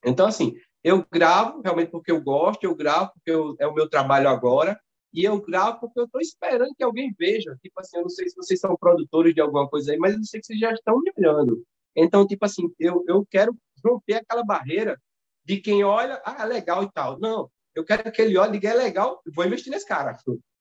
Então, 0.04 0.26
assim, 0.26 0.56
eu 0.84 1.06
gravo 1.12 1.62
realmente 1.62 1.90
porque 1.90 2.12
eu 2.12 2.22
gosto, 2.22 2.64
eu 2.64 2.76
gravo 2.76 3.12
porque 3.14 3.32
eu, 3.32 3.56
é 3.60 3.68
o 3.68 3.74
meu 3.74 3.90
trabalho 3.90 4.28
agora, 4.28 4.80
e 5.14 5.24
eu 5.24 5.40
gravo 5.40 5.80
porque 5.80 6.00
eu 6.00 6.06
estou 6.06 6.20
esperando 6.20 6.74
que 6.76 6.84
alguém 6.84 7.14
veja. 7.18 7.56
Tipo 7.62 7.80
assim, 7.80 7.98
eu 7.98 8.04
não 8.04 8.10
sei 8.10 8.28
se 8.28 8.36
vocês 8.36 8.60
são 8.60 8.76
produtores 8.76 9.34
de 9.34 9.42
alguma 9.42 9.70
coisa 9.70 9.92
aí, 9.92 9.98
mas 9.98 10.16
eu 10.16 10.24
sei 10.24 10.40
que 10.40 10.48
vocês 10.48 10.60
já 10.60 10.72
estão 10.74 11.00
me 11.00 11.12
olhando. 11.18 11.64
Então, 11.96 12.26
tipo 12.26 12.44
assim, 12.46 12.74
eu, 12.80 13.04
eu 13.08 13.26
quero 13.30 13.56
romper 13.86 14.16
aquela 14.16 14.44
barreira 14.44 15.00
de 15.46 15.58
quem 15.58 15.84
olha, 15.84 16.22
ah, 16.26 16.44
legal 16.46 16.84
e 16.84 16.92
tal. 16.92 17.20
Não, 17.20 17.50
eu 17.76 17.86
quero 17.86 18.12
que 18.12 18.22
ele 18.22 18.38
olhe 18.38 18.50
e 18.50 18.54
diga, 18.54 18.70
é 18.70 18.74
legal, 18.74 19.22
vou 19.34 19.46
investir 19.46 19.72
nesse 19.72 19.88
cara. 19.88 20.18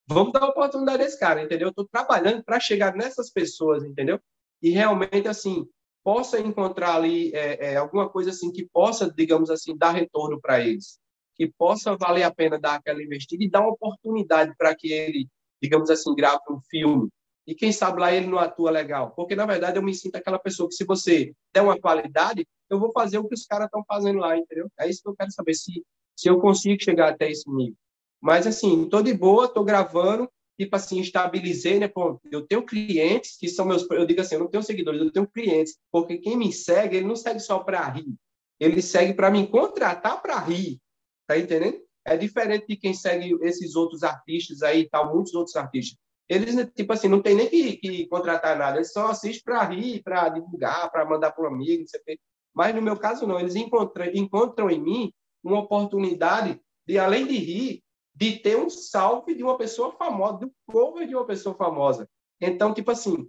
Vamos 0.07 0.33
dar 0.33 0.45
oportunidade 0.45 1.03
a 1.03 1.07
esse 1.07 1.19
cara, 1.19 1.43
entendeu? 1.43 1.69
Eu 1.69 1.71
estou 1.71 1.89
trabalhando 1.89 2.45
para 2.45 2.61
chegar 2.61 2.95
nessas 2.95 3.31
pessoas, 3.31 3.85
entendeu? 3.85 4.21
E 4.61 4.71
realmente, 4.71 5.29
assim, 5.29 5.67
possa 6.05 6.41
encontrar 6.41 6.97
ali 6.97 7.33
é, 7.35 7.73
é, 7.73 7.77
alguma 7.77 8.09
coisa 8.09 8.31
assim 8.31 8.51
que 8.51 8.67
possa, 8.67 9.11
digamos 9.11 9.51
assim, 9.51 9.77
dar 9.77 9.93
retorno 9.93 10.41
para 10.41 10.61
eles, 10.61 10.99
que 11.35 11.51
possa 11.59 11.97
valer 11.97 12.25
a 12.25 12.31
pena 12.31 12.59
dar 12.59 12.77
aquela 12.77 13.03
investida 13.03 13.43
e 13.43 13.51
dar 13.51 13.61
uma 13.61 13.73
oportunidade 13.73 14.55
para 14.57 14.75
que 14.75 14.93
ele, 14.93 15.29
digamos 15.63 15.91
assim, 15.91 16.15
grave 16.15 16.43
um 16.51 16.61
filme. 16.71 17.09
E 17.47 17.55
quem 17.55 17.73
sabe 17.73 18.01
lá 18.01 18.13
ele 18.13 18.27
não 18.27 18.39
atua 18.39 18.71
legal. 18.71 19.13
Porque, 19.17 19.35
na 19.35 19.47
verdade, 19.47 19.77
eu 19.77 19.83
me 19.83 19.95
sinto 19.95 20.17
aquela 20.17 20.39
pessoa 20.39 20.69
que, 20.69 20.75
se 20.75 20.85
você 20.85 21.33
der 21.53 21.63
uma 21.63 21.79
qualidade, 21.79 22.47
eu 22.71 22.79
vou 22.79 22.93
fazer 22.93 23.19
o 23.19 23.27
que 23.27 23.35
os 23.35 23.45
caras 23.45 23.67
estão 23.67 23.85
fazendo 23.87 24.19
lá, 24.19 24.37
entendeu? 24.37 24.69
É 24.79 24.89
isso 24.89 25.03
que 25.03 25.09
eu 25.09 25.17
quero 25.17 25.33
saber, 25.33 25.55
se, 25.55 25.85
se 26.17 26.29
eu 26.29 26.41
consigo 26.41 26.83
chegar 26.83 27.09
até 27.11 27.31
esse 27.31 27.51
nível. 27.51 27.77
Mas, 28.21 28.47
assim, 28.47 28.89
tô 28.89 29.03
de 29.03 29.13
boa, 29.13 29.49
tô 29.49 29.65
gravando, 29.65 30.31
tipo 30.59 30.77
assim, 30.77 31.01
estabilizei, 31.01 31.79
né? 31.79 31.89
Pô, 31.89 32.21
eu 32.31 32.47
tenho 32.47 32.65
clientes 32.65 33.37
que 33.37 33.49
são 33.49 33.65
meus, 33.65 33.89
eu 33.91 34.07
digo 34.07 34.21
assim, 34.21 34.35
eu 34.35 34.41
não 34.41 34.49
tenho 34.49 34.63
seguidores, 34.63 35.01
eu 35.01 35.13
tenho 35.13 35.27
clientes, 35.27 35.79
porque 35.91 36.19
quem 36.19 36.37
me 36.37 36.53
segue, 36.53 36.97
ele 36.97 37.07
não 37.07 37.17
segue 37.17 37.41
só 37.41 37.59
para 37.59 37.89
rir, 37.89 38.15
ele 38.61 38.83
segue 38.83 39.15
para 39.15 39.31
me 39.31 39.47
contratar 39.47 40.21
para 40.23 40.39
rir, 40.39 40.79
tá 41.27 41.39
entendendo? 41.39 41.81
É 42.05 42.17
diferente 42.17 42.67
de 42.67 42.77
quem 42.77 42.95
segue 42.95 43.37
esses 43.43 43.75
outros 43.77 44.03
artistas 44.03 44.63
aí, 44.63 44.89
tal, 44.89 45.15
muitos 45.15 45.35
outros 45.35 45.57
artistas. 45.57 45.97
Eles, 46.29 46.55
tipo 46.75 46.93
assim, 46.93 47.09
não 47.09 47.21
tem 47.21 47.35
nem 47.35 47.49
que, 47.49 47.77
que 47.77 48.07
contratar 48.07 48.57
nada, 48.57 48.77
eles 48.77 48.93
só 48.93 49.09
assistem 49.09 49.43
para 49.45 49.65
rir, 49.65 50.03
para 50.03 50.29
divulgar, 50.29 50.91
para 50.91 51.05
mandar 51.05 51.33
para 51.33 51.45
um 51.45 51.55
amigo, 51.55 51.85
não 51.85 52.17
Mas 52.55 52.75
no 52.75 52.83
meu 52.83 52.97
caso, 52.97 53.27
não, 53.27 53.39
eles 53.39 53.55
encontram, 53.55 54.07
encontram 54.15 54.71
em 54.71 54.81
mim 54.81 55.13
uma 55.43 55.61
oportunidade 55.61 56.61
de, 56.87 56.99
além 56.99 57.27
de 57.27 57.37
rir, 57.37 57.83
de 58.15 58.39
ter 58.39 58.57
um 58.57 58.69
salve 58.69 59.35
de 59.35 59.43
uma 59.43 59.57
pessoa 59.57 59.93
famosa, 59.93 60.39
do 60.39 60.53
cover 60.67 61.07
de 61.07 61.15
uma 61.15 61.27
pessoa 61.27 61.55
famosa. 61.55 62.09
Então, 62.41 62.75
tipo 62.75 62.91
assim, 62.91 63.29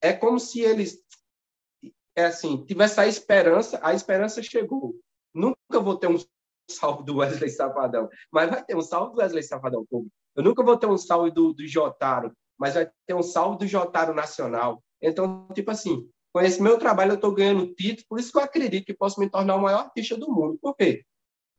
é 0.00 0.12
como 0.12 0.38
se 0.38 0.60
eles 0.60 1.02
é 2.16 2.26
assim, 2.26 2.64
tivesse 2.64 3.00
a 3.00 3.06
esperança, 3.06 3.78
a 3.82 3.94
esperança 3.94 4.42
chegou. 4.42 4.94
Nunca 5.34 5.80
vou 5.80 5.96
ter 5.96 6.08
um 6.08 6.18
salve 6.70 7.04
do 7.04 7.16
Wesley 7.18 7.50
Safadão, 7.50 8.08
mas 8.30 8.50
vai 8.50 8.64
ter 8.64 8.76
um 8.76 8.82
salve 8.82 9.14
do 9.14 9.20
Wesley 9.20 9.42
Safadão. 9.42 9.86
Eu 9.90 10.42
nunca 10.42 10.62
vou 10.62 10.76
ter 10.76 10.86
um 10.86 10.98
salve 10.98 11.30
do, 11.30 11.52
do 11.52 11.66
Jotaro, 11.66 12.32
mas 12.58 12.74
vai 12.74 12.90
ter 13.06 13.14
um 13.14 13.22
salve 13.22 13.58
do 13.58 13.66
Jotaro 13.66 14.14
Nacional. 14.14 14.82
Então, 15.00 15.48
tipo 15.54 15.70
assim, 15.70 16.08
com 16.32 16.40
esse 16.40 16.62
meu 16.62 16.78
trabalho 16.78 17.12
eu 17.12 17.16
estou 17.16 17.32
ganhando 17.32 17.72
título, 17.74 18.06
por 18.08 18.20
isso 18.20 18.30
que 18.30 18.38
eu 18.38 18.42
acredito 18.42 18.86
que 18.86 18.94
posso 18.94 19.18
me 19.18 19.28
tornar 19.28 19.56
o 19.56 19.62
maior 19.62 19.80
artista 19.80 20.16
do 20.16 20.30
mundo. 20.30 20.58
Por 20.60 20.76
quê? 20.76 21.04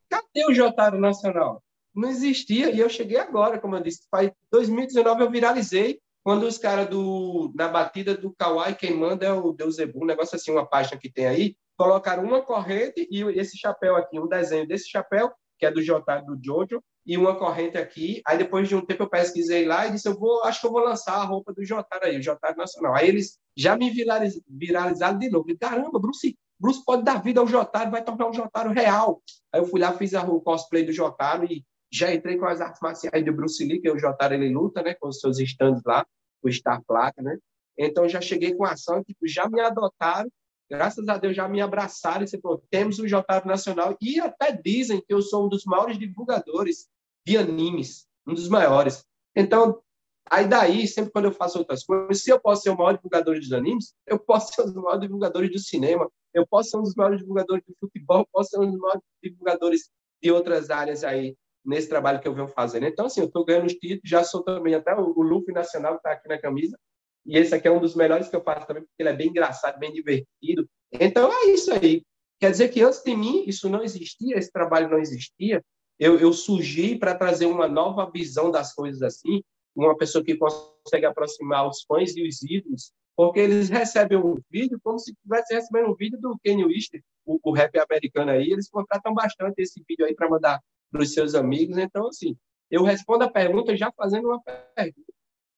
Cadê 0.09 0.45
o 0.47 0.53
Jotaro 0.53 0.99
Nacional? 0.99 1.63
Não 1.93 2.09
existia, 2.09 2.69
e 2.71 2.79
eu 2.79 2.89
cheguei 2.89 3.17
agora, 3.17 3.59
como 3.59 3.75
eu 3.75 3.81
disse, 3.81 4.07
faz 4.09 4.31
2019 4.51 5.23
eu 5.23 5.31
viralizei, 5.31 5.99
quando 6.23 6.43
os 6.43 6.57
caras 6.57 6.87
do 6.87 7.51
na 7.55 7.67
batida 7.67 8.15
do 8.15 8.33
Kawaii, 8.33 8.75
quem 8.75 8.95
manda 8.95 9.25
é 9.25 9.33
o 9.33 9.51
Deus 9.51 9.79
Ebu, 9.79 10.03
um 10.03 10.05
negócio 10.05 10.35
assim, 10.35 10.51
uma 10.51 10.65
página 10.65 10.99
que 10.99 11.11
tem 11.11 11.25
aí, 11.25 11.55
colocaram 11.77 12.23
uma 12.23 12.41
corrente 12.41 13.07
e 13.09 13.23
esse 13.39 13.57
chapéu 13.57 13.95
aqui, 13.95 14.19
um 14.19 14.27
desenho 14.27 14.67
desse 14.67 14.89
chapéu, 14.89 15.31
que 15.57 15.65
é 15.65 15.71
do 15.71 15.81
J 15.81 16.21
do 16.21 16.37
Jojo, 16.43 16.81
e 17.05 17.17
uma 17.17 17.35
corrente 17.35 17.77
aqui. 17.77 18.21
Aí 18.25 18.37
depois 18.37 18.67
de 18.67 18.75
um 18.75 18.85
tempo 18.85 19.03
eu 19.03 19.09
pesquisei 19.09 19.65
lá 19.65 19.87
e 19.87 19.91
disse, 19.91 20.07
eu 20.07 20.17
vou, 20.17 20.43
acho 20.43 20.61
que 20.61 20.67
eu 20.67 20.71
vou 20.71 20.83
lançar 20.83 21.15
a 21.15 21.23
roupa 21.23 21.53
do 21.53 21.63
Jotaro 21.63 22.05
aí, 22.05 22.17
o 22.17 22.23
Jotaro 22.23 22.57
Nacional. 22.57 22.95
Aí 22.95 23.07
eles 23.07 23.39
já 23.55 23.75
me 23.75 23.89
viraliz, 23.89 24.39
viralizaram 24.47 25.17
de 25.17 25.29
novo. 25.29 25.45
Caramba, 25.59 25.99
Bruce, 25.99 26.37
Bruce 26.59 26.83
pode 26.85 27.03
dar 27.03 27.21
vida 27.21 27.39
ao 27.39 27.47
Jotaro, 27.47 27.91
vai 27.91 28.03
tornar 28.03 28.29
um 28.29 28.33
Jotaro 28.33 28.71
real. 28.71 29.21
Aí 29.51 29.59
eu 29.59 29.65
fui 29.65 29.79
lá, 29.79 29.91
fiz 29.93 30.13
a, 30.13 30.23
o 30.23 30.39
cosplay 30.41 30.83
do 30.83 30.91
Jotaro 30.91 31.45
e 31.45 31.65
já 31.91 32.13
entrei 32.13 32.37
com 32.37 32.45
as 32.45 32.61
artes 32.61 32.81
marciais 32.81 33.25
do 33.25 33.33
Bruce 33.33 33.63
Lee, 33.63 33.81
que 33.81 33.87
é 33.87 33.91
o 33.91 33.99
Jotaro, 33.99 34.33
ele 34.33 34.49
luta, 34.49 34.81
né, 34.81 34.93
com 34.93 35.09
os 35.09 35.19
seus 35.19 35.39
stands 35.39 35.83
lá, 35.85 36.05
o 36.41 36.51
Star 36.51 36.81
Placa, 36.83 37.21
né? 37.21 37.37
Então 37.77 38.07
já 38.07 38.21
cheguei 38.21 38.53
com 38.53 38.63
ação, 38.63 39.03
tipo, 39.03 39.27
já 39.27 39.49
me 39.49 39.59
adotaram, 39.59 40.29
graças 40.69 41.07
a 41.09 41.17
Deus 41.17 41.35
já 41.35 41.47
me 41.47 41.61
abraçaram 41.61 42.23
e 42.23 42.27
você 42.27 42.39
falou, 42.39 42.63
temos 42.69 42.99
o 42.99 43.07
Jotaro 43.07 43.47
Nacional 43.47 43.97
e 44.01 44.19
até 44.19 44.51
dizem 44.51 45.01
que 45.01 45.13
eu 45.13 45.21
sou 45.21 45.45
um 45.45 45.49
dos 45.49 45.65
maiores 45.65 45.97
divulgadores 45.97 46.87
de 47.25 47.37
animes, 47.37 48.07
um 48.25 48.33
dos 48.33 48.47
maiores. 48.47 49.03
Então, 49.35 49.81
aí 50.29 50.47
daí, 50.47 50.87
sempre 50.87 51.11
quando 51.11 51.25
eu 51.25 51.31
faço 51.31 51.59
outras 51.59 51.83
coisas, 51.83 52.23
se 52.23 52.31
eu 52.31 52.39
posso 52.39 52.63
ser 52.63 52.69
o 52.69 52.77
maior 52.77 52.93
divulgador 52.93 53.35
dos 53.35 53.51
animes, 53.51 53.93
eu 54.07 54.17
posso 54.17 54.53
ser 54.53 54.61
um 54.61 54.65
dos 54.65 54.75
maiores 54.75 55.01
divulgadores 55.01 55.51
do 55.51 55.59
cinema, 55.59 56.09
eu 56.33 56.47
posso 56.47 56.69
ser 56.69 56.77
um 56.77 56.83
dos 56.83 56.95
maiores 56.95 57.19
divulgadores 57.19 57.63
do 57.67 57.75
futebol, 57.79 58.27
posso 58.31 58.51
ser 58.51 58.59
um 58.59 58.71
dos 58.71 58.79
maiores 58.79 59.01
divulgadores 59.21 59.89
de 60.21 60.31
outras 60.31 60.69
áreas 60.69 61.03
aí 61.03 61.35
nesse 61.63 61.87
trabalho 61.87 62.19
que 62.19 62.27
eu 62.27 62.33
venho 62.33 62.47
fazendo. 62.47 62.85
Então, 62.85 63.05
assim, 63.05 63.21
eu 63.21 63.27
estou 63.27 63.45
ganhando 63.45 63.67
os 63.67 63.73
títulos, 63.73 64.01
já 64.09 64.23
sou 64.23 64.43
também 64.43 64.73
até 64.73 64.93
o, 64.95 65.13
o 65.15 65.21
Luffy 65.21 65.53
Nacional 65.53 65.93
que 65.93 65.99
está 65.99 66.11
aqui 66.11 66.27
na 66.27 66.39
camisa, 66.39 66.77
e 67.25 67.37
esse 67.37 67.53
aqui 67.53 67.67
é 67.67 67.71
um 67.71 67.79
dos 67.79 67.95
melhores 67.95 68.27
que 68.27 68.35
eu 68.35 68.43
faço 68.43 68.65
também, 68.65 68.83
porque 68.83 69.01
ele 69.01 69.09
é 69.09 69.13
bem 69.13 69.27
engraçado, 69.27 69.77
bem 69.79 69.93
divertido. 69.93 70.67
Então, 70.91 71.31
é 71.31 71.45
isso 71.45 71.71
aí. 71.71 72.03
Quer 72.39 72.51
dizer 72.51 72.69
que 72.69 72.81
antes 72.81 73.03
de 73.03 73.15
mim, 73.15 73.43
isso 73.45 73.69
não 73.69 73.83
existia, 73.83 74.37
esse 74.37 74.51
trabalho 74.51 74.89
não 74.89 74.97
existia. 74.97 75.63
Eu, 75.99 76.19
eu 76.19 76.33
surgi 76.33 76.95
para 76.97 77.13
trazer 77.13 77.45
uma 77.45 77.67
nova 77.67 78.09
visão 78.09 78.49
das 78.49 78.73
coisas 78.73 79.03
assim, 79.03 79.43
uma 79.75 79.95
pessoa 79.95 80.23
que 80.23 80.35
consegue 80.35 81.05
aproximar 81.05 81.67
os 81.67 81.83
fãs 81.83 82.15
e 82.15 82.27
os 82.27 82.41
ídolos, 82.41 82.91
porque 83.15 83.39
eles 83.39 83.69
recebem 83.69 84.17
um 84.17 84.35
vídeo 84.49 84.79
como 84.83 84.97
se 84.97 85.11
estivesse 85.11 85.53
recebendo 85.53 85.91
um 85.91 85.95
vídeo 85.95 86.19
do 86.19 86.35
Kanye 86.43 86.65
West, 86.65 86.95
o, 87.25 87.39
o 87.43 87.53
rap 87.53 87.77
americano 87.77 88.31
aí, 88.31 88.51
eles 88.51 88.67
contratam 88.69 89.13
bastante 89.13 89.61
esse 89.61 89.83
vídeo 89.87 90.05
aí 90.05 90.15
para 90.15 90.29
mandar 90.29 90.59
para 90.91 91.01
os 91.01 91.13
seus 91.13 91.33
amigos. 91.35 91.77
Então, 91.77 92.07
assim, 92.07 92.35
eu 92.69 92.83
respondo 92.83 93.23
a 93.23 93.31
pergunta 93.31 93.75
já 93.75 93.91
fazendo 93.91 94.27
uma 94.27 94.41
pergunta. 94.41 95.13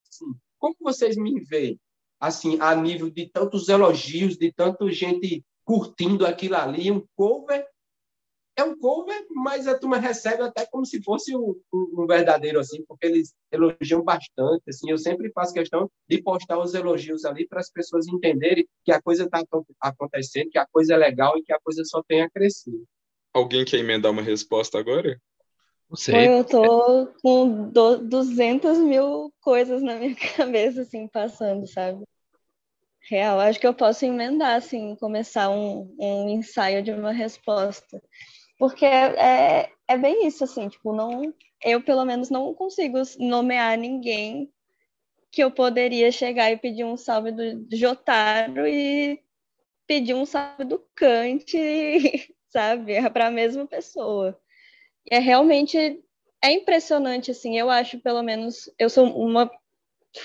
Assim, 0.08 0.34
como 0.58 0.76
vocês 0.80 1.18
me 1.18 1.42
veem, 1.42 1.80
assim, 2.20 2.58
a 2.60 2.76
nível 2.76 3.10
de 3.10 3.30
tantos 3.30 3.68
elogios, 3.68 4.38
de 4.38 4.52
tanta 4.54 4.90
gente 4.92 5.44
curtindo 5.66 6.26
aquilo 6.26 6.56
ali, 6.56 6.92
um 6.92 7.06
cover 7.16 7.66
é 8.56 8.64
um 8.64 8.78
cover, 8.78 9.26
mas 9.32 9.68
a 9.68 9.78
turma 9.78 9.98
recebe 9.98 10.44
até 10.44 10.66
como 10.66 10.86
se 10.86 11.02
fosse 11.02 11.36
um, 11.36 11.60
um, 11.74 12.06
verdadeiro, 12.06 12.60
assim, 12.60 12.84
porque 12.86 13.08
eles 13.08 13.34
elogiam 13.52 14.04
bastante, 14.04 14.64
assim, 14.70 14.92
eu 14.92 14.98
sempre 14.98 15.32
faço 15.32 15.54
questão 15.54 15.90
de 16.08 16.22
postar 16.22 16.60
os 16.60 16.74
elogios 16.74 17.26
ali 17.26 17.48
para 17.48 17.60
as 17.60 17.72
pessoas 17.72 18.08
entenderem 18.08 18.68
que 18.84 18.92
a 18.92 19.02
coisa 19.02 19.24
está 19.24 19.44
acontecendo, 19.82 20.52
que 20.52 20.60
a 20.60 20.68
coisa 20.68 20.94
é 20.94 20.98
legal 20.98 21.38
e 21.38 21.44
que 21.44 21.52
a 21.52 21.60
coisa 21.60 21.84
só 21.84 22.04
tem 22.04 22.22
a 22.22 22.30
crescer. 22.30 22.80
Alguém 23.34 23.66
quer 23.66 23.78
emendar 23.80 24.12
uma 24.12 24.22
resposta 24.22 24.78
agora? 24.78 25.20
Não 25.90 25.98
sei. 25.98 26.28
Eu 26.28 26.44
tô 26.44 27.08
com 27.22 27.70
200 27.70 28.78
mil 28.78 29.34
coisas 29.42 29.82
na 29.82 29.96
minha 29.96 30.16
cabeça, 30.38 30.82
assim, 30.82 31.08
passando, 31.08 31.68
sabe? 31.68 32.04
Real, 33.10 33.40
acho 33.40 33.60
que 33.60 33.68
eu 33.68 33.74
posso 33.74 34.06
emendar, 34.06 34.56
assim, 34.56 34.96
começar 34.96 35.50
um, 35.50 35.94
um 36.00 36.30
ensaio 36.30 36.82
de 36.82 36.92
uma 36.92 37.12
resposta. 37.12 38.02
Porque 38.58 38.86
é, 38.86 39.70
é 39.88 39.98
bem 39.98 40.26
isso, 40.26 40.44
assim, 40.44 40.70
tipo, 40.70 40.94
não, 40.96 41.34
eu 41.64 41.82
pelo 41.84 42.06
menos 42.06 42.30
não 42.30 42.54
consigo 42.54 42.98
nomear 43.20 43.78
ninguém 43.78 44.50
que 45.32 45.44
eu 45.44 45.52
poderia 45.52 46.12
chegar 46.12 46.52
e 46.52 46.58
pedir 46.58 46.86
um 46.86 46.96
salve 46.96 47.32
do, 47.32 47.60
do 47.66 47.76
Jotaro 47.76 48.68
e 48.68 49.20
pedir 49.88 50.14
um 50.14 50.26
salve 50.26 50.64
do 50.64 50.80
Kant, 50.96 51.52
sabe, 52.54 52.94
é 52.94 53.10
para 53.10 53.28
a 53.28 53.32
mesma 53.32 53.68
pessoa. 53.68 54.40
E 55.12 55.16
é 55.16 55.20
realmente 55.20 55.78
é 56.42 56.52
impressionante, 56.52 57.32
assim, 57.32 57.58
eu 57.58 57.70
acho, 57.70 58.00
pelo 58.00 58.22
menos, 58.24 58.70
eu 58.80 58.90
sou 58.90 59.06
uma 59.18 59.50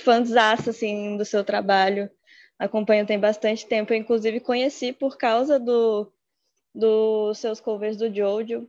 fãzaça, 0.04 0.70
assim, 0.70 1.16
do 1.16 1.24
seu 1.24 1.44
trabalho, 1.44 2.10
acompanho 2.58 3.06
tem 3.06 3.18
bastante 3.18 3.66
tempo, 3.66 3.92
eu, 3.92 3.98
inclusive 3.98 4.40
conheci 4.40 4.92
por 4.92 5.16
causa 5.18 5.58
do 5.58 6.12
dos 6.74 7.38
seus 7.38 7.60
covers 7.60 7.96
do 7.96 8.14
Jojo. 8.14 8.68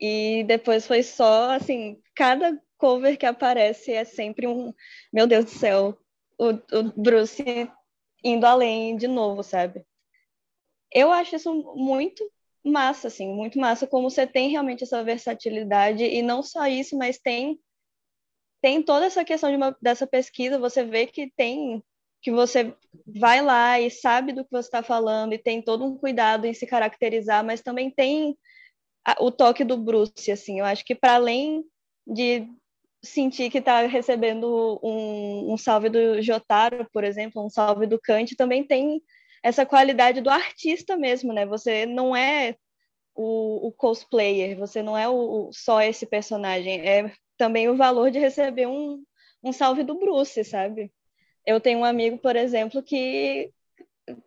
E 0.00 0.44
depois 0.44 0.86
foi 0.86 1.02
só, 1.02 1.52
assim, 1.52 2.00
cada 2.14 2.60
cover 2.76 3.18
que 3.18 3.26
aparece 3.26 3.92
é 3.92 4.04
sempre 4.04 4.46
um, 4.46 4.72
meu 5.12 5.26
Deus 5.26 5.46
do 5.46 5.50
céu, 5.50 5.98
o, 6.38 6.50
o 6.50 6.92
Bruce 6.96 7.42
indo 8.22 8.46
além 8.46 8.96
de 8.96 9.08
novo, 9.08 9.42
sabe? 9.42 9.84
Eu 10.92 11.12
acho 11.12 11.36
isso 11.36 11.52
muito 11.76 12.30
massa, 12.70 13.08
assim, 13.08 13.32
muito 13.32 13.58
massa, 13.58 13.86
como 13.86 14.10
você 14.10 14.26
tem 14.26 14.50
realmente 14.50 14.84
essa 14.84 15.02
versatilidade, 15.04 16.04
e 16.04 16.22
não 16.22 16.42
só 16.42 16.66
isso, 16.66 16.96
mas 16.96 17.18
tem 17.18 17.58
tem 18.60 18.82
toda 18.82 19.06
essa 19.06 19.24
questão 19.24 19.50
de 19.50 19.56
uma, 19.56 19.76
dessa 19.80 20.06
pesquisa, 20.06 20.58
você 20.58 20.84
vê 20.84 21.06
que 21.06 21.32
tem 21.36 21.82
que 22.20 22.32
você 22.32 22.74
vai 23.06 23.40
lá 23.40 23.80
e 23.80 23.90
sabe 23.90 24.32
do 24.32 24.44
que 24.44 24.50
você 24.50 24.66
está 24.66 24.82
falando 24.82 25.32
e 25.32 25.38
tem 25.38 25.62
todo 25.62 25.84
um 25.84 25.96
cuidado 25.96 26.46
em 26.46 26.54
se 26.54 26.66
caracterizar, 26.66 27.44
mas 27.44 27.62
também 27.62 27.90
tem 27.90 28.36
a, 29.06 29.22
o 29.22 29.30
toque 29.30 29.64
do 29.64 29.76
Bruce, 29.76 30.30
assim, 30.30 30.58
eu 30.58 30.64
acho 30.64 30.84
que 30.84 30.94
para 30.94 31.14
além 31.14 31.64
de 32.06 32.48
sentir 33.04 33.50
que 33.50 33.58
está 33.58 33.86
recebendo 33.86 34.80
um, 34.82 35.52
um, 35.52 35.56
salve 35.56 35.88
do 35.88 36.20
Jotaro, 36.20 36.88
por 36.92 37.04
exemplo, 37.04 37.44
um 37.44 37.50
salve 37.50 37.86
do 37.86 38.00
Kant, 38.00 38.34
também 38.36 38.64
tem 38.64 39.00
essa 39.42 39.66
qualidade 39.66 40.20
do 40.20 40.30
artista 40.30 40.96
mesmo, 40.96 41.32
né? 41.32 41.46
Você 41.46 41.86
não 41.86 42.14
é 42.16 42.56
o, 43.14 43.68
o 43.68 43.72
cosplayer, 43.72 44.56
você 44.56 44.82
não 44.82 44.96
é 44.96 45.08
o, 45.08 45.50
só 45.52 45.82
esse 45.82 46.06
personagem, 46.06 46.80
é 46.88 47.12
também 47.36 47.68
o 47.68 47.76
valor 47.76 48.10
de 48.10 48.18
receber 48.18 48.66
um, 48.66 49.02
um 49.42 49.52
salve 49.52 49.82
do 49.82 49.98
Bruce, 49.98 50.44
sabe? 50.44 50.92
Eu 51.46 51.60
tenho 51.60 51.80
um 51.80 51.84
amigo, 51.84 52.18
por 52.18 52.36
exemplo, 52.36 52.82
que 52.82 53.52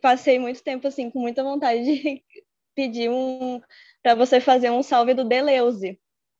passei 0.01 0.39
muito 0.39 0.63
tempo 0.63 0.87
assim 0.87 1.09
com 1.09 1.19
muita 1.19 1.43
vontade 1.43 1.83
de 1.83 2.23
pedir 2.75 3.09
um 3.09 3.61
para 4.03 4.15
você 4.15 4.39
fazer 4.39 4.71
um 4.71 4.83
salve 4.83 5.13
do 5.13 5.23
Deleuze. 5.23 5.99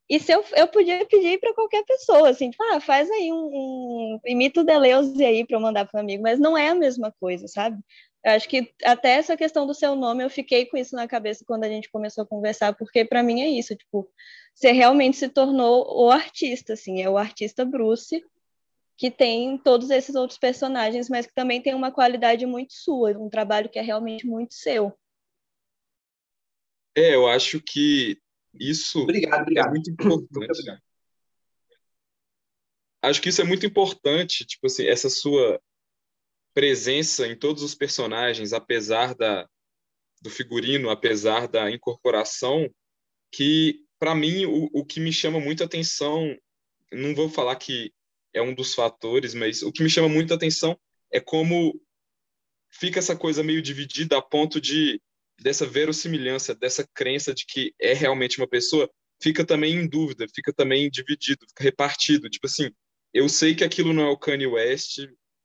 E 0.10 0.20
se 0.20 0.34
eu, 0.34 0.44
eu 0.58 0.68
podia 0.68 1.06
pedir 1.06 1.40
para 1.40 1.54
qualquer 1.54 1.86
pessoa, 1.86 2.30
assim, 2.30 2.50
tipo, 2.50 2.62
ah, 2.66 2.82
faz 2.82 3.10
aí 3.10 3.32
um, 3.32 3.46
um 3.46 4.20
imita 4.26 4.60
o 4.60 4.64
Deleuze 4.64 5.24
aí 5.24 5.46
para 5.46 5.56
eu 5.56 5.62
mandar 5.62 5.86
para 5.86 6.00
um 6.00 6.04
amigo, 6.04 6.24
mas 6.24 6.38
não 6.38 6.58
é 6.58 6.68
a 6.70 6.76
mesma 6.76 7.14
coisa, 7.20 7.48
sabe? 7.48 7.82
Eu 8.24 8.34
acho 8.34 8.48
que 8.48 8.72
até 8.84 9.12
essa 9.14 9.36
questão 9.36 9.66
do 9.66 9.74
seu 9.74 9.96
nome, 9.96 10.24
eu 10.24 10.30
fiquei 10.30 10.66
com 10.66 10.78
isso 10.78 10.96
na 10.96 11.08
cabeça 11.08 11.44
quando 11.46 11.64
a 11.64 11.70
gente 11.70 11.90
começou 11.90 12.24
a 12.24 12.28
conversar, 12.28 12.74
porque 12.74 13.04
para 13.04 13.24
mim 13.24 13.42
é 13.42 13.50
isso, 13.50 13.76
tipo, 13.76 14.08
você 14.54 14.72
realmente 14.72 15.18
se 15.18 15.28
tornou 15.28 16.06
o 16.06 16.12
artista, 16.12 16.74
assim, 16.74 17.02
é 17.02 17.10
o 17.10 17.18
artista 17.18 17.66
Bruce, 17.66 18.24
que 18.96 19.10
tem 19.10 19.58
todos 19.58 19.90
esses 19.90 20.14
outros 20.14 20.38
personagens, 20.38 21.10
mas 21.10 21.26
que 21.26 21.34
também 21.34 21.62
tem 21.62 21.74
uma 21.74 21.92
qualidade 21.92 22.46
muito 22.46 22.74
sua, 22.74 23.18
um 23.18 23.30
trabalho 23.30 23.70
que 23.70 23.80
é 23.80 23.82
realmente 23.82 24.28
muito 24.28 24.54
seu. 24.54 24.94
É, 26.96 27.16
eu 27.16 27.28
acho 27.28 27.60
que 27.60 28.20
isso 28.54 29.02
obrigado, 29.02 29.42
obrigado. 29.42 29.68
é 29.68 29.70
muito 29.72 29.90
importante. 29.90 30.30
Muito 30.32 30.82
acho 33.02 33.22
que 33.22 33.30
isso 33.30 33.42
é 33.42 33.44
muito 33.44 33.66
importante, 33.66 34.46
tipo 34.46 34.68
assim, 34.68 34.86
essa 34.86 35.10
sua 35.10 35.60
presença 36.54 37.28
em 37.28 37.36
todos 37.36 37.64
os 37.64 37.76
personagens, 37.76 38.54
apesar 38.54 39.16
da 39.16 39.48
do 40.22 40.30
figurino, 40.30 40.92
apesar 40.92 41.48
da 41.48 41.72
incorporação, 41.72 42.70
que 43.32 43.84
para 44.00 44.14
mim 44.14 44.46
o, 44.46 44.70
o 44.72 44.86
que 44.86 45.00
me 45.00 45.12
chama 45.12 45.40
muita 45.40 45.64
atenção, 45.64 46.38
não 46.92 47.16
vou 47.16 47.28
falar 47.28 47.56
que 47.56 47.92
é 48.34 48.42
um 48.42 48.54
dos 48.54 48.76
fatores, 48.76 49.34
mas 49.34 49.64
o 49.64 49.72
que 49.72 49.82
me 49.82 49.90
chama 49.90 50.08
muita 50.08 50.36
atenção 50.36 50.80
é 51.12 51.20
como 51.20 51.80
fica 52.70 53.00
essa 53.00 53.16
coisa 53.16 53.44
meio 53.44 53.62
dividida 53.62 54.18
a 54.18 54.22
ponto 54.22 54.62
de 54.62 55.02
dessa 55.40 55.66
verossimilhança, 55.66 56.54
dessa 56.54 56.88
crença 56.94 57.34
de 57.34 57.46
que 57.48 57.74
é 57.80 57.94
realmente 57.94 58.38
uma 58.38 58.48
pessoa, 58.48 58.90
fica 59.22 59.44
também 59.44 59.76
em 59.76 59.88
dúvida, 59.88 60.28
fica 60.34 60.54
também 60.54 60.88
dividido, 60.88 61.48
fica 61.48 61.64
repartido. 61.64 62.30
Tipo 62.30 62.46
assim, 62.46 62.70
eu 63.12 63.28
sei 63.28 63.56
que 63.56 63.64
aquilo 63.64 63.92
não 63.92 64.04
é 64.04 64.10
o 64.10 64.18
Kanye 64.18 64.46
West, 64.46 65.00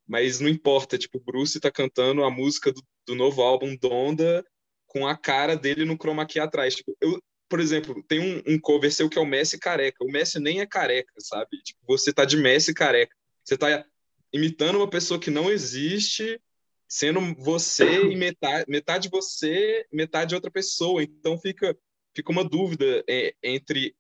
mas 0.07 0.41
não 0.41 0.49
importa. 0.49 0.97
Tipo, 0.97 1.19
o 1.19 1.21
Bruce 1.21 1.61
tá 1.61 1.71
cantando 1.71 2.25
a 2.25 2.31
música 2.31 2.73
do, 2.73 2.83
do 3.07 3.15
novo 3.15 3.43
álbum 3.43 3.77
Donda 3.77 4.45
com 4.87 5.07
a 5.07 5.17
cara 5.17 5.57
dele 5.57 5.85
no 5.85 5.97
chroma 5.97 6.27
key 6.27 6.39
atrás. 6.39 6.77
Tipo, 6.77 6.97
eu, 7.01 7.21
por 7.49 7.61
exemplo, 7.61 8.03
tem 8.05 8.21
um, 8.21 8.55
um 8.55 8.59
cover 8.59 8.93
seu 8.93 9.09
que 9.09 9.19
é 9.19 9.21
o 9.21 9.27
Messi 9.27 9.59
careca. 9.59 10.05
O 10.05 10.11
Messi 10.11 10.39
nem 10.39 10.61
é 10.61 10.67
careca, 10.67 11.13
sabe? 11.19 11.61
Tipo, 11.63 11.81
você 11.87 12.13
tá 12.13 12.25
de 12.25 12.37
Messi 12.37 12.73
careca. 12.73 13.15
Você 13.45 13.57
tá 13.57 13.85
imitando 14.33 14.77
uma 14.77 14.89
pessoa 14.89 15.21
que 15.21 15.31
não 15.31 15.51
existe, 15.51 16.41
sendo 16.89 17.21
você 17.39 18.03
e 18.03 18.17
metade, 18.17 18.65
metade 18.69 19.09
você, 19.09 19.87
metade 19.93 20.35
outra 20.35 20.51
pessoa. 20.51 21.03
Então 21.03 21.39
fica, 21.39 21.77
fica 22.15 22.33
uma 22.33 22.45
dúvida 22.45 23.05
é, 23.09 23.35
entre 23.43 23.95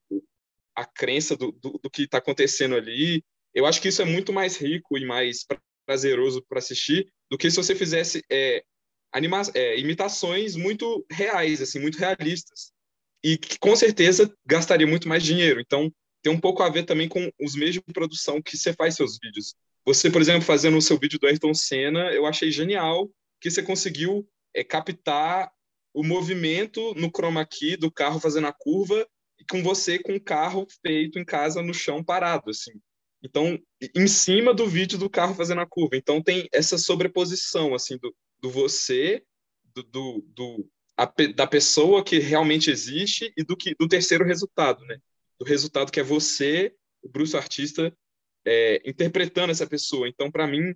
a 0.74 0.84
crença 0.84 1.36
do, 1.36 1.52
do, 1.52 1.80
do 1.82 1.90
que 1.90 2.02
está 2.02 2.18
acontecendo 2.18 2.74
ali. 2.74 3.24
Eu 3.54 3.64
acho 3.64 3.80
que 3.80 3.88
isso 3.88 4.02
é 4.02 4.04
muito 4.04 4.32
mais 4.32 4.56
rico 4.56 4.98
e 4.98 5.06
mais 5.06 5.46
prazeroso 5.86 6.44
para 6.48 6.58
assistir 6.58 7.10
do 7.30 7.38
que 7.38 7.50
se 7.50 7.56
você 7.56 7.74
fizesse 7.74 8.22
é, 8.30 8.62
anima 9.12 9.40
é, 9.54 9.78
imitações 9.78 10.56
muito 10.56 11.06
reais, 11.10 11.62
assim, 11.62 11.78
muito 11.78 11.98
realistas. 11.98 12.72
E 13.24 13.38
que 13.38 13.58
com 13.58 13.74
certeza 13.74 14.32
gastaria 14.44 14.86
muito 14.86 15.08
mais 15.08 15.22
dinheiro. 15.22 15.60
Então, 15.60 15.90
tem 16.22 16.32
um 16.32 16.40
pouco 16.40 16.62
a 16.62 16.68
ver 16.68 16.84
também 16.84 17.08
com 17.08 17.30
os 17.40 17.54
meios 17.54 17.74
de 17.74 17.80
produção 17.80 18.42
que 18.42 18.56
você 18.56 18.72
faz 18.72 18.94
seus 18.94 19.18
vídeos. 19.22 19.54
Você, 19.84 20.10
por 20.10 20.20
exemplo, 20.20 20.42
fazendo 20.42 20.76
o 20.76 20.82
seu 20.82 20.98
vídeo 20.98 21.18
do 21.18 21.26
Ayrton 21.26 21.54
Senna, 21.54 22.12
eu 22.12 22.26
achei 22.26 22.50
genial 22.50 23.08
que 23.40 23.50
você 23.50 23.62
conseguiu 23.62 24.28
é, 24.54 24.64
captar 24.64 25.50
o 25.94 26.02
movimento 26.02 26.92
no 26.94 27.10
chroma 27.10 27.46
key 27.46 27.76
do 27.76 27.90
carro 27.90 28.20
fazendo 28.20 28.48
a 28.48 28.52
curva 28.52 29.06
e 29.38 29.44
com 29.44 29.62
você 29.62 29.98
com 29.98 30.16
o 30.16 30.20
carro 30.20 30.66
feito 30.82 31.18
em 31.18 31.24
casa 31.24 31.62
no 31.62 31.72
chão 31.72 32.02
parado, 32.02 32.50
assim. 32.50 32.72
Então, 33.22 33.58
em 33.94 34.06
cima 34.06 34.54
do 34.54 34.66
vídeo 34.66 34.98
do 34.98 35.10
carro 35.10 35.34
fazendo 35.34 35.60
a 35.60 35.66
curva. 35.66 35.96
Então, 35.96 36.22
tem 36.22 36.48
essa 36.52 36.78
sobreposição, 36.78 37.74
assim, 37.74 37.96
do, 37.98 38.14
do 38.40 38.50
você, 38.50 39.22
do, 39.74 39.82
do, 39.82 40.24
do 40.34 40.70
a, 40.96 41.10
da 41.34 41.46
pessoa 41.46 42.04
que 42.04 42.18
realmente 42.18 42.70
existe 42.70 43.32
e 43.36 43.44
do, 43.44 43.56
que, 43.56 43.74
do 43.74 43.88
terceiro 43.88 44.24
resultado, 44.24 44.84
né? 44.84 44.98
Do 45.38 45.44
resultado 45.44 45.92
que 45.92 46.00
é 46.00 46.02
você, 46.02 46.74
o 47.02 47.08
Bruce 47.08 47.36
artista, 47.36 47.94
é, 48.44 48.80
interpretando 48.88 49.50
essa 49.50 49.66
pessoa. 49.66 50.08
Então, 50.08 50.30
para 50.30 50.46
mim, 50.46 50.74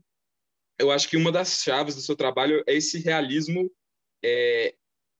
eu 0.78 0.90
acho 0.90 1.08
que 1.08 1.16
uma 1.16 1.30
das 1.30 1.62
chaves 1.62 1.94
do 1.94 2.00
seu 2.00 2.16
trabalho 2.16 2.62
é 2.66 2.74
esse 2.74 2.98
realismo, 2.98 3.70
é, 4.22 4.74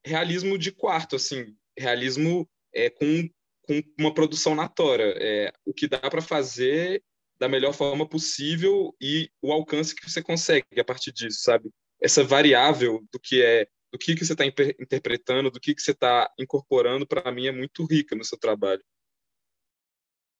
realismo 0.05 0.57
de 0.57 0.71
quarto, 0.71 1.15
assim, 1.15 1.55
realismo 1.77 2.49
é, 2.73 2.89
com, 2.89 3.29
com 3.61 3.81
uma 3.97 4.13
produção 4.13 4.53
na 4.53 4.71
é, 5.17 5.53
o 5.65 5.73
que 5.73 5.87
dá 5.87 5.99
para 5.99 6.21
fazer 6.21 7.01
da 7.41 7.49
melhor 7.49 7.73
forma 7.73 8.07
possível 8.07 8.95
e 9.01 9.27
o 9.41 9.51
alcance 9.51 9.95
que 9.95 10.07
você 10.07 10.21
consegue 10.21 10.79
a 10.79 10.85
partir 10.85 11.11
disso, 11.11 11.39
sabe? 11.41 11.71
Essa 11.99 12.23
variável 12.23 13.03
do 13.11 13.19
que 13.19 13.41
é, 13.41 13.65
do 13.91 13.97
que 13.97 14.13
que 14.13 14.23
você 14.23 14.33
está 14.33 14.45
interpretando, 14.45 15.49
do 15.49 15.59
que 15.59 15.73
que 15.73 15.81
você 15.81 15.89
está 15.89 16.31
incorporando, 16.37 17.07
para 17.07 17.31
mim 17.31 17.47
é 17.47 17.51
muito 17.51 17.83
rica 17.83 18.15
no 18.15 18.23
seu 18.23 18.37
trabalho. 18.37 18.83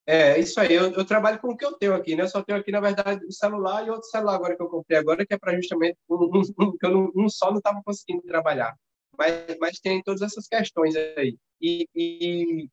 É, 0.06 0.40
isso 0.40 0.60
aí. 0.60 0.74
Eu, 0.74 0.92
eu, 0.92 1.04
trabalho 1.04 1.40
com 1.40 1.50
o 1.50 1.58
que 1.58 1.66
eu 1.66 1.74
tenho 1.74 1.96
aqui, 1.96 2.16
né? 2.16 2.22
Eu 2.22 2.28
só 2.28 2.44
tenho 2.44 2.60
aqui, 2.60 2.72
na 2.72 2.80
verdade, 2.80 3.26
o 3.26 3.32
celular 3.32 3.84
e 3.86 3.90
outro 3.90 4.08
celular 4.08 4.36
agora 4.36 4.56
que 4.56 4.62
eu 4.62 4.70
comprei 4.70 5.00
agora, 5.00 5.26
que 5.26 5.34
é 5.34 5.40
para 5.40 5.56
justamente 5.56 5.98
um, 6.08 6.42
um, 6.60 6.78
que 6.78 6.86
eu 6.86 6.92
não, 6.92 7.12
um 7.16 7.30
só 7.30 7.50
não 7.50 7.58
estava 7.58 7.82
conseguindo 7.84 8.22
trabalhar. 8.28 8.76
Mas, 9.18 9.58
mas 9.60 9.80
tem 9.80 10.04
todas 10.04 10.22
essas 10.22 10.48
questões 10.48 10.96
aí. 10.96 11.36
E, 11.60 11.88
e, 11.96 12.70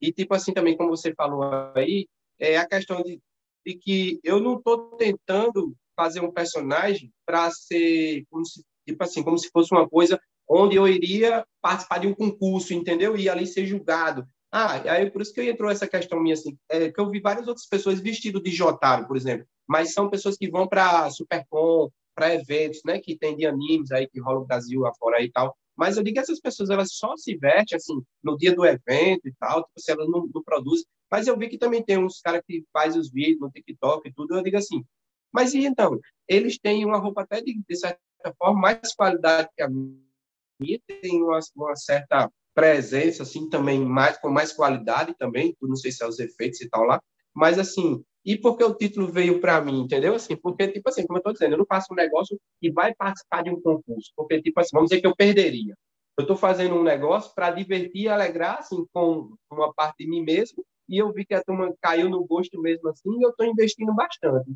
e, 0.00 0.12
tipo 0.12 0.34
assim, 0.34 0.54
também, 0.54 0.74
como 0.74 0.88
você 0.90 1.14
falou 1.14 1.42
aí, 1.74 2.06
é 2.38 2.56
a 2.58 2.66
questão 2.66 3.02
de, 3.02 3.20
de 3.66 3.74
que 3.74 4.20
eu 4.22 4.40
não 4.40 4.56
estou 4.56 4.96
tentando 4.96 5.74
fazer 5.96 6.20
um 6.20 6.32
personagem 6.32 7.12
para 7.24 7.50
ser 7.50 8.24
como 8.30 8.44
se, 8.44 8.64
tipo 8.86 9.02
assim, 9.02 9.22
como 9.22 9.38
se 9.38 9.48
fosse 9.50 9.72
uma 9.72 9.88
coisa 9.88 10.20
onde 10.48 10.76
eu 10.76 10.86
iria 10.86 11.44
participar 11.60 11.98
de 11.98 12.06
um 12.06 12.14
concurso, 12.14 12.74
entendeu? 12.74 13.16
E 13.16 13.28
ali 13.28 13.46
ser 13.46 13.66
julgado. 13.66 14.26
Ah, 14.52 14.74
aí 14.90 15.10
por 15.10 15.22
isso 15.22 15.32
que 15.32 15.42
entrou 15.42 15.70
essa 15.70 15.86
questão 15.86 16.20
minha 16.20 16.34
assim, 16.34 16.56
é, 16.68 16.90
que 16.90 17.00
eu 17.00 17.10
vi 17.10 17.20
várias 17.20 17.48
outras 17.48 17.66
pessoas 17.66 17.98
vestidas 18.00 18.42
de 18.42 18.50
Jotaro, 18.50 19.06
por 19.06 19.16
exemplo, 19.16 19.46
mas 19.66 19.92
são 19.92 20.08
pessoas 20.08 20.36
que 20.36 20.48
vão 20.48 20.68
para 20.68 21.10
Supercom, 21.10 21.90
para 22.14 22.34
eventos, 22.34 22.80
né, 22.84 23.00
que 23.00 23.18
tem 23.18 23.36
de 23.36 23.46
animes 23.46 23.90
aí 23.90 24.06
que 24.06 24.20
rola 24.20 24.40
no 24.40 24.46
Brasil 24.46 24.86
afora 24.86 25.20
e 25.20 25.30
tal. 25.32 25.56
Mas 25.76 25.96
eu 25.96 26.02
digo 26.02 26.14
que 26.14 26.20
essas 26.20 26.40
pessoas 26.40 26.70
elas 26.70 26.92
só 26.92 27.16
se 27.16 27.36
vestem 27.36 27.76
assim 27.76 28.00
no 28.22 28.36
dia 28.36 28.54
do 28.54 28.64
evento 28.64 29.26
e 29.26 29.34
tal, 29.38 29.64
tipo, 29.64 29.80
se 29.80 29.90
elas 29.90 30.08
não, 30.08 30.28
não 30.32 30.42
produzem 30.42 30.86
mas 31.14 31.28
eu 31.28 31.38
vi 31.38 31.48
que 31.48 31.56
também 31.56 31.80
tem 31.80 31.96
uns 31.96 32.20
caras 32.20 32.42
que 32.44 32.64
fazem 32.72 33.00
os 33.00 33.08
vídeos 33.08 33.38
no 33.38 33.48
TikTok 33.48 34.08
e 34.08 34.12
tudo. 34.12 34.34
Eu 34.34 34.42
digo 34.42 34.56
assim, 34.56 34.84
mas 35.32 35.54
e 35.54 35.64
então? 35.64 35.96
Eles 36.26 36.58
têm 36.58 36.84
uma 36.84 36.98
roupa 36.98 37.22
até 37.22 37.40
de, 37.40 37.56
de 37.56 37.76
certa 37.76 38.00
forma 38.36 38.60
mais 38.60 38.92
qualidade 38.96 39.48
que 39.56 39.62
a 39.62 39.68
minha, 39.68 40.80
tem 40.86 41.22
uma, 41.22 41.38
uma 41.54 41.76
certa 41.76 42.28
presença 42.52 43.22
assim 43.22 43.48
também 43.48 43.84
mais 43.84 44.18
com 44.18 44.28
mais 44.28 44.52
qualidade 44.52 45.14
também. 45.16 45.56
Não 45.62 45.76
sei 45.76 45.92
se 45.92 46.02
é 46.02 46.08
os 46.08 46.18
efeitos 46.18 46.60
e 46.60 46.68
tal 46.68 46.82
lá, 46.82 47.00
mas 47.32 47.60
assim 47.60 48.04
e 48.24 48.38
porque 48.38 48.64
o 48.64 48.74
título 48.74 49.06
veio 49.06 49.40
para 49.40 49.60
mim, 49.60 49.80
entendeu? 49.80 50.14
Assim, 50.14 50.34
porque, 50.34 50.68
tipo 50.68 50.88
assim, 50.88 51.06
como 51.06 51.18
eu 51.18 51.20
estou 51.20 51.32
dizendo, 51.32 51.52
eu 51.52 51.58
não 51.58 51.66
faço 51.66 51.92
um 51.92 51.96
negócio 51.96 52.38
que 52.60 52.72
vai 52.72 52.94
participar 52.94 53.42
de 53.42 53.50
um 53.50 53.60
concurso, 53.60 54.10
porque, 54.16 54.40
tipo 54.40 54.58
assim, 54.60 54.70
vamos 54.72 54.88
dizer 54.88 55.00
que 55.00 55.06
eu 55.06 55.14
perderia. 55.14 55.74
Eu 56.16 56.22
estou 56.22 56.36
fazendo 56.36 56.74
um 56.74 56.82
negócio 56.82 57.34
para 57.34 57.50
divertir 57.50 58.02
e 58.02 58.08
alegrar, 58.08 58.58
assim, 58.58 58.86
com 58.92 59.34
uma 59.50 59.72
parte 59.74 60.04
de 60.04 60.08
mim 60.08 60.22
mesmo, 60.22 60.64
e 60.88 60.98
eu 60.98 61.12
vi 61.12 61.24
que 61.24 61.34
a 61.34 61.42
turma 61.42 61.74
caiu 61.80 62.08
no 62.08 62.24
gosto 62.24 62.60
mesmo 62.60 62.88
assim, 62.88 63.10
e 63.18 63.22
eu 63.22 63.30
estou 63.30 63.46
investindo 63.46 63.94
bastante. 63.94 64.50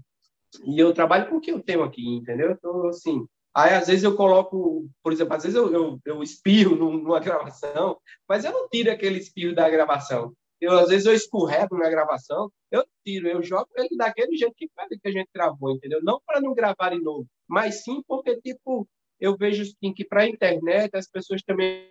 E 0.65 0.79
eu 0.79 0.95
trabalho 0.95 1.29
com 1.29 1.37
o 1.37 1.41
que 1.41 1.51
eu 1.51 1.61
tenho 1.61 1.83
aqui, 1.83 2.07
entendeu? 2.09 2.53
Então, 2.53 2.89
assim, 2.89 3.27
aí 3.55 3.75
às 3.75 3.87
vezes 3.87 4.05
eu 4.05 4.17
coloco, 4.17 4.89
por 5.03 5.13
exemplo, 5.13 5.35
às 5.35 5.43
vezes 5.43 5.57
eu, 5.57 5.73
eu, 5.73 6.01
eu 6.05 6.23
espirro 6.23 6.77
numa 6.77 7.21
gravação, 7.21 7.99
mas 8.27 8.45
eu 8.45 8.53
não 8.53 8.69
tiro 8.69 8.91
aquele 8.91 9.19
espirro 9.19 9.55
da 9.55 9.69
gravação. 9.69 10.33
Eu, 10.61 10.79
às 10.79 10.89
vezes 10.89 11.07
eu 11.07 11.15
escorrego 11.15 11.77
na 11.77 11.89
gravação, 11.89 12.51
eu 12.71 12.85
tiro, 13.05 13.29
eu 13.29 13.43
jogo 13.43 13.69
ele 13.77 13.97
daquele 13.97 14.37
jeito 14.37 14.55
que 14.57 14.67
que 14.67 15.09
a 15.09 15.13
gente 15.13 15.29
gravou, 15.33 15.71
entendeu? 15.71 16.01
Não 16.03 16.21
para 16.27 16.41
não 16.41 16.55
gravar 16.55 16.91
de 16.91 17.01
novo, 17.01 17.27
mas 17.49 17.85
sim 17.85 18.03
porque, 18.07 18.41
tipo, 18.41 18.89
eu 19.21 19.37
vejo 19.37 19.63
assim, 19.63 19.93
que 19.95 20.05
para 20.05 20.23
a 20.23 20.29
internet 20.29 20.91
as 20.95 21.09
pessoas 21.09 21.43
também, 21.43 21.85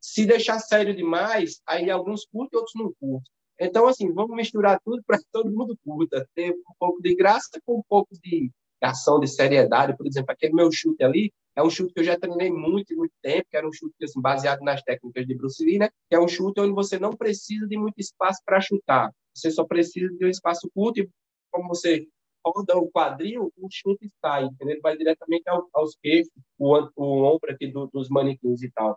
se 0.00 0.26
deixar 0.26 0.58
sério 0.58 0.94
demais, 0.94 1.60
aí 1.66 1.90
alguns 1.90 2.24
curtem, 2.26 2.58
outros 2.58 2.74
não 2.76 2.92
curtem. 3.00 3.32
Então, 3.60 3.88
assim, 3.88 4.12
vamos 4.12 4.36
misturar 4.36 4.80
tudo 4.84 5.02
para 5.04 5.18
todo 5.32 5.50
mundo 5.50 5.76
curta. 5.84 6.24
Ter 6.34 6.52
um 6.52 6.74
pouco 6.78 7.02
de 7.02 7.14
graça 7.16 7.60
com 7.66 7.78
um 7.78 7.82
pouco 7.88 8.14
de 8.22 8.50
ação, 8.80 9.18
de 9.18 9.26
seriedade. 9.26 9.96
Por 9.96 10.06
exemplo, 10.06 10.30
aquele 10.30 10.54
meu 10.54 10.70
chute 10.70 11.02
ali 11.02 11.32
é 11.58 11.62
um 11.62 11.68
chute 11.68 11.92
que 11.92 11.98
eu 11.98 12.04
já 12.04 12.16
treinei 12.16 12.52
muito, 12.52 12.96
muito 12.96 13.12
tempo, 13.20 13.48
que 13.50 13.56
era 13.56 13.66
um 13.66 13.72
chute 13.72 13.92
assim, 14.04 14.20
baseado 14.20 14.60
nas 14.60 14.80
técnicas 14.80 15.26
de 15.26 15.34
Bruce 15.34 15.64
Lee, 15.64 15.76
né? 15.76 15.90
Que 16.08 16.14
é 16.14 16.20
um 16.20 16.28
chute 16.28 16.60
onde 16.60 16.72
você 16.72 17.00
não 17.00 17.10
precisa 17.10 17.66
de 17.66 17.76
muito 17.76 17.98
espaço 17.98 18.40
para 18.46 18.60
chutar. 18.60 19.12
Você 19.34 19.50
só 19.50 19.64
precisa 19.64 20.08
de 20.16 20.24
um 20.24 20.28
espaço 20.28 20.70
curto 20.72 21.00
e 21.00 21.10
como 21.50 21.68
você 21.68 22.06
roda 22.46 22.78
o 22.78 22.88
quadril, 22.88 23.52
o 23.56 23.68
chute 23.68 24.08
sai, 24.24 24.44
entendeu? 24.44 24.74
Ele 24.74 24.80
vai 24.80 24.96
diretamente 24.96 25.42
aos 25.74 25.96
queixos, 26.00 26.32
o, 26.56 26.88
o 26.94 27.24
ombro 27.24 27.50
aqui 27.50 27.66
do, 27.66 27.88
dos 27.88 28.08
manequins 28.08 28.62
e 28.62 28.70
tal. 28.70 28.96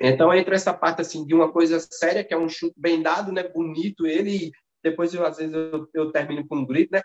Então 0.00 0.32
entra 0.32 0.54
essa 0.54 0.72
parte 0.72 1.00
assim 1.00 1.26
de 1.26 1.34
uma 1.34 1.50
coisa 1.50 1.80
séria 1.80 2.22
que 2.22 2.32
é 2.32 2.38
um 2.38 2.48
chute 2.48 2.74
bem 2.76 3.02
dado, 3.02 3.32
né, 3.32 3.42
bonito 3.42 4.06
ele. 4.06 4.46
E 4.46 4.52
depois 4.80 5.12
eu, 5.12 5.26
às 5.26 5.38
vezes 5.38 5.52
eu, 5.52 5.88
eu 5.92 6.12
termino 6.12 6.46
com 6.46 6.58
um 6.58 6.66
grito, 6.66 6.92
né? 6.92 7.02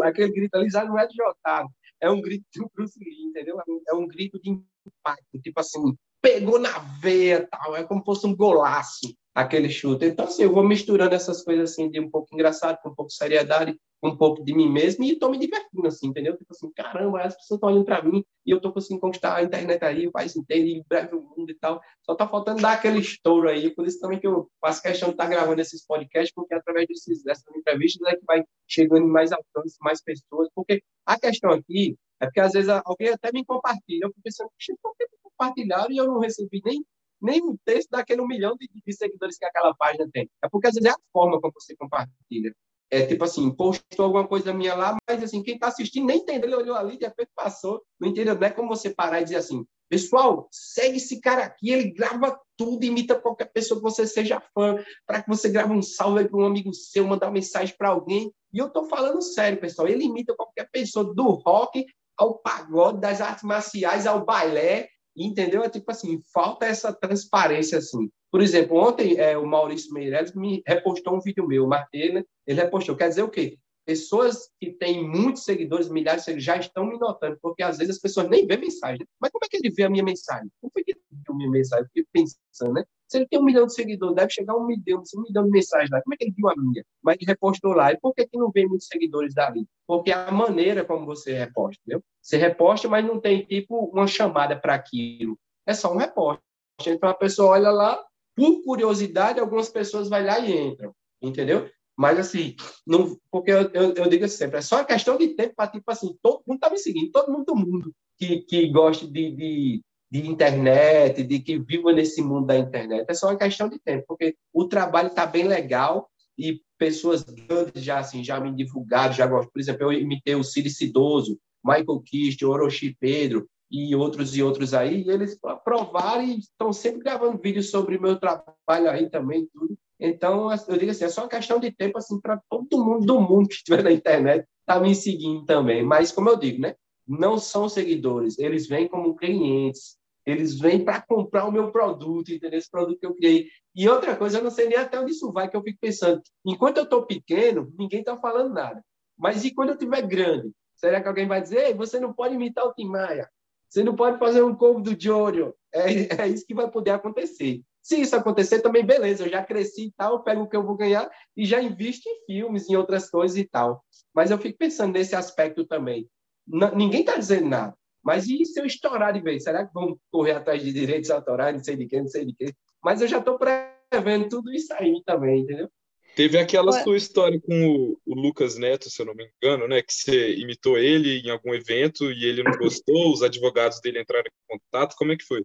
Aquele 0.00 0.30
grito 0.30 0.54
ali 0.54 0.70
já 0.70 0.84
não 0.84 0.96
é 0.96 1.08
de 1.08 1.16
Jotaro, 1.16 1.68
é 2.02 2.10
um 2.10 2.20
grito 2.20 2.44
do 2.54 2.70
Bruce 2.74 2.98
Lee, 2.98 3.22
entendeu? 3.22 3.56
É 3.88 3.94
um 3.94 4.06
grito 4.06 4.38
de 4.40 4.50
impacto, 4.50 5.40
tipo 5.40 5.58
assim, 5.60 5.96
pegou 6.22 6.58
na 6.58 6.78
veia, 7.00 7.46
tal, 7.50 7.76
é 7.76 7.84
como 7.84 8.00
se 8.00 8.06
fosse 8.06 8.26
um 8.26 8.34
golaço 8.36 9.14
aquele 9.34 9.68
chute. 9.68 10.06
Então 10.06 10.26
assim, 10.26 10.44
eu 10.44 10.52
vou 10.52 10.62
misturando 10.66 11.14
essas 11.14 11.42
coisas 11.42 11.72
assim 11.72 11.90
de 11.90 12.00
um 12.00 12.10
pouco 12.10 12.34
engraçado 12.34 12.78
com 12.82 12.90
um 12.90 12.94
pouco 12.94 13.08
de 13.08 13.16
seriedade 13.16 13.76
um 14.02 14.16
pouco 14.16 14.44
de 14.44 14.52
mim 14.52 14.68
mesmo 14.68 15.04
e 15.04 15.12
estou 15.12 15.30
me 15.30 15.38
divertindo, 15.38 15.86
assim, 15.86 16.08
entendeu? 16.08 16.36
Tipo 16.36 16.52
assim, 16.52 16.70
caramba, 16.72 17.22
as 17.22 17.36
pessoas 17.36 17.58
estão 17.58 17.68
olhando 17.68 17.84
para 17.84 18.02
mim 18.02 18.24
e 18.44 18.50
eu 18.50 18.56
estou 18.56 18.72
conseguindo 18.72 19.00
conquistar 19.00 19.36
a 19.36 19.42
internet 19.44 19.82
aí, 19.84 20.08
o 20.08 20.12
país 20.12 20.34
inteiro, 20.34 20.66
e 20.66 20.84
breve 20.88 21.14
o 21.14 21.22
mundo 21.22 21.48
e 21.50 21.54
tal. 21.54 21.80
Só 22.04 22.12
está 22.12 22.26
faltando 22.26 22.60
dar 22.60 22.72
aquele 22.72 22.98
estouro 22.98 23.48
aí, 23.48 23.70
por 23.70 23.86
isso 23.86 24.00
também 24.00 24.18
que 24.18 24.26
eu 24.26 24.50
faço 24.60 24.82
questão 24.82 25.10
de 25.10 25.14
estar 25.14 25.24
tá 25.24 25.30
gravando 25.30 25.60
esses 25.60 25.86
podcasts, 25.86 26.34
porque 26.34 26.52
através 26.52 26.88
desses, 26.88 27.22
dessas 27.22 27.54
entrevistas 27.54 28.12
é 28.12 28.16
que 28.16 28.24
vai 28.26 28.42
chegando 28.66 29.06
mais 29.06 29.30
alcance, 29.30 29.76
mais 29.80 30.02
pessoas, 30.02 30.48
porque 30.52 30.82
a 31.06 31.18
questão 31.18 31.52
aqui 31.52 31.96
é 32.20 32.26
porque 32.26 32.40
às 32.40 32.52
vezes 32.52 32.68
alguém 32.84 33.10
até 33.10 33.30
me 33.32 33.44
compartilha, 33.44 34.04
eu 34.04 34.08
fico 34.08 34.22
pensando, 34.22 34.50
por 34.82 34.96
que 34.96 35.06
compartilharam 35.36 35.90
e 35.90 35.96
eu 35.96 36.06
não 36.06 36.18
recebi 36.18 36.60
nem 36.64 36.84
nem 37.22 37.40
um 37.40 37.56
texto 37.64 37.88
daquele 37.90 38.20
um 38.20 38.26
milhão 38.26 38.56
de, 38.56 38.68
de, 38.68 38.92
seguidores 38.92 39.38
que 39.38 39.44
aquela 39.44 39.72
página 39.76 40.08
tem. 40.12 40.28
É 40.44 40.48
porque 40.48 40.66
às 40.66 40.74
vezes 40.74 40.88
é 40.88 40.92
a 40.92 40.98
forma 41.12 41.40
como 41.40 41.52
você 41.54 41.76
compartilha. 41.76 42.52
É, 42.90 43.06
tipo 43.06 43.24
assim, 43.24 43.50
postou 43.50 44.04
alguma 44.04 44.26
coisa 44.26 44.52
minha 44.52 44.74
lá, 44.74 44.96
mas 45.08 45.22
assim, 45.22 45.42
quem 45.42 45.54
está 45.54 45.68
assistindo 45.68 46.04
nem 46.04 46.18
entendeu, 46.18 46.50
ele 46.50 46.56
olhou 46.56 46.76
ali, 46.76 46.98
de 46.98 47.06
repente 47.06 47.30
passou, 47.34 47.82
não 47.98 48.08
entendeu, 48.10 48.34
não 48.34 48.46
é 48.46 48.50
como 48.50 48.68
você 48.68 48.90
parar 48.90 49.20
e 49.20 49.24
dizer 49.24 49.36
assim, 49.36 49.64
pessoal, 49.88 50.46
segue 50.50 50.98
esse 50.98 51.18
cara 51.18 51.44
aqui, 51.44 51.70
ele 51.70 51.90
grava 51.92 52.38
tudo, 52.54 52.84
imita 52.84 53.18
qualquer 53.18 53.50
pessoa 53.50 53.78
que 53.78 53.84
você 53.84 54.06
seja 54.06 54.42
fã, 54.52 54.76
para 55.06 55.22
que 55.22 55.28
você 55.28 55.48
grave 55.48 55.72
um 55.72 55.80
salve 55.80 56.28
para 56.28 56.38
um 56.38 56.44
amigo 56.44 56.74
seu, 56.74 57.06
mandar 57.06 57.28
uma 57.28 57.32
mensagem 57.32 57.74
para 57.78 57.88
alguém, 57.88 58.30
e 58.52 58.58
eu 58.58 58.66
estou 58.66 58.86
falando 58.86 59.22
sério, 59.22 59.58
pessoal, 59.58 59.88
ele 59.88 60.04
imita 60.04 60.34
qualquer 60.34 60.68
pessoa, 60.70 61.14
do 61.14 61.30
rock 61.30 61.86
ao 62.18 62.38
pagode, 62.40 63.00
das 63.00 63.22
artes 63.22 63.42
marciais 63.42 64.06
ao 64.06 64.22
balé, 64.22 64.88
entendeu? 65.16 65.62
É 65.62 65.68
tipo 65.68 65.90
assim, 65.90 66.20
falta 66.32 66.66
essa 66.66 66.92
transparência, 66.92 67.78
assim. 67.78 68.10
Por 68.30 68.40
exemplo, 68.40 68.76
ontem 68.76 69.16
é, 69.18 69.36
o 69.36 69.46
Maurício 69.46 69.92
Meirelles 69.92 70.34
me 70.34 70.62
repostou 70.66 71.16
um 71.16 71.20
vídeo 71.20 71.46
meu, 71.46 71.64
o 71.64 71.68
Martena, 71.68 72.24
ele 72.46 72.60
repostou. 72.60 72.96
Quer 72.96 73.08
dizer 73.08 73.22
o 73.22 73.28
quê? 73.28 73.58
Pessoas 73.84 74.48
que 74.60 74.72
têm 74.72 75.06
muitos 75.06 75.44
seguidores, 75.44 75.88
milhares 75.88 76.22
de 76.22 76.24
seguidores, 76.26 76.44
já 76.44 76.56
estão 76.56 76.86
me 76.86 76.98
notando, 76.98 77.38
porque 77.40 77.62
às 77.62 77.78
vezes 77.78 77.96
as 77.96 78.00
pessoas 78.00 78.28
nem 78.28 78.46
vê 78.46 78.56
mensagem. 78.56 79.06
Mas 79.20 79.30
como 79.30 79.44
é 79.44 79.48
que 79.48 79.56
ele 79.56 79.70
vê 79.70 79.84
a 79.84 79.90
minha 79.90 80.04
mensagem? 80.04 80.48
Como 80.60 80.72
foi 80.72 80.84
que 80.84 80.92
ele 80.92 81.00
viu 81.10 81.34
a 81.34 81.36
minha 81.36 81.50
mensagem? 81.50 81.86
Fiquei 81.86 82.06
pensando, 82.12 82.74
né? 82.74 82.84
Se 83.08 83.18
ele 83.18 83.26
tem 83.26 83.38
um 83.38 83.44
milhão 83.44 83.66
de 83.66 83.74
seguidores, 83.74 84.16
deve 84.16 84.30
chegar 84.30 84.56
um 84.56 84.66
milhão, 84.66 85.02
um 85.16 85.22
milhão 85.22 85.44
de 85.44 85.50
mensagens 85.50 85.90
lá. 85.90 86.00
Como 86.00 86.14
é 86.14 86.16
que 86.16 86.24
ele 86.24 86.34
viu 86.36 86.48
a 86.48 86.54
minha? 86.56 86.84
Mas 87.02 87.16
ele 87.16 87.26
repostou 87.26 87.72
lá. 87.72 87.92
E 87.92 87.98
por 87.98 88.14
que, 88.14 88.26
que 88.26 88.38
não 88.38 88.50
vem 88.50 88.66
muitos 88.66 88.86
seguidores 88.86 89.34
dali? 89.34 89.66
Porque 89.86 90.10
a 90.10 90.30
maneira 90.30 90.84
como 90.84 91.04
você 91.04 91.34
reposta, 91.34 91.80
entendeu? 91.84 92.02
Você 92.22 92.36
reposta, 92.36 92.88
mas 92.88 93.04
não 93.04 93.20
tem, 93.20 93.44
tipo, 93.44 93.86
uma 93.92 94.06
chamada 94.06 94.58
para 94.58 94.74
aquilo. 94.74 95.38
É 95.66 95.74
só 95.74 95.92
um 95.92 95.98
reposte. 95.98 96.42
Então 96.86 97.08
a 97.08 97.14
pessoa 97.14 97.50
olha 97.50 97.70
lá, 97.70 98.02
por 98.34 98.62
curiosidade, 98.64 99.38
algumas 99.38 99.68
pessoas 99.68 100.08
vão 100.08 100.24
lá 100.24 100.38
e 100.38 100.56
entram, 100.56 100.94
entendeu? 101.20 101.68
Mas, 101.96 102.18
assim, 102.18 102.56
não, 102.86 103.16
porque 103.30 103.50
eu, 103.50 103.70
eu, 103.72 103.94
eu 103.94 104.08
digo 104.08 104.26
sempre, 104.28 104.58
é 104.58 104.62
só 104.62 104.82
questão 104.84 105.16
de 105.16 105.28
tempo 105.28 105.54
para, 105.54 105.70
tipo 105.70 105.90
assim, 105.90 106.16
todo 106.22 106.42
mundo 106.46 106.58
tá 106.58 106.70
me 106.70 106.78
seguindo, 106.78 107.10
todo 107.10 107.30
mundo 107.30 107.44
do 107.44 107.56
mundo 107.56 107.92
que, 108.18 108.40
que 108.40 108.68
gosta 108.68 109.06
de, 109.06 109.30
de, 109.30 109.82
de 110.10 110.26
internet, 110.26 111.22
de 111.22 111.40
que 111.40 111.58
viva 111.58 111.92
nesse 111.92 112.22
mundo 112.22 112.46
da 112.46 112.58
internet, 112.58 113.04
é 113.08 113.14
só 113.14 113.28
uma 113.28 113.36
questão 113.36 113.68
de 113.68 113.78
tempo, 113.78 114.04
porque 114.08 114.34
o 114.52 114.66
trabalho 114.66 115.08
está 115.08 115.26
bem 115.26 115.46
legal 115.46 116.08
e 116.38 116.60
pessoas 116.78 117.22
grandes 117.22 117.82
já, 117.84 117.98
assim, 117.98 118.24
já 118.24 118.40
me 118.40 118.54
divulgaram, 118.54 119.12
já 119.12 119.26
gosto. 119.26 119.52
Por 119.52 119.60
exemplo, 119.60 119.84
eu 119.84 119.92
imitei 119.92 120.34
o 120.34 120.42
Ciri 120.42 120.70
Cidoso, 120.70 121.38
Michael 121.64 122.00
Kist, 122.04 122.42
Orochi 122.42 122.96
Pedro, 122.98 123.46
e 123.72 123.96
outros 123.96 124.36
e 124.36 124.42
outros 124.42 124.74
aí, 124.74 125.02
e 125.02 125.10
eles 125.10 125.38
aprovaram 125.42 126.22
e 126.22 126.38
estão 126.38 126.74
sempre 126.74 127.00
gravando 127.00 127.38
vídeos 127.38 127.70
sobre 127.70 127.96
o 127.96 128.02
meu 128.02 128.20
trabalho 128.20 128.90
aí 128.90 129.08
também, 129.08 129.48
tudo. 129.50 129.78
Então, 130.04 130.50
eu 130.52 130.76
digo 130.76 130.90
assim, 130.90 131.04
é 131.04 131.08
só 131.08 131.22
uma 131.22 131.28
questão 131.28 131.60
de 131.60 131.70
tempo 131.70 131.96
assim 131.96 132.20
para 132.20 132.42
todo 132.50 132.84
mundo 132.84 133.06
do 133.06 133.20
mundo 133.20 133.48
que 133.48 133.54
estiver 133.54 133.84
na 133.84 133.92
internet 133.92 134.44
tá 134.66 134.80
me 134.80 134.94
seguindo 134.96 135.44
também. 135.44 135.84
Mas 135.84 136.10
como 136.10 136.28
eu 136.28 136.36
digo, 136.36 136.60
né? 136.60 136.74
Não 137.06 137.38
são 137.38 137.68
seguidores, 137.68 138.36
eles 138.36 138.66
vêm 138.66 138.88
como 138.88 139.14
clientes, 139.14 139.96
eles 140.26 140.58
vêm 140.58 140.84
para 140.84 141.00
comprar 141.00 141.44
o 141.46 141.52
meu 141.52 141.70
produto, 141.70 142.32
entendeu? 142.32 142.58
Esse 142.58 142.70
produto 142.70 142.98
que 142.98 143.06
eu 143.06 143.14
criei. 143.14 143.46
E 143.74 143.88
outra 143.88 144.16
coisa, 144.16 144.38
eu 144.38 144.44
não 144.44 144.50
sei 144.50 144.68
nem 144.68 144.76
até 144.76 144.98
onde 144.98 145.12
isso 145.12 145.30
vai, 145.32 145.48
que 145.48 145.56
eu 145.56 145.62
fico 145.62 145.78
pensando. 145.80 146.20
Enquanto 146.44 146.78
eu 146.78 146.84
estou 146.84 147.06
pequeno, 147.06 147.72
ninguém 147.78 148.00
está 148.00 148.16
falando 148.16 148.52
nada. 148.52 148.84
Mas 149.16 149.44
e 149.44 149.54
quando 149.54 149.70
eu 149.70 149.74
estiver 149.74 150.02
grande? 150.02 150.50
Será 150.74 151.00
que 151.00 151.06
alguém 151.06 151.28
vai 151.28 151.40
dizer, 151.40 151.76
você 151.76 152.00
não 152.00 152.12
pode 152.12 152.34
imitar 152.34 152.66
o 152.66 152.72
Tim 152.74 152.86
Maia? 152.86 153.28
Você 153.68 153.84
não 153.84 153.94
pode 153.94 154.18
fazer 154.18 154.42
um 154.42 154.54
covo 154.54 154.80
do 154.80 155.00
Jojo. 155.00 155.54
É, 155.72 155.82
é 156.26 156.28
isso 156.28 156.44
que 156.44 156.54
vai 156.54 156.68
poder 156.68 156.90
acontecer. 156.90 157.62
Se 157.82 158.00
isso 158.00 158.14
acontecer, 158.14 158.60
também 158.60 158.86
beleza, 158.86 159.24
eu 159.24 159.30
já 159.30 159.42
cresci 159.42 159.86
e 159.86 159.92
tal, 159.92 160.14
eu 160.14 160.22
pego 160.22 160.42
o 160.42 160.48
que 160.48 160.56
eu 160.56 160.64
vou 160.64 160.76
ganhar 160.76 161.10
e 161.36 161.44
já 161.44 161.60
invisto 161.60 162.08
em 162.08 162.24
filmes, 162.26 162.68
em 162.70 162.76
outras 162.76 163.10
coisas 163.10 163.36
e 163.36 163.44
tal. 163.44 163.84
Mas 164.14 164.30
eu 164.30 164.38
fico 164.38 164.56
pensando 164.56 164.92
nesse 164.92 165.16
aspecto 165.16 165.66
também. 165.66 166.08
N 166.46 166.70
ninguém 166.76 167.00
está 167.00 167.16
dizendo 167.16 167.48
nada. 167.48 167.76
Mas 168.02 168.28
e 168.28 168.44
se 168.44 168.60
eu 168.60 168.66
estourar 168.66 169.12
de 169.12 169.20
vez? 169.20 169.44
Será 169.44 169.66
que 169.66 169.72
vão 169.72 169.98
correr 170.10 170.32
atrás 170.32 170.62
de 170.62 170.72
direitos 170.72 171.10
autorais, 171.10 171.54
não 171.54 171.62
sei 171.62 171.76
de 171.76 171.86
quem, 171.86 172.00
não 172.00 172.08
sei 172.08 172.24
de 172.24 172.34
quem? 172.34 172.52
Mas 172.82 173.00
eu 173.00 173.08
já 173.08 173.18
estou 173.18 173.38
prevendo 173.38 174.28
tudo 174.28 174.52
isso 174.52 174.72
aí 174.74 175.02
também, 175.04 175.42
entendeu? 175.42 175.68
Teve 176.14 176.38
aquela 176.38 176.72
Ué. 176.72 176.82
sua 176.82 176.96
história 176.96 177.40
com 177.40 177.66
o, 177.66 178.00
o, 178.04 178.14
Lucas 178.14 178.58
Neto, 178.58 178.90
se 178.90 179.00
eu 179.00 179.06
não 179.06 179.14
me 179.14 179.30
engano, 179.42 179.66
né? 179.66 179.80
Que 179.80 179.92
você 179.92 180.34
imitou 180.34 180.76
ele 180.76 181.20
em 181.20 181.30
algum 181.30 181.54
evento 181.54 182.12
e 182.12 182.24
ele 182.24 182.42
não 182.42 182.52
gostou, 182.58 183.12
os 183.12 183.22
advogados 183.22 183.80
dele 183.80 184.00
entraram 184.00 184.26
em 184.26 184.58
contato. 184.58 184.94
Como 184.96 185.12
é 185.12 185.16
que 185.16 185.24
foi? 185.24 185.44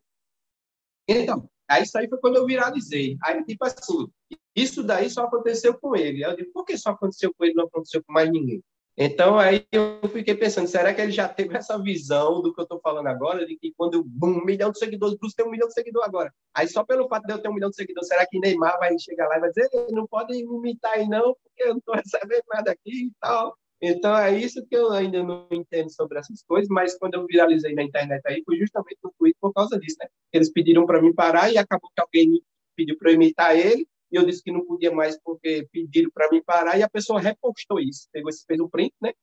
Então, 1.07 1.49
aí 1.67 1.83
isso 1.83 1.97
aí 1.97 2.07
foi 2.09 2.19
quando 2.19 2.37
eu 2.37 2.45
viralizei. 2.45 3.17
Aí, 3.23 3.43
tipo 3.43 3.65
assim, 3.65 4.07
isso 4.55 4.83
daí 4.83 5.09
só 5.09 5.23
aconteceu 5.23 5.77
com 5.77 5.95
ele. 5.95 6.23
Eu 6.23 6.35
digo, 6.35 6.51
por 6.51 6.65
que 6.65 6.77
só 6.77 6.91
aconteceu 6.91 7.33
com 7.33 7.45
ele 7.45 7.53
não 7.53 7.65
aconteceu 7.65 8.03
com 8.03 8.13
mais 8.13 8.29
ninguém? 8.31 8.63
Então, 8.99 9.37
aí 9.37 9.63
eu 9.71 9.99
fiquei 10.11 10.33
pensando, 10.33 10.67
será 10.67 10.91
que 10.91 10.99
ele 10.99 11.11
já 11.11 11.29
teve 11.29 11.55
essa 11.55 11.77
visão 11.77 12.41
do 12.41 12.51
que 12.51 12.59
eu 12.59 12.63
estou 12.63 12.79
falando 12.79 13.05
agora, 13.05 13.45
de 13.45 13.55
que 13.55 13.71
quando 13.77 14.03
um 14.23 14.43
milhão 14.43 14.71
de 14.71 14.79
seguidores, 14.79 15.15
Bruce 15.19 15.35
tem 15.35 15.45
um 15.45 15.51
milhão 15.51 15.67
de 15.67 15.75
seguidores 15.75 16.07
agora. 16.07 16.33
Aí, 16.51 16.67
só 16.67 16.83
pelo 16.83 17.07
fato 17.07 17.27
de 17.27 17.33
eu 17.33 17.37
ter 17.39 17.47
um 17.47 17.53
milhão 17.53 17.69
de 17.69 17.75
seguidores, 17.75 18.07
será 18.07 18.25
que 18.25 18.39
Neymar 18.39 18.79
vai 18.79 18.97
chegar 18.97 19.27
lá 19.27 19.37
e 19.37 19.41
vai 19.41 19.49
dizer, 19.49 19.69
não 19.91 20.07
pode 20.07 20.33
me 20.33 20.41
imitar 20.41 20.93
aí 20.93 21.07
não, 21.07 21.35
porque 21.43 21.63
eu 21.63 21.69
não 21.69 21.77
estou 21.77 21.93
recebendo 22.03 22.43
nada 22.51 22.71
aqui 22.71 23.05
e 23.05 23.11
tal. 23.21 23.55
Então, 23.81 24.15
é 24.17 24.37
isso 24.37 24.65
que 24.65 24.75
eu 24.75 24.91
ainda 24.91 25.23
não 25.23 25.47
entendo 25.51 25.91
sobre 25.91 26.17
essas 26.17 26.43
coisas, 26.43 26.67
mas 26.69 26.97
quando 26.97 27.13
eu 27.13 27.25
viralizei 27.27 27.75
na 27.75 27.83
internet 27.83 28.21
aí, 28.25 28.41
foi 28.43 28.57
justamente 28.57 28.97
no 29.03 29.13
Twitter 29.17 29.37
por 29.39 29.53
causa 29.53 29.79
disso, 29.79 29.97
né? 30.01 30.07
Eles 30.33 30.51
pediram 30.51 30.85
para 30.85 31.01
mim 31.01 31.13
parar 31.13 31.51
e 31.51 31.57
acabou 31.57 31.91
que 31.93 32.01
alguém 32.01 32.41
pediu 32.75 32.97
para 32.97 33.11
imitar 33.11 33.55
ele, 33.55 33.87
e 34.11 34.15
eu 34.15 34.25
disse 34.25 34.41
que 34.41 34.51
não 34.51 34.65
podia 34.65 34.91
mais 34.91 35.19
porque 35.21 35.67
pediram 35.71 36.09
para 36.11 36.29
mim 36.31 36.41
parar 36.43 36.77
e 36.77 36.83
a 36.83 36.89
pessoa 36.89 37.19
repostou 37.19 37.79
isso. 37.79 38.07
Pegou 38.11 38.31
fez 38.47 38.59
um 38.59 38.69
print, 38.69 38.93
né, 39.01 39.13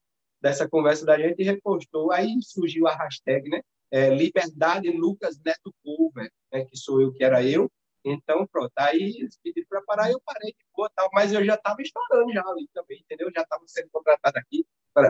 dessa 0.41 0.69
conversa 0.69 1.05
da 1.05 1.17
gente 1.17 1.41
e 1.41 1.43
repostou. 1.43 2.11
Aí 2.11 2.37
surgiu 2.41 2.87
a 2.87 2.95
hashtag, 2.95 3.49
né, 3.49 3.61
é, 3.91 4.09
Liberdade 4.09 4.89
Lucas 4.89 5.39
Neto 5.43 5.73
Cover, 5.83 6.31
né, 6.51 6.65
que 6.65 6.77
sou 6.77 7.01
eu, 7.01 7.11
que 7.13 7.23
era 7.23 7.43
eu. 7.43 7.69
Então, 8.05 8.45
pronto, 8.47 8.71
aí 8.77 9.17
eles 9.19 9.37
pediram 9.43 9.67
para 9.67 9.81
parar 9.81 10.11
eu 10.11 10.21
parei 10.23 10.51
de 10.51 10.65
boa, 10.75 10.89
tal, 10.95 11.09
mas 11.13 11.33
eu 11.33 11.43
já 11.43 11.55
estava 11.55 11.81
estourando 11.81 12.31
já 12.31 12.43
ali 12.47 12.69
também, 12.73 12.99
entendeu? 12.99 13.31
Já 13.35 13.41
estava 13.41 13.63
sendo 13.67 13.89
contratado 13.91 14.37
aqui 14.37 14.65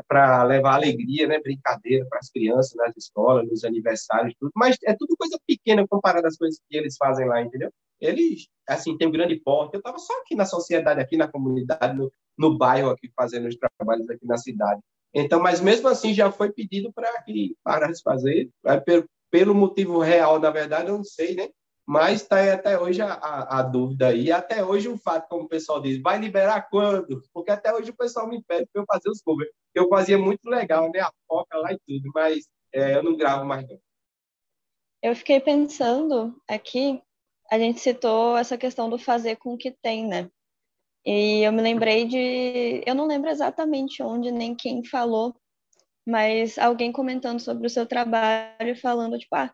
para 0.08 0.44
levar 0.44 0.76
alegria, 0.76 1.28
né, 1.28 1.40
brincadeira 1.40 2.06
para 2.10 2.20
as 2.20 2.30
crianças 2.32 2.74
nas 2.76 2.96
escolas, 2.98 3.48
nos 3.48 3.64
aniversários, 3.64 4.34
tudo. 4.40 4.52
Mas 4.56 4.78
é 4.84 4.96
tudo 4.96 5.16
coisa 5.18 5.38
pequena 5.46 5.86
comparado 5.88 6.26
às 6.26 6.38
coisas 6.38 6.60
que 6.68 6.78
eles 6.78 6.96
fazem 6.98 7.28
lá, 7.28 7.42
entendeu? 7.42 7.72
eles, 8.00 8.48
assim, 8.68 8.98
têm 8.98 9.08
um 9.08 9.12
grande 9.12 9.36
porte. 9.38 9.76
Eu 9.76 9.80
estava 9.80 9.98
só 10.00 10.14
aqui 10.22 10.36
na 10.36 10.46
sociedade, 10.46 11.00
aqui 11.00 11.18
na 11.18 11.28
comunidade, 11.28 11.98
no, 11.98 12.12
no 12.38 12.58
bairro, 12.58 12.90
aqui 12.90 13.12
fazendo 13.16 13.48
os 13.48 13.56
trabalhos 13.56 14.10
aqui 14.10 14.26
na 14.26 14.38
cidade. 14.38 14.82
Então, 15.14 15.40
mas 15.40 15.62
mesmo 15.62 15.88
assim 15.88 16.14
já 16.14 16.32
foi 16.32 16.52
pedido 16.52 16.92
para 16.94 17.22
que 17.24 17.56
parasse 17.64 18.02
fazer, 18.04 18.50
pelo, 18.86 19.06
pelo 19.32 19.56
motivo 19.56 20.00
real, 20.00 20.40
na 20.40 20.50
verdade, 20.50 20.90
eu 20.90 20.98
não 20.98 21.04
sei, 21.04 21.36
né? 21.36 21.50
Mas 21.88 22.22
está 22.22 22.52
até 22.52 22.80
hoje 22.80 23.02
a, 23.02 23.14
a, 23.14 23.60
a, 23.60 23.62
dúvida 23.62 24.08
aí. 24.08 24.32
Até 24.32 24.64
hoje 24.64 24.88
o 24.88 24.98
fato, 24.98 25.28
como 25.30 25.44
o 25.44 25.48
pessoal 25.48 25.80
diz, 25.80 26.02
vai 26.02 26.18
liberar 26.18 26.68
quando? 26.70 27.22
Porque 27.32 27.52
até 27.52 27.74
hoje 27.74 27.92
o 27.92 27.96
pessoal 27.96 28.28
me 28.28 28.42
pede 28.44 28.68
para 28.74 28.82
eu 28.82 28.86
fazer 28.88 29.10
os 29.10 29.22
covers. 29.22 29.52
Eu 29.74 29.88
fazia 29.88 30.18
muito 30.18 30.50
legal, 30.50 30.90
né? 30.92 31.02
A 31.02 31.12
foca 31.28 31.58
lá 31.58 31.72
e 31.72 31.80
tudo, 31.86 32.10
mas 32.14 32.48
é, 32.74 32.96
eu 32.96 33.04
não 33.04 33.16
gravo 33.16 33.46
mais 33.46 33.68
não. 33.68 33.80
Eu 35.04 35.16
fiquei 35.16 35.40
pensando 35.40 36.36
aqui 36.48 37.00
a 37.52 37.60
gente 37.60 37.80
citou 37.80 38.38
essa 38.38 38.58
questão 38.58 38.90
do 38.90 38.98
fazer 38.98 39.36
com 39.38 39.54
o 39.54 39.58
que 39.58 39.72
tem, 39.72 40.08
né? 40.08 40.30
E 41.06 41.42
eu 41.44 41.52
me 41.52 41.62
lembrei 41.62 42.06
de. 42.08 42.84
Eu 42.86 42.96
não 42.96 43.06
lembro 43.06 43.30
exatamente 43.30 44.02
onde 44.02 44.32
nem 44.32 44.56
quem 44.56 44.84
falou, 44.84 45.36
mas 46.06 46.58
alguém 46.58 46.92
comentando 46.92 47.40
sobre 47.40 47.68
o 47.68 47.70
seu 47.70 47.86
trabalho, 47.86 48.76
falando, 48.82 49.18
tipo, 49.20 49.36
ah, 49.36 49.54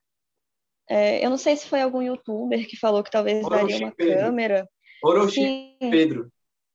é, 0.92 1.26
eu 1.26 1.30
não 1.30 1.38
sei 1.38 1.56
se 1.56 1.68
foi 1.68 1.80
algum 1.82 2.02
youtuber 2.02 2.68
que 2.68 2.76
falou 2.76 3.02
que 3.02 3.10
talvez 3.10 3.46
Orochi 3.46 3.62
daria 3.62 3.78
uma 3.86 3.96
Pedro. 3.96 4.20
câmera. 4.20 4.70
Orochi 5.02 5.78
Pedro. 5.80 6.30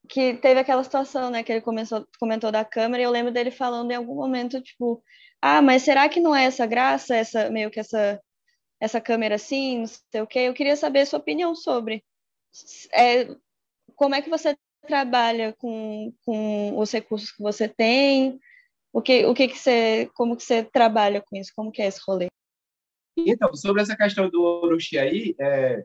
Que 0.08 0.34
teve 0.34 0.58
aquela 0.58 0.82
situação, 0.82 1.30
né, 1.30 1.42
que 1.42 1.52
ele 1.52 1.60
começou, 1.60 2.06
comentou 2.18 2.50
da 2.50 2.64
câmera, 2.64 3.02
e 3.02 3.04
eu 3.04 3.10
lembro 3.10 3.30
dele 3.30 3.50
falando 3.50 3.90
em 3.90 3.94
algum 3.94 4.14
momento, 4.14 4.62
tipo, 4.62 5.02
ah, 5.42 5.60
mas 5.60 5.82
será 5.82 6.08
que 6.08 6.18
não 6.18 6.34
é 6.34 6.44
essa 6.44 6.64
graça, 6.64 7.14
essa 7.14 7.50
meio 7.50 7.70
que 7.70 7.78
essa 7.78 8.18
essa 8.80 9.00
câmera 9.02 9.34
assim, 9.34 9.80
não 9.80 9.86
sei 9.86 10.20
o 10.22 10.26
quê. 10.26 10.40
Eu 10.40 10.54
queria 10.54 10.76
saber 10.76 11.00
a 11.00 11.06
sua 11.06 11.18
opinião 11.18 11.54
sobre 11.54 12.02
é, 12.94 13.28
como 13.96 14.14
é 14.14 14.22
que 14.22 14.30
você 14.30 14.56
trabalha 14.86 15.54
com, 15.58 16.12
com 16.24 16.78
os 16.78 16.90
recursos 16.90 17.32
que 17.32 17.42
você 17.42 17.68
tem, 17.68 18.38
o 18.94 19.02
que, 19.02 19.26
o 19.26 19.34
que, 19.34 19.48
que 19.48 19.58
você, 19.58 20.10
como 20.14 20.36
que 20.36 20.42
você 20.42 20.64
trabalha 20.64 21.20
com 21.20 21.36
isso, 21.36 21.52
como 21.54 21.70
que 21.70 21.82
é 21.82 21.86
esse 21.86 22.00
rolê? 22.06 22.28
Então, 23.16 23.54
sobre 23.54 23.82
essa 23.82 23.96
questão 23.96 24.28
do 24.28 24.42
Orochi 24.42 24.98
aí, 24.98 25.34
é, 25.38 25.84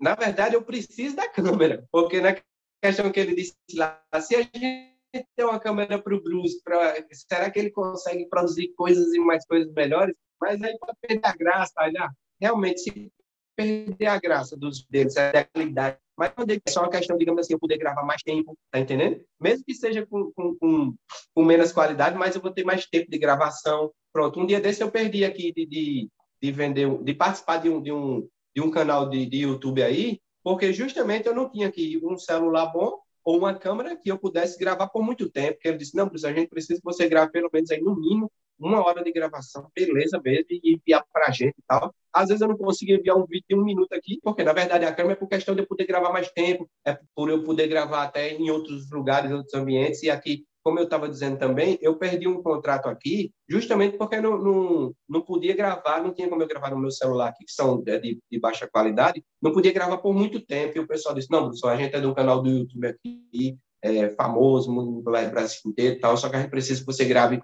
na 0.00 0.14
verdade 0.14 0.54
eu 0.54 0.62
preciso 0.62 1.16
da 1.16 1.28
câmera, 1.28 1.86
porque 1.90 2.20
na 2.20 2.36
questão 2.82 3.10
que 3.10 3.20
ele 3.20 3.34
disse 3.34 3.56
lá, 3.74 4.00
se 4.20 4.36
a 4.36 4.42
gente 4.42 4.94
tem 5.36 5.44
uma 5.44 5.60
câmera 5.60 6.00
para 6.00 6.14
o 6.14 6.22
Bruce, 6.22 6.60
pra, 6.62 6.94
será 7.12 7.50
que 7.50 7.58
ele 7.58 7.70
consegue 7.70 8.26
produzir 8.28 8.74
coisas 8.76 9.12
e 9.14 9.18
mais 9.18 9.46
coisas 9.46 9.72
melhores? 9.72 10.14
Mas 10.40 10.62
aí 10.62 10.76
pode 10.78 10.98
perder 11.00 11.26
a 11.26 11.34
graça, 11.34 11.72
olha, 11.78 12.10
realmente 12.40 12.80
se 12.80 13.12
perder 13.56 14.06
a 14.06 14.18
graça 14.18 14.56
dos 14.56 14.84
deles, 14.86 15.16
é 15.16 15.38
a 15.38 15.44
qualidade. 15.44 15.98
Mas 16.16 16.30
é 16.30 16.70
só 16.70 16.82
uma 16.82 16.90
questão, 16.90 17.16
digamos 17.16 17.40
assim, 17.40 17.54
eu 17.54 17.58
poder 17.58 17.76
gravar 17.76 18.04
mais 18.04 18.22
tempo, 18.22 18.56
tá 18.70 18.78
entendendo? 18.78 19.24
Mesmo 19.40 19.64
que 19.64 19.74
seja 19.74 20.06
com, 20.06 20.30
com, 20.32 20.54
com, 20.56 20.94
com, 21.34 21.44
menos 21.44 21.72
qualidade, 21.72 22.16
mas 22.16 22.34
eu 22.34 22.42
vou 22.42 22.52
ter 22.52 22.64
mais 22.64 22.86
tempo 22.86 23.10
de 23.10 23.18
gravação. 23.18 23.92
Pronto, 24.12 24.38
um 24.38 24.46
dia 24.46 24.60
desse 24.60 24.82
eu 24.82 24.90
perdi 24.90 25.24
aqui 25.24 25.52
de, 25.52 25.66
de, 25.66 26.08
de 26.42 26.52
vender, 26.52 27.02
de 27.02 27.14
participar 27.14 27.58
de 27.58 27.68
um, 27.68 27.82
de 27.82 27.92
um, 27.92 28.28
de 28.54 28.60
um 28.60 28.70
canal 28.70 29.08
de, 29.08 29.26
de 29.26 29.38
YouTube 29.38 29.82
aí, 29.82 30.20
porque 30.42 30.72
justamente 30.72 31.26
eu 31.26 31.34
não 31.34 31.50
tinha 31.50 31.68
aqui 31.68 32.00
um 32.02 32.18
celular 32.18 32.66
bom 32.66 32.98
ou 33.24 33.38
uma 33.38 33.54
câmera 33.54 33.96
que 33.96 34.10
eu 34.10 34.18
pudesse 34.18 34.58
gravar 34.58 34.88
por 34.88 35.02
muito 35.02 35.30
tempo. 35.30 35.54
Porque 35.54 35.68
ele 35.68 35.78
disse, 35.78 35.96
não, 35.96 36.10
a 36.12 36.32
gente 36.32 36.48
precisa 36.48 36.78
que 36.78 36.84
você 36.84 37.08
grave 37.08 37.32
pelo 37.32 37.48
menos 37.52 37.70
aí 37.70 37.80
no 37.80 37.98
mínimo 37.98 38.30
uma 38.58 38.84
hora 38.84 39.02
de 39.02 39.10
gravação, 39.10 39.68
beleza 39.74 40.20
mesmo, 40.22 40.46
e 40.50 40.74
enviar 40.74 41.04
para 41.12 41.26
a 41.26 41.30
gente 41.30 41.56
e 41.58 41.62
tal. 41.66 41.92
Às 42.12 42.28
vezes 42.28 42.40
eu 42.40 42.48
não 42.48 42.56
consigo 42.56 42.92
enviar 42.92 43.16
um 43.16 43.26
vídeo 43.26 43.44
de 43.48 43.56
um 43.56 43.64
minuto 43.64 43.92
aqui, 43.92 44.20
porque 44.22 44.44
na 44.44 44.52
verdade 44.52 44.84
a 44.84 44.94
câmera 44.94 45.14
é 45.14 45.16
por 45.16 45.28
questão 45.28 45.54
de 45.54 45.62
eu 45.62 45.66
poder 45.66 45.86
gravar 45.86 46.12
mais 46.12 46.30
tempo, 46.30 46.68
é 46.84 46.96
por 47.14 47.28
eu 47.28 47.42
poder 47.42 47.66
gravar 47.66 48.04
até 48.04 48.32
em 48.32 48.50
outros 48.50 48.90
lugares, 48.90 49.32
outros 49.32 49.54
ambientes, 49.54 50.02
e 50.02 50.10
aqui 50.10 50.44
como 50.64 50.78
eu 50.78 50.84
estava 50.84 51.08
dizendo 51.08 51.38
também, 51.38 51.78
eu 51.82 51.96
perdi 51.96 52.26
um 52.26 52.42
contrato 52.42 52.88
aqui 52.88 53.30
justamente 53.48 53.98
porque 53.98 54.18
não, 54.18 54.38
não, 54.38 54.94
não 55.06 55.20
podia 55.20 55.54
gravar, 55.54 56.02
não 56.02 56.14
tinha 56.14 56.28
como 56.28 56.42
eu 56.42 56.48
gravar 56.48 56.70
no 56.70 56.78
meu 56.78 56.90
celular 56.90 57.28
aqui, 57.28 57.44
que 57.44 57.52
são 57.52 57.82
de, 57.82 58.18
de 58.30 58.40
baixa 58.40 58.66
qualidade, 58.66 59.22
não 59.42 59.52
podia 59.52 59.72
gravar 59.72 59.98
por 59.98 60.14
muito 60.14 60.40
tempo. 60.40 60.78
E 60.78 60.80
o 60.80 60.86
pessoal 60.86 61.14
disse, 61.14 61.30
não, 61.30 61.50
Bruno, 61.50 61.68
a 61.68 61.76
gente 61.76 61.94
é 61.94 62.00
de 62.00 62.06
um 62.06 62.14
canal 62.14 62.42
do 62.42 62.48
YouTube 62.48 62.86
aqui, 62.86 63.58
é, 63.82 64.08
famoso 64.10 64.72
no 64.72 65.02
Brasil 65.02 65.60
inteiro 65.66 65.96
e 65.96 66.00
tal, 66.00 66.16
só 66.16 66.30
que 66.30 66.36
a 66.36 66.40
gente 66.40 66.50
precisa 66.50 66.80
que 66.80 66.86
você 66.86 67.04
grave 67.04 67.42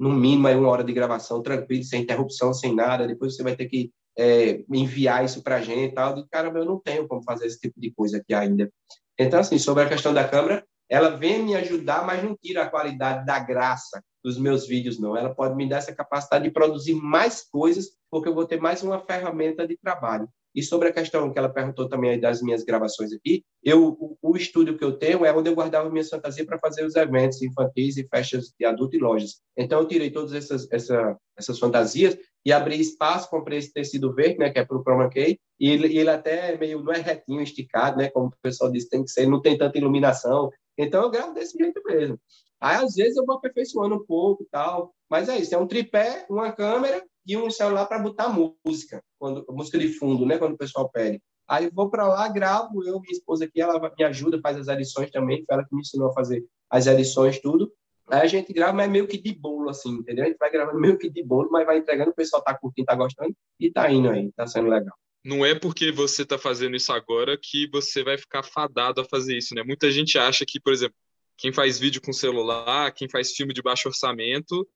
no 0.00 0.10
mínimo 0.10 0.48
aí 0.48 0.56
uma 0.56 0.70
hora 0.70 0.82
de 0.82 0.92
gravação, 0.94 1.42
tranquilo, 1.42 1.84
sem 1.84 2.02
interrupção, 2.02 2.54
sem 2.54 2.74
nada, 2.74 3.06
depois 3.06 3.36
você 3.36 3.42
vai 3.42 3.54
ter 3.54 3.66
que 3.66 3.92
é, 4.18 4.64
enviar 4.72 5.24
isso 5.24 5.42
para 5.42 5.56
a 5.56 5.60
gente 5.60 5.92
e 5.92 5.94
tal. 5.94 6.18
E, 6.18 6.26
caramba, 6.28 6.58
eu 6.58 6.64
não 6.64 6.80
tenho 6.80 7.06
como 7.06 7.22
fazer 7.22 7.46
esse 7.46 7.60
tipo 7.60 7.78
de 7.78 7.92
coisa 7.92 8.16
aqui 8.16 8.32
ainda. 8.32 8.72
Então, 9.18 9.38
assim, 9.38 9.58
sobre 9.58 9.84
a 9.84 9.88
questão 9.88 10.12
da 10.12 10.26
câmera, 10.26 10.64
ela 10.92 11.16
vem 11.16 11.42
me 11.42 11.54
ajudar, 11.54 12.04
mas 12.04 12.22
não 12.22 12.36
tira 12.36 12.64
a 12.64 12.68
qualidade 12.68 13.24
da 13.24 13.38
graça 13.38 14.04
dos 14.22 14.36
meus 14.36 14.66
vídeos, 14.66 15.00
não. 15.00 15.16
Ela 15.16 15.34
pode 15.34 15.54
me 15.56 15.66
dar 15.66 15.78
essa 15.78 15.94
capacidade 15.94 16.44
de 16.44 16.50
produzir 16.50 16.94
mais 16.94 17.48
coisas, 17.50 17.96
porque 18.10 18.28
eu 18.28 18.34
vou 18.34 18.46
ter 18.46 18.60
mais 18.60 18.82
uma 18.82 19.00
ferramenta 19.00 19.66
de 19.66 19.74
trabalho. 19.78 20.28
E 20.54 20.62
sobre 20.62 20.88
a 20.88 20.92
questão 20.92 21.32
que 21.32 21.38
ela 21.38 21.48
perguntou 21.48 21.88
também 21.88 22.20
das 22.20 22.42
minhas 22.42 22.62
gravações 22.62 23.12
aqui, 23.12 23.42
eu, 23.62 23.96
o, 23.98 24.18
o 24.20 24.36
estúdio 24.36 24.76
que 24.76 24.84
eu 24.84 24.92
tenho 24.92 25.24
é 25.24 25.32
onde 25.32 25.48
eu 25.48 25.54
guardava 25.54 25.88
minhas 25.90 26.08
fantasias 26.08 26.46
para 26.46 26.58
fazer 26.58 26.84
os 26.84 26.94
eventos 26.94 27.40
infantis 27.42 27.96
e 27.96 28.06
festas 28.06 28.52
de 28.58 28.64
adulto 28.64 28.96
e 28.96 28.98
lojas. 28.98 29.40
Então, 29.56 29.80
eu 29.80 29.88
tirei 29.88 30.10
todas 30.10 30.34
essas, 30.34 30.70
essa, 30.70 31.16
essas 31.36 31.58
fantasias 31.58 32.16
e 32.44 32.52
abri 32.52 32.78
espaço, 32.80 33.30
comprei 33.30 33.58
esse 33.58 33.72
tecido 33.72 34.14
verde, 34.14 34.38
né, 34.38 34.50
que 34.50 34.58
é 34.58 34.64
para 34.64 34.76
o 34.76 34.82
chroma 34.82 35.08
key, 35.08 35.38
e 35.58 35.70
ele, 35.70 35.96
ele 35.96 36.10
até 36.10 36.52
é 36.52 36.58
meio, 36.58 36.82
não 36.82 36.92
é 36.92 36.98
retinho, 36.98 37.40
esticado, 37.40 37.96
né, 37.96 38.10
como 38.10 38.26
o 38.26 38.32
pessoal 38.42 38.70
disse, 38.70 38.88
tem 38.88 39.04
que 39.04 39.10
ser, 39.10 39.26
não 39.26 39.40
tem 39.40 39.56
tanta 39.56 39.78
iluminação. 39.78 40.50
Então, 40.76 41.02
eu 41.02 41.10
gravo 41.10 41.34
desse 41.34 41.56
jeito 41.56 41.80
mesmo. 41.84 42.18
Aí, 42.60 42.76
às 42.76 42.94
vezes, 42.94 43.16
eu 43.16 43.24
vou 43.24 43.36
aperfeiçoando 43.36 43.94
um 43.94 44.04
pouco 44.04 44.46
tal, 44.50 44.92
mas 45.08 45.28
é 45.28 45.38
isso, 45.38 45.54
é 45.54 45.58
um 45.58 45.66
tripé, 45.66 46.26
uma 46.28 46.52
câmera 46.52 47.02
e 47.26 47.36
um 47.36 47.50
celular 47.50 47.86
para 47.86 47.98
botar 47.98 48.28
música, 48.28 49.02
quando 49.18 49.44
música 49.50 49.78
de 49.78 49.88
fundo, 49.88 50.26
né, 50.26 50.38
quando 50.38 50.54
o 50.54 50.58
pessoal 50.58 50.88
pede. 50.88 51.20
Aí 51.48 51.70
vou 51.70 51.90
para 51.90 52.06
lá, 52.06 52.28
gravo, 52.28 52.84
eu, 52.84 53.00
minha 53.00 53.12
esposa 53.12 53.44
aqui, 53.44 53.60
ela 53.60 53.92
me 53.96 54.04
ajuda, 54.04 54.40
faz 54.40 54.56
as 54.56 54.68
edições 54.68 55.10
também, 55.10 55.44
foi 55.44 55.54
ela 55.54 55.64
que 55.64 55.74
me 55.74 55.80
ensinou 55.80 56.08
a 56.08 56.14
fazer 56.14 56.44
as 56.70 56.86
edições, 56.86 57.40
tudo. 57.40 57.72
Aí 58.08 58.22
a 58.22 58.26
gente 58.26 58.52
grava, 58.52 58.72
mas 58.72 58.90
meio 58.90 59.06
que 59.06 59.18
de 59.18 59.32
bolo, 59.32 59.68
assim, 59.68 59.90
entendeu? 59.90 60.24
A 60.24 60.28
gente 60.28 60.38
vai 60.38 60.50
gravando 60.50 60.78
meio 60.78 60.98
que 60.98 61.08
de 61.08 61.22
bolo, 61.22 61.48
mas 61.50 61.66
vai 61.66 61.78
entregando, 61.78 62.10
o 62.10 62.14
pessoal 62.14 62.42
tá 62.42 62.56
curtindo, 62.56 62.86
tá 62.86 62.94
gostando 62.94 63.34
e 63.58 63.70
tá 63.70 63.90
indo 63.90 64.08
aí, 64.08 64.32
tá 64.32 64.46
sendo 64.46 64.68
legal. 64.68 64.94
Não 65.24 65.46
é 65.46 65.54
porque 65.54 65.92
você 65.92 66.24
tá 66.24 66.36
fazendo 66.36 66.74
isso 66.74 66.92
agora 66.92 67.38
que 67.40 67.68
você 67.70 68.02
vai 68.02 68.18
ficar 68.18 68.42
fadado 68.42 69.00
a 69.00 69.04
fazer 69.04 69.36
isso, 69.36 69.54
né? 69.54 69.62
Muita 69.62 69.90
gente 69.90 70.18
acha 70.18 70.44
que, 70.46 70.60
por 70.60 70.72
exemplo, 70.72 70.96
quem 71.36 71.52
faz 71.52 71.78
vídeo 71.78 72.02
com 72.02 72.12
celular, 72.12 72.92
quem 72.92 73.08
faz 73.08 73.32
filme 73.32 73.54
de 73.54 73.62
baixo 73.62 73.88
orçamento, 73.88 74.66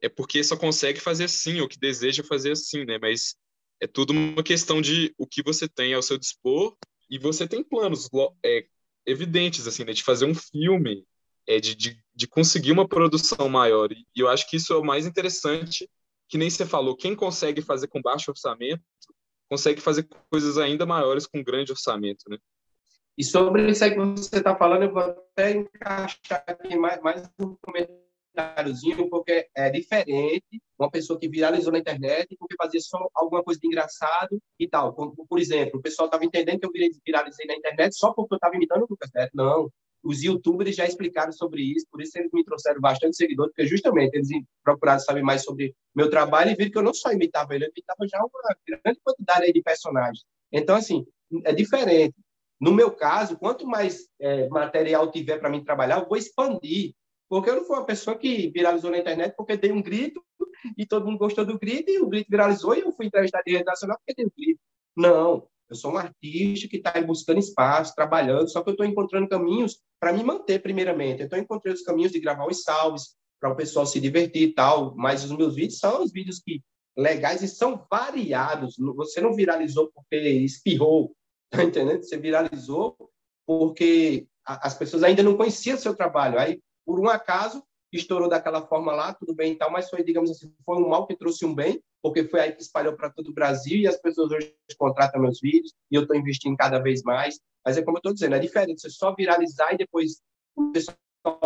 é 0.00 0.08
porque 0.08 0.42
só 0.44 0.56
consegue 0.56 1.00
fazer 1.00 1.24
assim, 1.24 1.60
ou 1.60 1.68
que 1.68 1.78
deseja 1.78 2.22
fazer 2.22 2.52
assim, 2.52 2.84
né? 2.84 2.98
Mas 3.00 3.36
é 3.80 3.86
tudo 3.86 4.12
uma 4.12 4.42
questão 4.42 4.80
de 4.80 5.14
o 5.18 5.26
que 5.26 5.42
você 5.42 5.68
tem 5.68 5.94
ao 5.94 6.02
seu 6.02 6.18
dispor 6.18 6.76
e 7.10 7.18
você 7.18 7.46
tem 7.46 7.64
planos 7.64 8.08
é, 8.44 8.66
evidentes, 9.06 9.66
assim, 9.66 9.84
né? 9.84 9.92
De 9.92 10.02
fazer 10.02 10.24
um 10.24 10.34
filme, 10.34 11.04
é, 11.46 11.58
de, 11.58 11.74
de, 11.74 11.98
de 12.14 12.26
conseguir 12.26 12.72
uma 12.72 12.88
produção 12.88 13.48
maior. 13.48 13.90
E 13.92 14.06
eu 14.16 14.28
acho 14.28 14.48
que 14.48 14.56
isso 14.56 14.72
é 14.72 14.76
o 14.76 14.84
mais 14.84 15.06
interessante, 15.06 15.88
que 16.28 16.38
nem 16.38 16.50
você 16.50 16.66
falou, 16.66 16.96
quem 16.96 17.16
consegue 17.16 17.62
fazer 17.62 17.88
com 17.88 18.02
baixo 18.02 18.30
orçamento, 18.30 18.82
consegue 19.48 19.80
fazer 19.80 20.06
coisas 20.30 20.58
ainda 20.58 20.84
maiores 20.84 21.26
com 21.26 21.42
grande 21.42 21.72
orçamento, 21.72 22.24
né? 22.28 22.36
E 23.16 23.24
sobre 23.24 23.68
isso 23.68 23.82
aí 23.82 23.90
que 23.90 23.96
você 23.96 24.36
está 24.36 24.54
falando, 24.54 24.84
eu 24.84 24.92
vou 24.92 25.02
até 25.02 25.50
encaixar 25.50 26.44
aqui 26.46 26.76
mais, 26.76 27.02
mais 27.02 27.28
um 27.40 27.56
comentário 27.60 28.07
comentáriozinho, 28.38 29.10
porque 29.10 29.48
é 29.54 29.70
diferente 29.70 30.62
uma 30.78 30.90
pessoa 30.90 31.18
que 31.18 31.28
viralizou 31.28 31.72
na 31.72 31.78
internet 31.78 32.36
porque 32.38 32.54
fazia 32.56 32.80
só 32.80 33.08
alguma 33.14 33.42
coisa 33.42 33.58
de 33.60 33.66
engraçado 33.66 34.40
e 34.58 34.68
tal. 34.68 34.94
Por, 34.94 35.14
por 35.28 35.38
exemplo, 35.38 35.78
o 35.78 35.82
pessoal 35.82 36.06
estava 36.06 36.24
entendendo 36.24 36.60
que 36.60 36.66
eu 36.66 36.72
viralizei 37.04 37.46
na 37.46 37.56
internet 37.56 37.96
só 37.96 38.12
porque 38.12 38.34
eu 38.34 38.36
estava 38.36 38.54
imitando 38.54 38.82
o 38.82 38.86
Lucas 38.88 39.10
Neto. 39.14 39.32
Não. 39.34 39.70
Os 40.02 40.22
youtubers 40.22 40.76
já 40.76 40.86
explicaram 40.86 41.32
sobre 41.32 41.60
isso, 41.60 41.84
por 41.90 42.00
isso 42.00 42.16
eles 42.16 42.30
me 42.32 42.44
trouxeram 42.44 42.80
bastante 42.80 43.16
seguidores, 43.16 43.52
porque 43.52 43.66
justamente 43.68 44.14
eles 44.14 44.28
procuraram 44.62 45.00
saber 45.00 45.22
mais 45.22 45.42
sobre 45.42 45.74
meu 45.92 46.08
trabalho 46.08 46.52
e 46.52 46.54
viram 46.54 46.70
que 46.70 46.78
eu 46.78 46.82
não 46.82 46.94
só 46.94 47.10
imitava 47.10 47.54
ele, 47.54 47.64
eu 47.64 47.70
imitava 47.70 48.06
já 48.08 48.18
uma 48.18 48.56
grande 48.64 49.00
quantidade 49.02 49.52
de 49.52 49.60
personagens. 49.60 50.24
Então, 50.52 50.76
assim, 50.76 51.04
é 51.44 51.52
diferente. 51.52 52.14
No 52.60 52.72
meu 52.72 52.92
caso, 52.92 53.36
quanto 53.36 53.66
mais 53.66 54.08
é, 54.20 54.48
material 54.48 55.10
tiver 55.10 55.38
para 55.38 55.50
mim 55.50 55.64
trabalhar, 55.64 56.00
eu 56.00 56.08
vou 56.08 56.16
expandir. 56.16 56.94
Porque 57.28 57.50
eu 57.50 57.56
não 57.56 57.64
fui 57.64 57.76
uma 57.76 57.84
pessoa 57.84 58.16
que 58.16 58.48
viralizou 58.50 58.90
na 58.90 58.98
internet 58.98 59.34
porque 59.36 59.56
dei 59.56 59.70
um 59.70 59.82
grito 59.82 60.24
e 60.76 60.86
todo 60.86 61.06
mundo 61.06 61.18
gostou 61.18 61.44
do 61.44 61.58
grito 61.58 61.90
e 61.90 62.00
o 62.00 62.08
grito 62.08 62.30
viralizou 62.30 62.74
e 62.74 62.80
eu 62.80 62.92
fui 62.92 63.06
entrevistado 63.06 63.44
em 63.46 63.52
rede 63.52 63.64
nacional 63.64 63.98
porque 63.98 64.14
dei 64.14 64.26
um 64.26 64.32
grito. 64.36 64.60
Não, 64.96 65.46
eu 65.68 65.76
sou 65.76 65.92
um 65.92 65.98
artista 65.98 66.66
que 66.68 66.78
está 66.78 67.00
buscando 67.02 67.38
espaço, 67.38 67.94
trabalhando, 67.94 68.48
só 68.48 68.62
que 68.62 68.70
eu 68.70 68.72
estou 68.72 68.86
encontrando 68.86 69.28
caminhos 69.28 69.78
para 70.00 70.12
me 70.12 70.24
manter, 70.24 70.60
primeiramente. 70.60 71.28
Eu 71.30 71.38
encontrei 71.38 71.72
os 71.74 71.82
caminhos 71.82 72.12
de 72.12 72.18
gravar 72.18 72.46
os 72.46 72.62
salves, 72.62 73.18
para 73.40 73.50
o 73.50 73.56
pessoal 73.56 73.86
se 73.86 74.00
divertir 74.00 74.48
e 74.48 74.52
tal, 74.52 74.94
mas 74.96 75.24
os 75.24 75.30
meus 75.36 75.54
vídeos 75.54 75.78
são 75.78 76.02
os 76.02 76.12
vídeos 76.12 76.40
que 76.40 76.62
legais 76.96 77.42
e 77.42 77.48
são 77.48 77.86
variados. 77.90 78.76
Você 78.96 79.20
não 79.20 79.34
viralizou 79.34 79.90
porque 79.94 80.16
espirrou, 80.16 81.14
tá 81.50 81.62
entendendo? 81.62 82.02
Você 82.02 82.16
viralizou 82.16 82.96
porque 83.46 84.26
as 84.44 84.76
pessoas 84.76 85.02
ainda 85.02 85.22
não 85.22 85.36
conheciam 85.36 85.78
seu 85.78 85.94
trabalho. 85.94 86.38
Aí 86.38 86.60
por 86.88 86.98
um 86.98 87.06
acaso, 87.06 87.62
estourou 87.92 88.30
daquela 88.30 88.66
forma 88.66 88.92
lá, 88.92 89.12
tudo 89.12 89.34
bem 89.34 89.52
e 89.52 89.56
tal, 89.56 89.70
mas 89.70 89.90
foi, 89.90 90.02
digamos 90.02 90.30
assim, 90.30 90.50
foi 90.64 90.78
um 90.78 90.88
mal 90.88 91.06
que 91.06 91.14
trouxe 91.14 91.44
um 91.44 91.54
bem, 91.54 91.82
porque 92.02 92.24
foi 92.24 92.40
aí 92.40 92.52
que 92.52 92.62
espalhou 92.62 92.96
para 92.96 93.10
todo 93.10 93.28
o 93.28 93.34
Brasil 93.34 93.76
e 93.76 93.86
as 93.86 94.00
pessoas 94.00 94.32
hoje 94.32 94.56
contratam 94.78 95.20
meus 95.20 95.38
vídeos 95.38 95.74
e 95.90 95.96
eu 95.96 96.02
estou 96.02 96.16
investindo 96.16 96.56
cada 96.56 96.78
vez 96.78 97.02
mais. 97.02 97.38
Mas 97.62 97.76
é 97.76 97.82
como 97.82 97.98
eu 97.98 97.98
estou 97.98 98.14
dizendo, 98.14 98.36
é 98.36 98.38
diferente 98.38 98.80
você 98.80 98.88
só 98.88 99.14
viralizar 99.14 99.74
e 99.74 99.76
depois 99.76 100.22
o 100.56 100.72
pessoal 100.72 100.96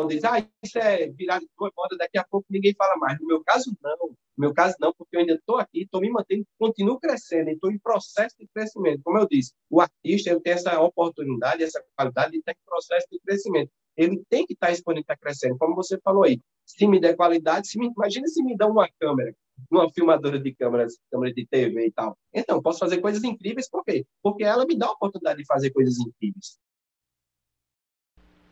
diz, 0.07 0.23
ah, 0.23 0.47
isso 0.63 0.79
é 0.79 1.09
viralizou, 1.09 1.67
é 1.67 1.71
moda, 1.77 1.97
daqui 1.99 2.19
a 2.19 2.25
pouco 2.31 2.47
ninguém 2.49 2.73
fala 2.79 2.97
mais. 2.97 3.19
No 3.19 3.27
meu 3.27 3.43
caso, 3.43 3.77
não. 3.83 4.11
No 4.11 4.17
meu 4.37 4.55
caso, 4.55 4.77
não, 4.79 4.95
porque 4.97 5.17
eu 5.17 5.21
ainda 5.21 5.35
estou 5.35 5.57
aqui, 5.57 5.83
estou 5.83 6.01
me 6.01 6.09
mantendo, 6.09 6.47
continuo 6.57 7.01
crescendo, 7.01 7.51
estou 7.51 7.73
em 7.73 7.81
processo 7.81 8.37
de 8.39 8.47
crescimento. 8.55 9.03
Como 9.03 9.19
eu 9.19 9.27
disse, 9.27 9.53
o 9.69 9.81
artista 9.81 10.31
ele 10.31 10.41
tem 10.41 10.53
essa 10.53 10.81
oportunidade, 10.81 11.65
essa 11.65 11.85
qualidade 11.97 12.31
de 12.31 12.39
estar 12.39 12.53
em 12.53 12.65
processo 12.65 13.09
de 13.11 13.19
crescimento 13.19 13.73
ele 13.97 14.23
tem 14.29 14.47
que 14.47 14.55
estar 14.55 14.71
exponencialmente 14.71 15.07
tá 15.07 15.17
crescendo, 15.17 15.59
como 15.59 15.75
você 15.75 15.99
falou 16.01 16.25
aí. 16.25 16.41
Se 16.65 16.87
me 16.87 17.01
der 17.01 17.17
qualidade, 17.17 17.69
se 17.69 17.79
me, 17.79 17.89
imagina 17.89 18.27
se 18.29 18.43
me 18.43 18.57
dá 18.57 18.67
uma 18.67 18.89
câmera, 18.99 19.35
uma 19.71 19.91
filmadora 19.91 20.39
de 20.39 20.55
câmeras, 20.55 20.99
câmera 21.11 21.35
de 21.35 21.47
TV 21.47 21.87
e 21.87 21.93
tal. 21.93 22.17
Então, 22.33 22.63
posso 22.63 22.79
fazer 22.79 22.99
coisas 22.99 23.23
incríveis, 23.25 23.69
por 23.69 23.85
quê? 23.85 24.07
Porque 24.23 24.45
ela 24.45 24.65
me 24.65 24.77
dá 24.77 24.87
a 24.87 24.93
oportunidade 24.93 25.39
de 25.39 25.47
fazer 25.47 25.71
coisas 25.71 25.99
incríveis. 25.99 26.59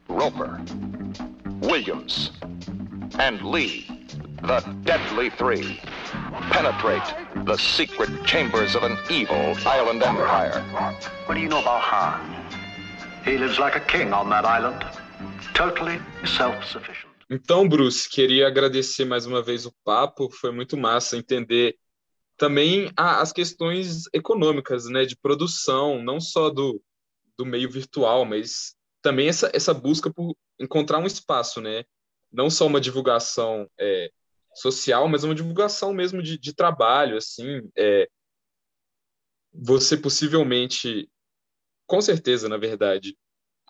Roper, 0.09 0.61
Williams, 1.63 2.33
and 3.21 3.41
Lee, 3.43 3.87
the 4.43 4.61
Deadly 4.83 5.31
Three, 5.31 5.79
penetrate 6.51 7.15
the 7.47 7.57
secret 7.57 8.11
chambers 8.27 8.75
of 8.75 8.83
an 8.83 8.99
evil 9.09 9.55
island 9.65 10.03
empire. 10.03 10.61
What 11.27 11.35
do 11.37 11.41
you 11.41 11.49
know 11.49 11.61
about 11.61 11.81
Han? 11.81 12.21
He 13.25 13.39
lives 13.39 13.59
like 13.59 13.77
a 13.77 13.81
king 13.81 14.13
on 14.13 14.31
that 14.31 14.45
island. 14.45 14.85
Totally 15.55 16.01
self-sufficient. 16.37 17.11
Então, 17.29 17.69
Bruce, 17.69 18.09
queria 18.09 18.49
agradecer 18.49 19.05
mais 19.05 19.25
uma 19.25 19.41
vez 19.41 19.65
o 19.65 19.73
papo, 19.85 20.29
foi 20.31 20.51
muito 20.51 20.77
massa 20.77 21.17
entender 21.17 21.79
também 22.37 22.91
as 22.97 23.33
questões 23.33 24.05
econômicas, 24.13 24.87
né, 24.87 25.05
de 25.05 25.15
produção, 25.15 26.03
não 26.03 26.19
só 26.19 26.51
do, 26.51 26.83
do 27.39 27.47
meio 27.47 27.71
virtual, 27.71 28.25
mas 28.25 28.75
também 29.01 29.29
essa, 29.29 29.51
essa 29.55 29.73
busca 29.73 30.13
por 30.13 30.35
encontrar 30.59 30.99
um 30.99 31.07
espaço, 31.07 31.61
né, 31.61 31.85
não 32.33 32.51
só 32.51 32.67
uma 32.67 32.81
divulgação 32.81 33.71
é, 33.79 34.11
social, 34.55 35.07
mas 35.07 35.23
uma 35.23 35.35
divulgação 35.35 35.93
mesmo 35.93 36.23
de, 36.23 36.39
de 36.39 36.53
trabalho, 36.53 37.17
assim, 37.17 37.71
é, 37.77 38.09
você 39.53 39.97
possivelmente, 39.97 41.09
com 41.87 42.01
certeza, 42.01 42.49
na 42.49 42.57
verdade, 42.57 43.17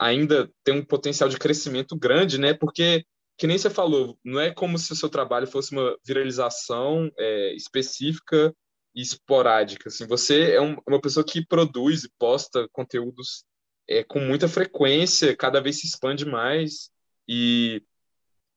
ainda 0.00 0.50
tem 0.64 0.74
um 0.74 0.84
potencial 0.84 1.28
de 1.28 1.38
crescimento 1.38 1.94
grande, 1.94 2.38
né? 2.38 2.54
Porque, 2.54 3.04
que 3.36 3.46
nem 3.46 3.58
você 3.58 3.68
falou, 3.68 4.18
não 4.24 4.40
é 4.40 4.50
como 4.50 4.78
se 4.78 4.90
o 4.92 4.96
seu 4.96 5.10
trabalho 5.10 5.46
fosse 5.46 5.72
uma 5.72 5.94
viralização 6.02 7.10
é, 7.18 7.54
específica 7.54 8.54
e 8.94 9.02
esporádica. 9.02 9.88
Assim, 9.88 10.06
você 10.06 10.52
é 10.52 10.60
um, 10.60 10.76
uma 10.88 11.00
pessoa 11.00 11.24
que 11.24 11.44
produz 11.44 12.04
e 12.04 12.10
posta 12.18 12.66
conteúdos 12.72 13.44
é, 13.86 14.02
com 14.02 14.20
muita 14.20 14.48
frequência, 14.48 15.36
cada 15.36 15.60
vez 15.60 15.80
se 15.80 15.86
expande 15.86 16.24
mais 16.24 16.90
e 17.28 17.82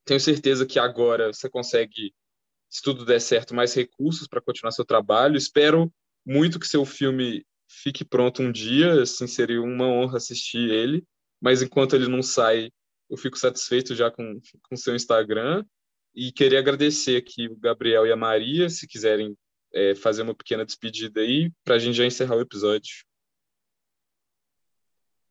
tenho 0.05 0.19
certeza 0.19 0.65
que 0.65 0.79
agora 0.79 1.33
você 1.33 1.49
consegue, 1.49 2.13
se 2.69 2.81
tudo 2.81 3.05
der 3.05 3.19
certo, 3.19 3.53
mais 3.53 3.73
recursos 3.73 4.27
para 4.27 4.41
continuar 4.41 4.71
seu 4.71 4.85
trabalho. 4.85 5.35
Espero 5.35 5.93
muito 6.25 6.59
que 6.59 6.67
seu 6.67 6.85
filme 6.85 7.45
fique 7.67 8.05
pronto 8.05 8.41
um 8.41 8.51
dia, 8.51 9.01
assim, 9.01 9.27
seria 9.27 9.61
uma 9.61 9.87
honra 9.87 10.17
assistir 10.17 10.69
ele 10.69 11.05
mas 11.43 11.61
enquanto 11.61 11.93
ele 11.93 12.07
não 12.07 12.23
sai, 12.23 12.71
eu 13.09 13.17
fico 13.17 13.37
satisfeito 13.37 13.93
já 13.93 14.09
com 14.09 14.39
o 14.71 14.77
seu 14.77 14.95
Instagram. 14.95 15.65
E 16.15 16.31
queria 16.31 16.59
agradecer 16.59 17.17
aqui 17.17 17.47
o 17.47 17.57
Gabriel 17.57 18.07
e 18.07 18.13
a 18.13 18.15
Maria, 18.15 18.69
se 18.69 18.87
quiserem 18.87 19.37
é, 19.73 19.93
fazer 19.93 20.21
uma 20.21 20.33
pequena 20.33 20.65
despedida 20.65 21.19
aí, 21.19 21.51
para 21.61 21.75
a 21.75 21.79
gente 21.79 21.95
já 21.95 22.05
encerrar 22.05 22.37
o 22.37 22.41
episódio. 22.41 23.03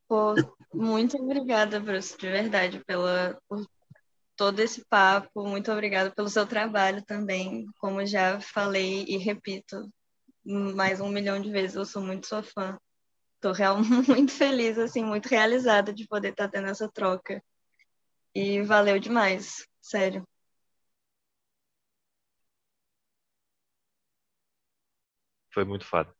Pô, 0.06 0.34
muito 0.74 1.16
obrigada, 1.16 1.80
Bruce, 1.80 2.14
de 2.18 2.28
verdade, 2.28 2.84
pela, 2.84 3.40
por 3.48 3.66
todo 4.36 4.60
esse 4.60 4.84
papo. 4.84 5.48
Muito 5.48 5.72
obrigada 5.72 6.10
pelo 6.10 6.28
seu 6.28 6.46
trabalho 6.46 7.02
também. 7.06 7.64
Como 7.78 8.04
já 8.04 8.38
falei 8.38 9.06
e 9.08 9.16
repito 9.16 9.90
mais 10.44 11.00
um 11.00 11.08
milhão 11.08 11.40
de 11.40 11.50
vezes, 11.50 11.76
eu 11.76 11.86
sou 11.86 12.02
muito 12.02 12.26
sua 12.26 12.42
fã. 12.42 12.76
Estou 13.42 13.52
realmente 13.52 13.88
muito 14.08 14.30
feliz, 14.30 14.78
assim, 14.78 15.04
muito 15.04 15.26
realizada 15.26 15.92
de 15.92 16.06
poder 16.06 16.28
estar 16.28 16.48
tendo 16.48 16.68
essa 16.68 16.88
troca. 16.88 17.42
E 18.32 18.62
valeu 18.62 19.00
demais, 19.00 19.66
sério. 19.80 20.24
Foi 25.52 25.64
muito 25.64 25.84
foda. 25.84 26.14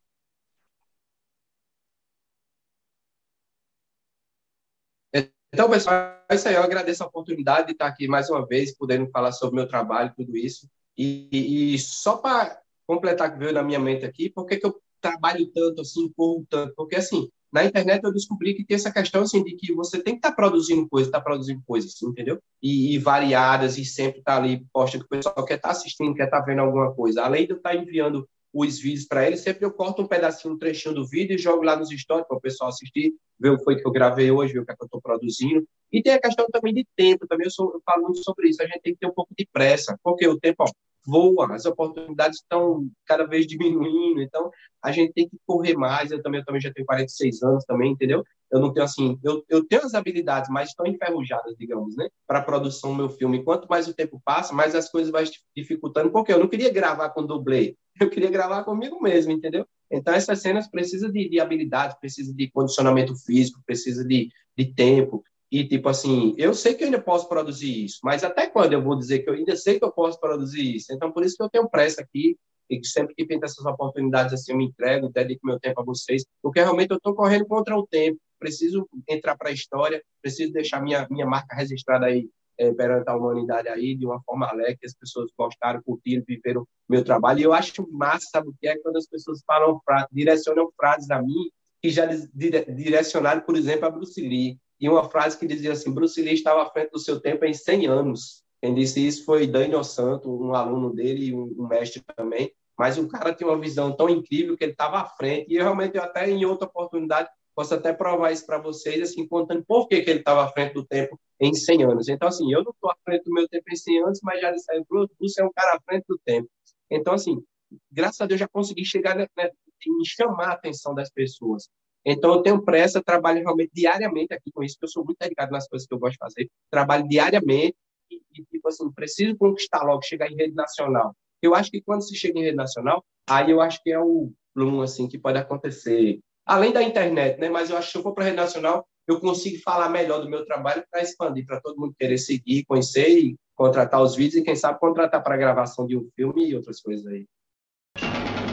Então, 5.53 5.71
pessoal, 5.71 5.95
é 6.29 6.35
isso 6.35 6.49
aí. 6.49 6.57
Eu 6.57 6.63
agradeço 6.65 7.05
a 7.05 7.07
oportunidade 7.07 7.69
de 7.69 7.73
estar 7.73 7.87
aqui 7.87 8.09
mais 8.09 8.29
uma 8.29 8.45
vez, 8.45 8.77
podendo 8.77 9.09
falar 9.11 9.31
sobre 9.31 9.53
o 9.53 9.57
meu 9.59 9.69
trabalho, 9.69 10.13
tudo 10.17 10.37
isso. 10.37 10.69
E, 10.99 11.75
e 11.75 11.79
só 11.79 12.17
para 12.17 12.61
completar 12.85 13.29
o 13.29 13.33
que 13.33 13.39
veio 13.39 13.53
na 13.53 13.63
minha 13.63 13.79
mente 13.79 14.05
aqui, 14.05 14.29
por 14.29 14.45
que, 14.45 14.57
que 14.57 14.67
eu 14.67 14.83
trabalho 15.03 15.47
tanto, 15.53 15.83
assim, 15.83 16.11
corro 16.17 16.47
tanto? 16.49 16.73
Porque, 16.75 16.97
assim, 16.97 17.29
na 17.53 17.65
internet 17.65 18.03
eu 18.03 18.13
descobri 18.13 18.55
que 18.55 18.65
tem 18.65 18.77
essa 18.77 18.91
questão, 18.91 19.23
assim, 19.23 19.45
de 19.45 19.55
que 19.55 19.75
você 19.75 20.03
tem 20.03 20.15
que 20.15 20.19
estar 20.19 20.31
tá 20.31 20.37
produzindo 20.37 20.89
coisas, 20.89 21.09
estar 21.09 21.19
tá 21.19 21.25
produzindo 21.25 21.63
coisas, 21.67 22.01
entendeu? 22.03 22.39
E, 22.63 22.95
e, 22.95 22.99
variadas, 22.99 23.77
e 23.77 23.85
sempre 23.85 24.21
estar 24.21 24.37
tá 24.37 24.43
ali, 24.43 24.65
posta 24.73 24.99
que 24.99 25.05
o 25.05 25.09
pessoal 25.09 25.45
quer 25.45 25.57
estar 25.57 25.69
tá 25.69 25.73
assistindo, 25.73 26.15
quer 26.15 26.25
estar 26.25 26.41
tá 26.41 26.47
vendo 26.47 26.61
alguma 26.61 26.95
coisa. 26.95 27.23
Além 27.23 27.45
de 27.45 27.53
eu 27.53 27.59
estar 27.59 27.71
tá 27.71 27.77
enviando 27.77 28.27
os 28.55 28.79
vídeos 28.79 29.07
para 29.07 29.27
ele, 29.27 29.37
sempre 29.37 29.65
eu 29.65 29.73
corto 29.73 30.03
um 30.03 30.07
pedacinho, 30.07 30.55
um 30.55 30.59
trechinho 30.59 30.95
do 30.95 31.07
vídeo 31.07 31.35
e 31.35 31.39
jogo 31.39 31.63
lá 31.63 31.77
nos 31.77 31.89
stories 31.89 32.27
para 32.27 32.37
o 32.37 32.41
pessoal 32.41 32.69
assistir, 32.69 33.15
ver 33.39 33.51
o 33.51 33.59
que 33.59 33.65
foi 33.65 33.77
que 33.77 33.87
eu 33.87 33.93
gravei 33.93 34.31
hoje, 34.31 34.53
ver 34.53 34.61
o 34.61 34.67
que, 34.67 34.73
é 34.73 34.77
que 34.77 34.83
eu 34.83 34.87
estou 34.87 35.01
produzindo. 35.01 35.67
E 35.91 36.03
tem 36.03 36.13
a 36.13 36.21
questão 36.21 36.47
também 36.51 36.73
de 36.73 36.87
tempo, 36.97 37.27
também 37.27 37.47
eu, 37.47 37.51
sou, 37.51 37.73
eu, 37.73 37.83
falo 37.85 38.05
muito 38.05 38.23
sobre 38.23 38.49
isso, 38.49 38.63
a 38.63 38.67
gente 38.67 38.81
tem 38.81 38.93
que 38.93 39.01
ter 39.01 39.07
um 39.07 39.15
pouco 39.15 39.35
de 39.37 39.47
pressa, 39.51 39.99
porque 40.03 40.27
o 40.27 40.39
tempo 40.39 40.65
ó, 40.65 40.67
voa, 41.07 41.55
as 41.55 41.65
oportunidades 41.65 42.41
estão 42.41 42.89
cada 43.07 43.27
vez 43.27 43.47
diminuindo, 43.47 44.23
então 44.23 44.51
a 44.83 44.91
gente 44.91 45.13
tem 45.13 45.29
que 45.29 45.37
correr 45.47 45.75
mais, 45.75 46.11
eu 46.11 46.23
também, 46.23 46.41
eu 46.41 46.45
também 46.45 46.61
já 46.61 46.73
tenho 46.73 46.87
46 46.87 47.43
anos 47.43 47.65
também, 47.65 47.93
entendeu? 47.93 48.25
Eu 48.51 48.61
não 48.61 48.73
tenho 48.73 48.85
assim, 48.85 49.19
eu, 49.23 49.43
eu 49.49 49.65
tenho 49.67 49.83
as 49.83 49.95
habilidades, 49.95 50.51
mas 50.51 50.69
estão 50.69 50.87
enferrujadas, 50.87 51.57
digamos, 51.57 51.97
né, 51.97 52.09
para 52.27 52.41
a 52.41 52.45
produção 52.45 52.91
do 52.91 52.97
meu 52.97 53.09
filme. 53.09 53.43
Quanto 53.43 53.67
mais 53.69 53.89
o 53.89 53.95
tempo 53.95 54.21
passa, 54.25 54.53
mais 54.53 54.75
as 54.75 54.91
coisas 54.91 55.11
vão 55.11 55.23
dificultando, 55.57 56.11
porque 56.11 56.33
eu 56.33 56.39
não 56.39 56.49
queria 56.49 56.71
gravar 56.71 57.11
com 57.11 57.25
dublê, 57.25 57.77
eu 58.01 58.11
queria 58.11 58.31
gravar 58.31 58.65
comigo 58.65 59.01
mesmo, 59.01 59.33
entendeu? 59.33 59.67
Então, 59.91 60.15
essas 60.15 60.41
cenas 60.41 60.69
precisam 60.69 61.11
de, 61.11 61.29
de 61.29 61.39
habilidade, 61.39 61.97
precisam 62.01 62.35
de 62.35 62.51
condicionamento 62.51 63.15
físico, 63.15 63.63
precisa 63.65 64.05
de, 64.05 64.31
de 64.57 64.75
tempo. 64.75 65.23
E, 65.53 65.69
tipo 65.69 65.87
assim, 65.91 66.35
eu 66.39 66.55
sei 66.55 66.73
que 66.75 66.83
eu 66.83 66.87
ainda 66.87 67.01
posso 67.01 67.29
produzir 67.29 67.85
isso, 67.85 67.99
mas 68.03 68.25
até 68.25 68.47
quando 68.47 68.73
eu 68.73 68.83
vou 68.83 68.97
dizer 68.97 69.19
que 69.19 69.29
eu 69.29 69.35
ainda 69.35 69.55
sei 69.55 69.79
que 69.79 69.85
eu 69.85 69.93
posso 69.93 70.19
produzir 70.19 70.77
isso? 70.77 70.91
Então, 70.95 71.13
por 71.13 71.23
isso 71.23 71.37
que 71.37 71.43
eu 71.43 71.51
tenho 71.51 71.69
pressa 71.69 72.01
aqui, 72.01 72.39
e 72.71 72.81
que 72.81 72.87
sempre 72.89 73.15
que 73.15 73.27
pinta 73.27 73.45
essas 73.45 73.65
oportunidades 73.67 74.33
assim, 74.33 74.53
eu 74.53 74.59
me 74.59 74.65
entrego, 74.65 75.11
dedico 75.11 75.47
meu 75.47 75.61
tempo 75.61 75.83
a 75.83 75.85
vocês, 75.85 76.25
porque 76.43 76.63
realmente 76.63 76.91
eu 76.91 76.97
estou 76.97 77.15
correndo 77.15 77.47
contra 77.47 77.77
o 77.77 77.87
tempo, 77.87 78.19
preciso 78.39 78.89
entrar 79.07 79.37
para 79.37 79.51
a 79.51 79.53
história, 79.53 80.03
preciso 80.23 80.53
deixar 80.55 80.81
minha, 80.81 81.07
minha 81.11 81.27
marca 81.27 81.55
registrada 81.55 82.07
aí 82.07 82.31
é, 82.59 82.73
perante 82.73 83.11
a 83.11 83.17
humanidade 83.17 83.69
aí, 83.69 83.95
de 83.95 84.07
uma 84.07 84.23
forma 84.23 84.47
alegre, 84.47 84.79
que 84.79 84.87
as 84.87 84.95
pessoas 84.95 85.31
gostaram, 85.39 85.83
curtiram, 85.83 86.25
viveram 86.27 86.67
meu 86.89 87.05
trabalho. 87.05 87.41
E 87.41 87.43
eu 87.43 87.53
acho 87.53 87.87
massa, 87.91 88.27
sabe 88.31 88.49
o 88.49 88.55
que 88.59 88.67
é? 88.67 88.79
Quando 88.79 88.97
as 88.97 89.07
pessoas 89.07 89.43
falam, 89.47 89.79
direcionam 90.11 90.71
frases 90.75 91.11
a 91.11 91.21
mim, 91.21 91.51
que 91.83 91.91
já 91.91 92.07
direcionaram, 92.07 93.43
por 93.43 93.57
exemplo, 93.57 93.87
a 93.87 93.91
Bruce 93.91 94.21
Lee. 94.21 94.59
E 94.83 94.89
uma 94.89 95.09
frase 95.09 95.39
que 95.39 95.47
dizia 95.47 95.71
assim, 95.71 95.95
Bruce 95.95 96.21
Lee 96.21 96.35
estava 96.35 96.65
à 96.65 96.67
frente 96.69 96.91
do 96.91 96.99
seu 96.99 97.21
tempo 97.21 97.45
em 97.45 97.55
100 97.55 97.87
anos. 97.87 98.43
Quem 98.61 98.75
disse 98.75 99.07
isso 99.07 99.25
foi 99.25 99.47
Daniel 99.47 99.85
Santo, 99.85 100.29
um 100.29 100.57
aluno 100.57 100.93
dele 100.93 101.27
e 101.27 101.35
um, 101.35 101.55
um 101.57 101.69
mestre 101.69 102.03
também. 102.17 102.53
Mas 102.77 102.99
o 102.99 103.07
cara 103.07 103.33
tinha 103.33 103.49
uma 103.49 103.61
visão 103.61 103.95
tão 103.95 104.09
incrível 104.09 104.57
que 104.57 104.65
ele 104.65 104.73
estava 104.73 104.99
à 104.99 105.05
frente. 105.05 105.47
E 105.49 105.55
eu, 105.55 105.63
realmente, 105.63 105.97
eu 105.97 106.03
até 106.03 106.29
em 106.29 106.45
outra 106.45 106.67
oportunidade, 106.67 107.29
posso 107.55 107.73
até 107.73 107.93
provar 107.93 108.33
isso 108.33 108.45
para 108.45 108.59
vocês, 108.59 109.01
assim, 109.01 109.25
contando 109.25 109.65
por 109.65 109.87
que, 109.87 110.03
que 110.03 110.11
ele 110.11 110.19
estava 110.19 110.43
à 110.43 110.49
frente 110.49 110.75
do 110.75 110.85
tempo 110.85 111.17
em 111.39 111.55
100 111.55 111.85
anos. 111.85 112.09
Então, 112.09 112.27
assim, 112.27 112.53
eu 112.53 112.65
não 112.65 112.73
estou 112.73 112.91
à 112.91 112.97
frente 113.05 113.23
do 113.23 113.33
meu 113.33 113.47
tempo 113.49 113.65
em 113.71 113.77
100 113.77 114.03
anos, 114.03 114.21
mas 114.21 114.41
já 114.41 114.51
disseram, 114.51 114.85
você 115.21 115.43
é 115.43 115.45
um 115.45 115.53
cara 115.53 115.77
à 115.77 115.81
frente 115.81 116.07
do 116.09 116.19
tempo. 116.25 116.49
Então, 116.91 117.15
assim, 117.15 117.41
graças 117.89 118.21
a 118.21 118.27
Deus 118.27 118.41
já 118.41 118.49
consegui 118.49 118.85
chegar 118.85 119.15
né, 119.15 119.29
né, 119.37 119.49
em 119.87 120.05
chamar 120.05 120.49
a 120.49 120.53
atenção 120.55 120.93
das 120.93 121.09
pessoas. 121.09 121.69
Então, 122.05 122.35
eu 122.35 122.43
tenho 122.43 122.63
pressa, 122.63 123.03
trabalho 123.03 123.41
realmente 123.41 123.71
diariamente 123.73 124.35
aqui 124.35 124.51
com 124.53 124.63
isso, 124.63 124.77
porque 124.77 124.87
eu 124.87 124.91
sou 124.91 125.05
muito 125.05 125.19
dedicado 125.19 125.53
nas 125.53 125.69
coisas 125.69 125.87
que 125.87 125.95
eu 125.95 125.99
gosto 125.99 126.13
de 126.13 126.19
fazer. 126.19 126.51
Trabalho 126.71 127.07
diariamente 127.09 127.77
e, 128.11 128.21
e 128.35 128.45
tipo 128.45 128.69
assim, 128.69 128.91
preciso 128.93 129.37
conquistar 129.37 129.83
logo, 129.83 130.03
chegar 130.03 130.31
em 130.31 130.37
rede 130.37 130.55
nacional. 130.55 131.15
Eu 131.41 131.55
acho 131.55 131.71
que 131.71 131.81
quando 131.81 132.03
se 132.03 132.15
chega 132.15 132.39
em 132.39 132.43
rede 132.43 132.57
nacional, 132.57 133.05
aí 133.29 133.51
eu 133.51 133.61
acho 133.61 133.83
que 133.83 133.91
é 133.93 133.99
o 133.99 134.33
bloom, 134.55 134.83
assim, 134.83 135.09
que 135.09 135.19
pode 135.19 135.39
acontecer 135.39 136.21
além 136.45 136.73
da 136.73 136.83
internet, 136.83 137.39
né? 137.39 137.49
Mas 137.49 137.71
eu 137.71 137.77
acho 137.77 137.87
que 137.87 137.93
se 137.93 137.99
eu 137.99 138.03
for 138.03 138.15
para 138.15 138.25
rede 138.25 138.37
nacional, 138.37 138.87
eu 139.07 139.21
consigo 139.21 139.61
falar 139.63 139.89
melhor 139.89 140.21
do 140.21 140.29
meu 140.29 140.45
trabalho 140.45 140.85
para 140.91 141.03
expandir, 141.03 141.47
para 141.47 141.61
todo 141.61 141.79
mundo 141.79 141.95
querer 141.99 142.19
seguir, 142.19 142.65
conhecer 142.65 143.09
e 143.09 143.37
contratar 143.55 144.03
os 144.03 144.15
vídeos 144.15 144.43
e 144.43 144.45
quem 144.45 144.57
sabe 144.57 144.79
contratar 144.79 145.23
para 145.23 145.37
gravação 145.37 145.87
de 145.87 145.97
um 145.97 146.09
filme 146.15 146.49
e 146.49 146.57
outras 146.57 146.81
coisas 146.81 147.07
aí. 147.07 147.27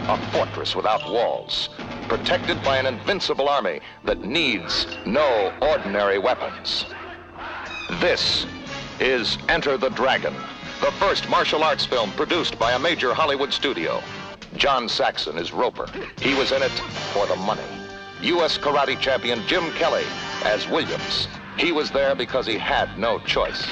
A 0.09 0.17
fortress 0.31 0.75
without 0.75 1.07
walls, 1.07 1.69
protected 2.07 2.63
by 2.63 2.77
an 2.77 2.87
invincible 2.87 3.47
army 3.47 3.79
that 4.05 4.25
needs 4.25 4.87
no 5.05 5.53
ordinary 5.61 6.17
weapons. 6.17 6.85
This 8.01 8.47
is 8.99 9.37
Enter 9.49 9.77
the 9.77 9.89
Dragon, 9.89 10.33
the 10.81 10.91
first 10.93 11.29
martial 11.29 11.63
arts 11.63 11.85
film 11.85 12.11
produced 12.13 12.57
by 12.57 12.71
a 12.71 12.79
major 12.79 13.13
Hollywood 13.13 13.53
studio. 13.53 14.01
John 14.55 14.89
Saxon 14.89 15.37
is 15.37 15.53
Roper. 15.53 15.85
He 16.19 16.33
was 16.33 16.51
in 16.53 16.63
it 16.63 16.71
for 17.13 17.27
the 17.27 17.35
money. 17.35 17.61
U.S. 18.23 18.57
karate 18.57 18.99
champion 18.99 19.45
Jim 19.45 19.71
Kelly 19.73 20.05
as 20.43 20.67
Williams. 20.69 21.27
He 21.59 21.73
was 21.73 21.91
there 21.91 22.15
because 22.15 22.47
he 22.47 22.57
had 22.57 22.97
no 22.97 23.19
choice. 23.19 23.67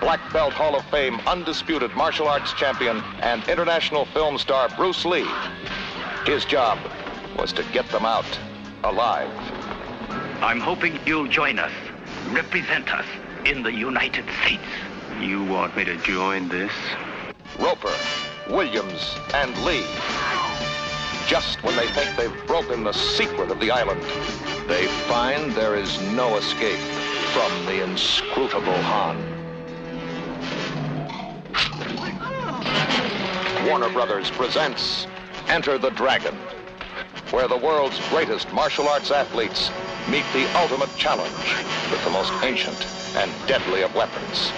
Black 0.00 0.20
Belt 0.34 0.52
Hall 0.52 0.76
of 0.76 0.84
Fame 0.90 1.18
undisputed 1.26 1.90
martial 1.96 2.28
arts 2.28 2.52
champion 2.52 3.02
and 3.22 3.42
international 3.48 4.04
film 4.04 4.36
star 4.36 4.68
Bruce 4.76 5.02
Lee. 5.06 5.26
His 6.26 6.44
job 6.44 6.78
was 7.38 7.54
to 7.54 7.64
get 7.72 7.88
them 7.88 8.04
out 8.04 8.38
alive. 8.84 9.30
I'm 10.42 10.60
hoping 10.60 11.00
you'll 11.06 11.26
join 11.26 11.58
us, 11.58 11.72
represent 12.28 12.92
us 12.92 13.06
in 13.46 13.62
the 13.62 13.72
United 13.72 14.26
States. 14.42 14.68
You 15.18 15.42
want 15.42 15.74
me 15.74 15.84
to 15.86 15.96
join 15.96 16.50
this? 16.50 16.72
Roper, 17.58 17.94
Williams, 18.50 19.16
and 19.32 19.56
Lee. 19.64 19.86
Just 21.26 21.62
when 21.62 21.76
they 21.76 21.86
think 21.88 22.16
they've 22.16 22.46
broken 22.46 22.84
the 22.84 22.92
secret 22.92 23.50
of 23.50 23.58
the 23.60 23.70
island, 23.70 24.00
they 24.68 24.86
find 25.08 25.52
there 25.52 25.74
is 25.74 26.00
no 26.12 26.36
escape 26.36 26.78
from 27.32 27.66
the 27.66 27.82
inscrutable 27.82 28.80
Han. 28.82 29.16
Warner 33.66 33.88
Brothers 33.90 34.30
presents 34.30 35.06
Enter 35.48 35.78
the 35.78 35.90
Dragon, 35.90 36.34
where 37.30 37.48
the 37.48 37.56
world's 37.56 37.98
greatest 38.08 38.52
martial 38.52 38.88
arts 38.88 39.10
athletes 39.10 39.70
meet 40.08 40.24
the 40.32 40.46
ultimate 40.56 40.94
challenge 40.96 41.32
with 41.90 42.02
the 42.04 42.10
most 42.10 42.32
ancient 42.44 42.86
and 43.16 43.32
deadly 43.48 43.82
of 43.82 43.94
weapons, 43.94 44.52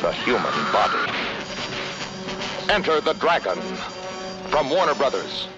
the 0.00 0.12
human 0.12 0.54
body. 0.72 1.12
Enter 2.68 3.00
the 3.00 3.14
Dragon 3.14 3.58
from 4.48 4.70
Warner 4.70 4.94
Brothers. 4.94 5.48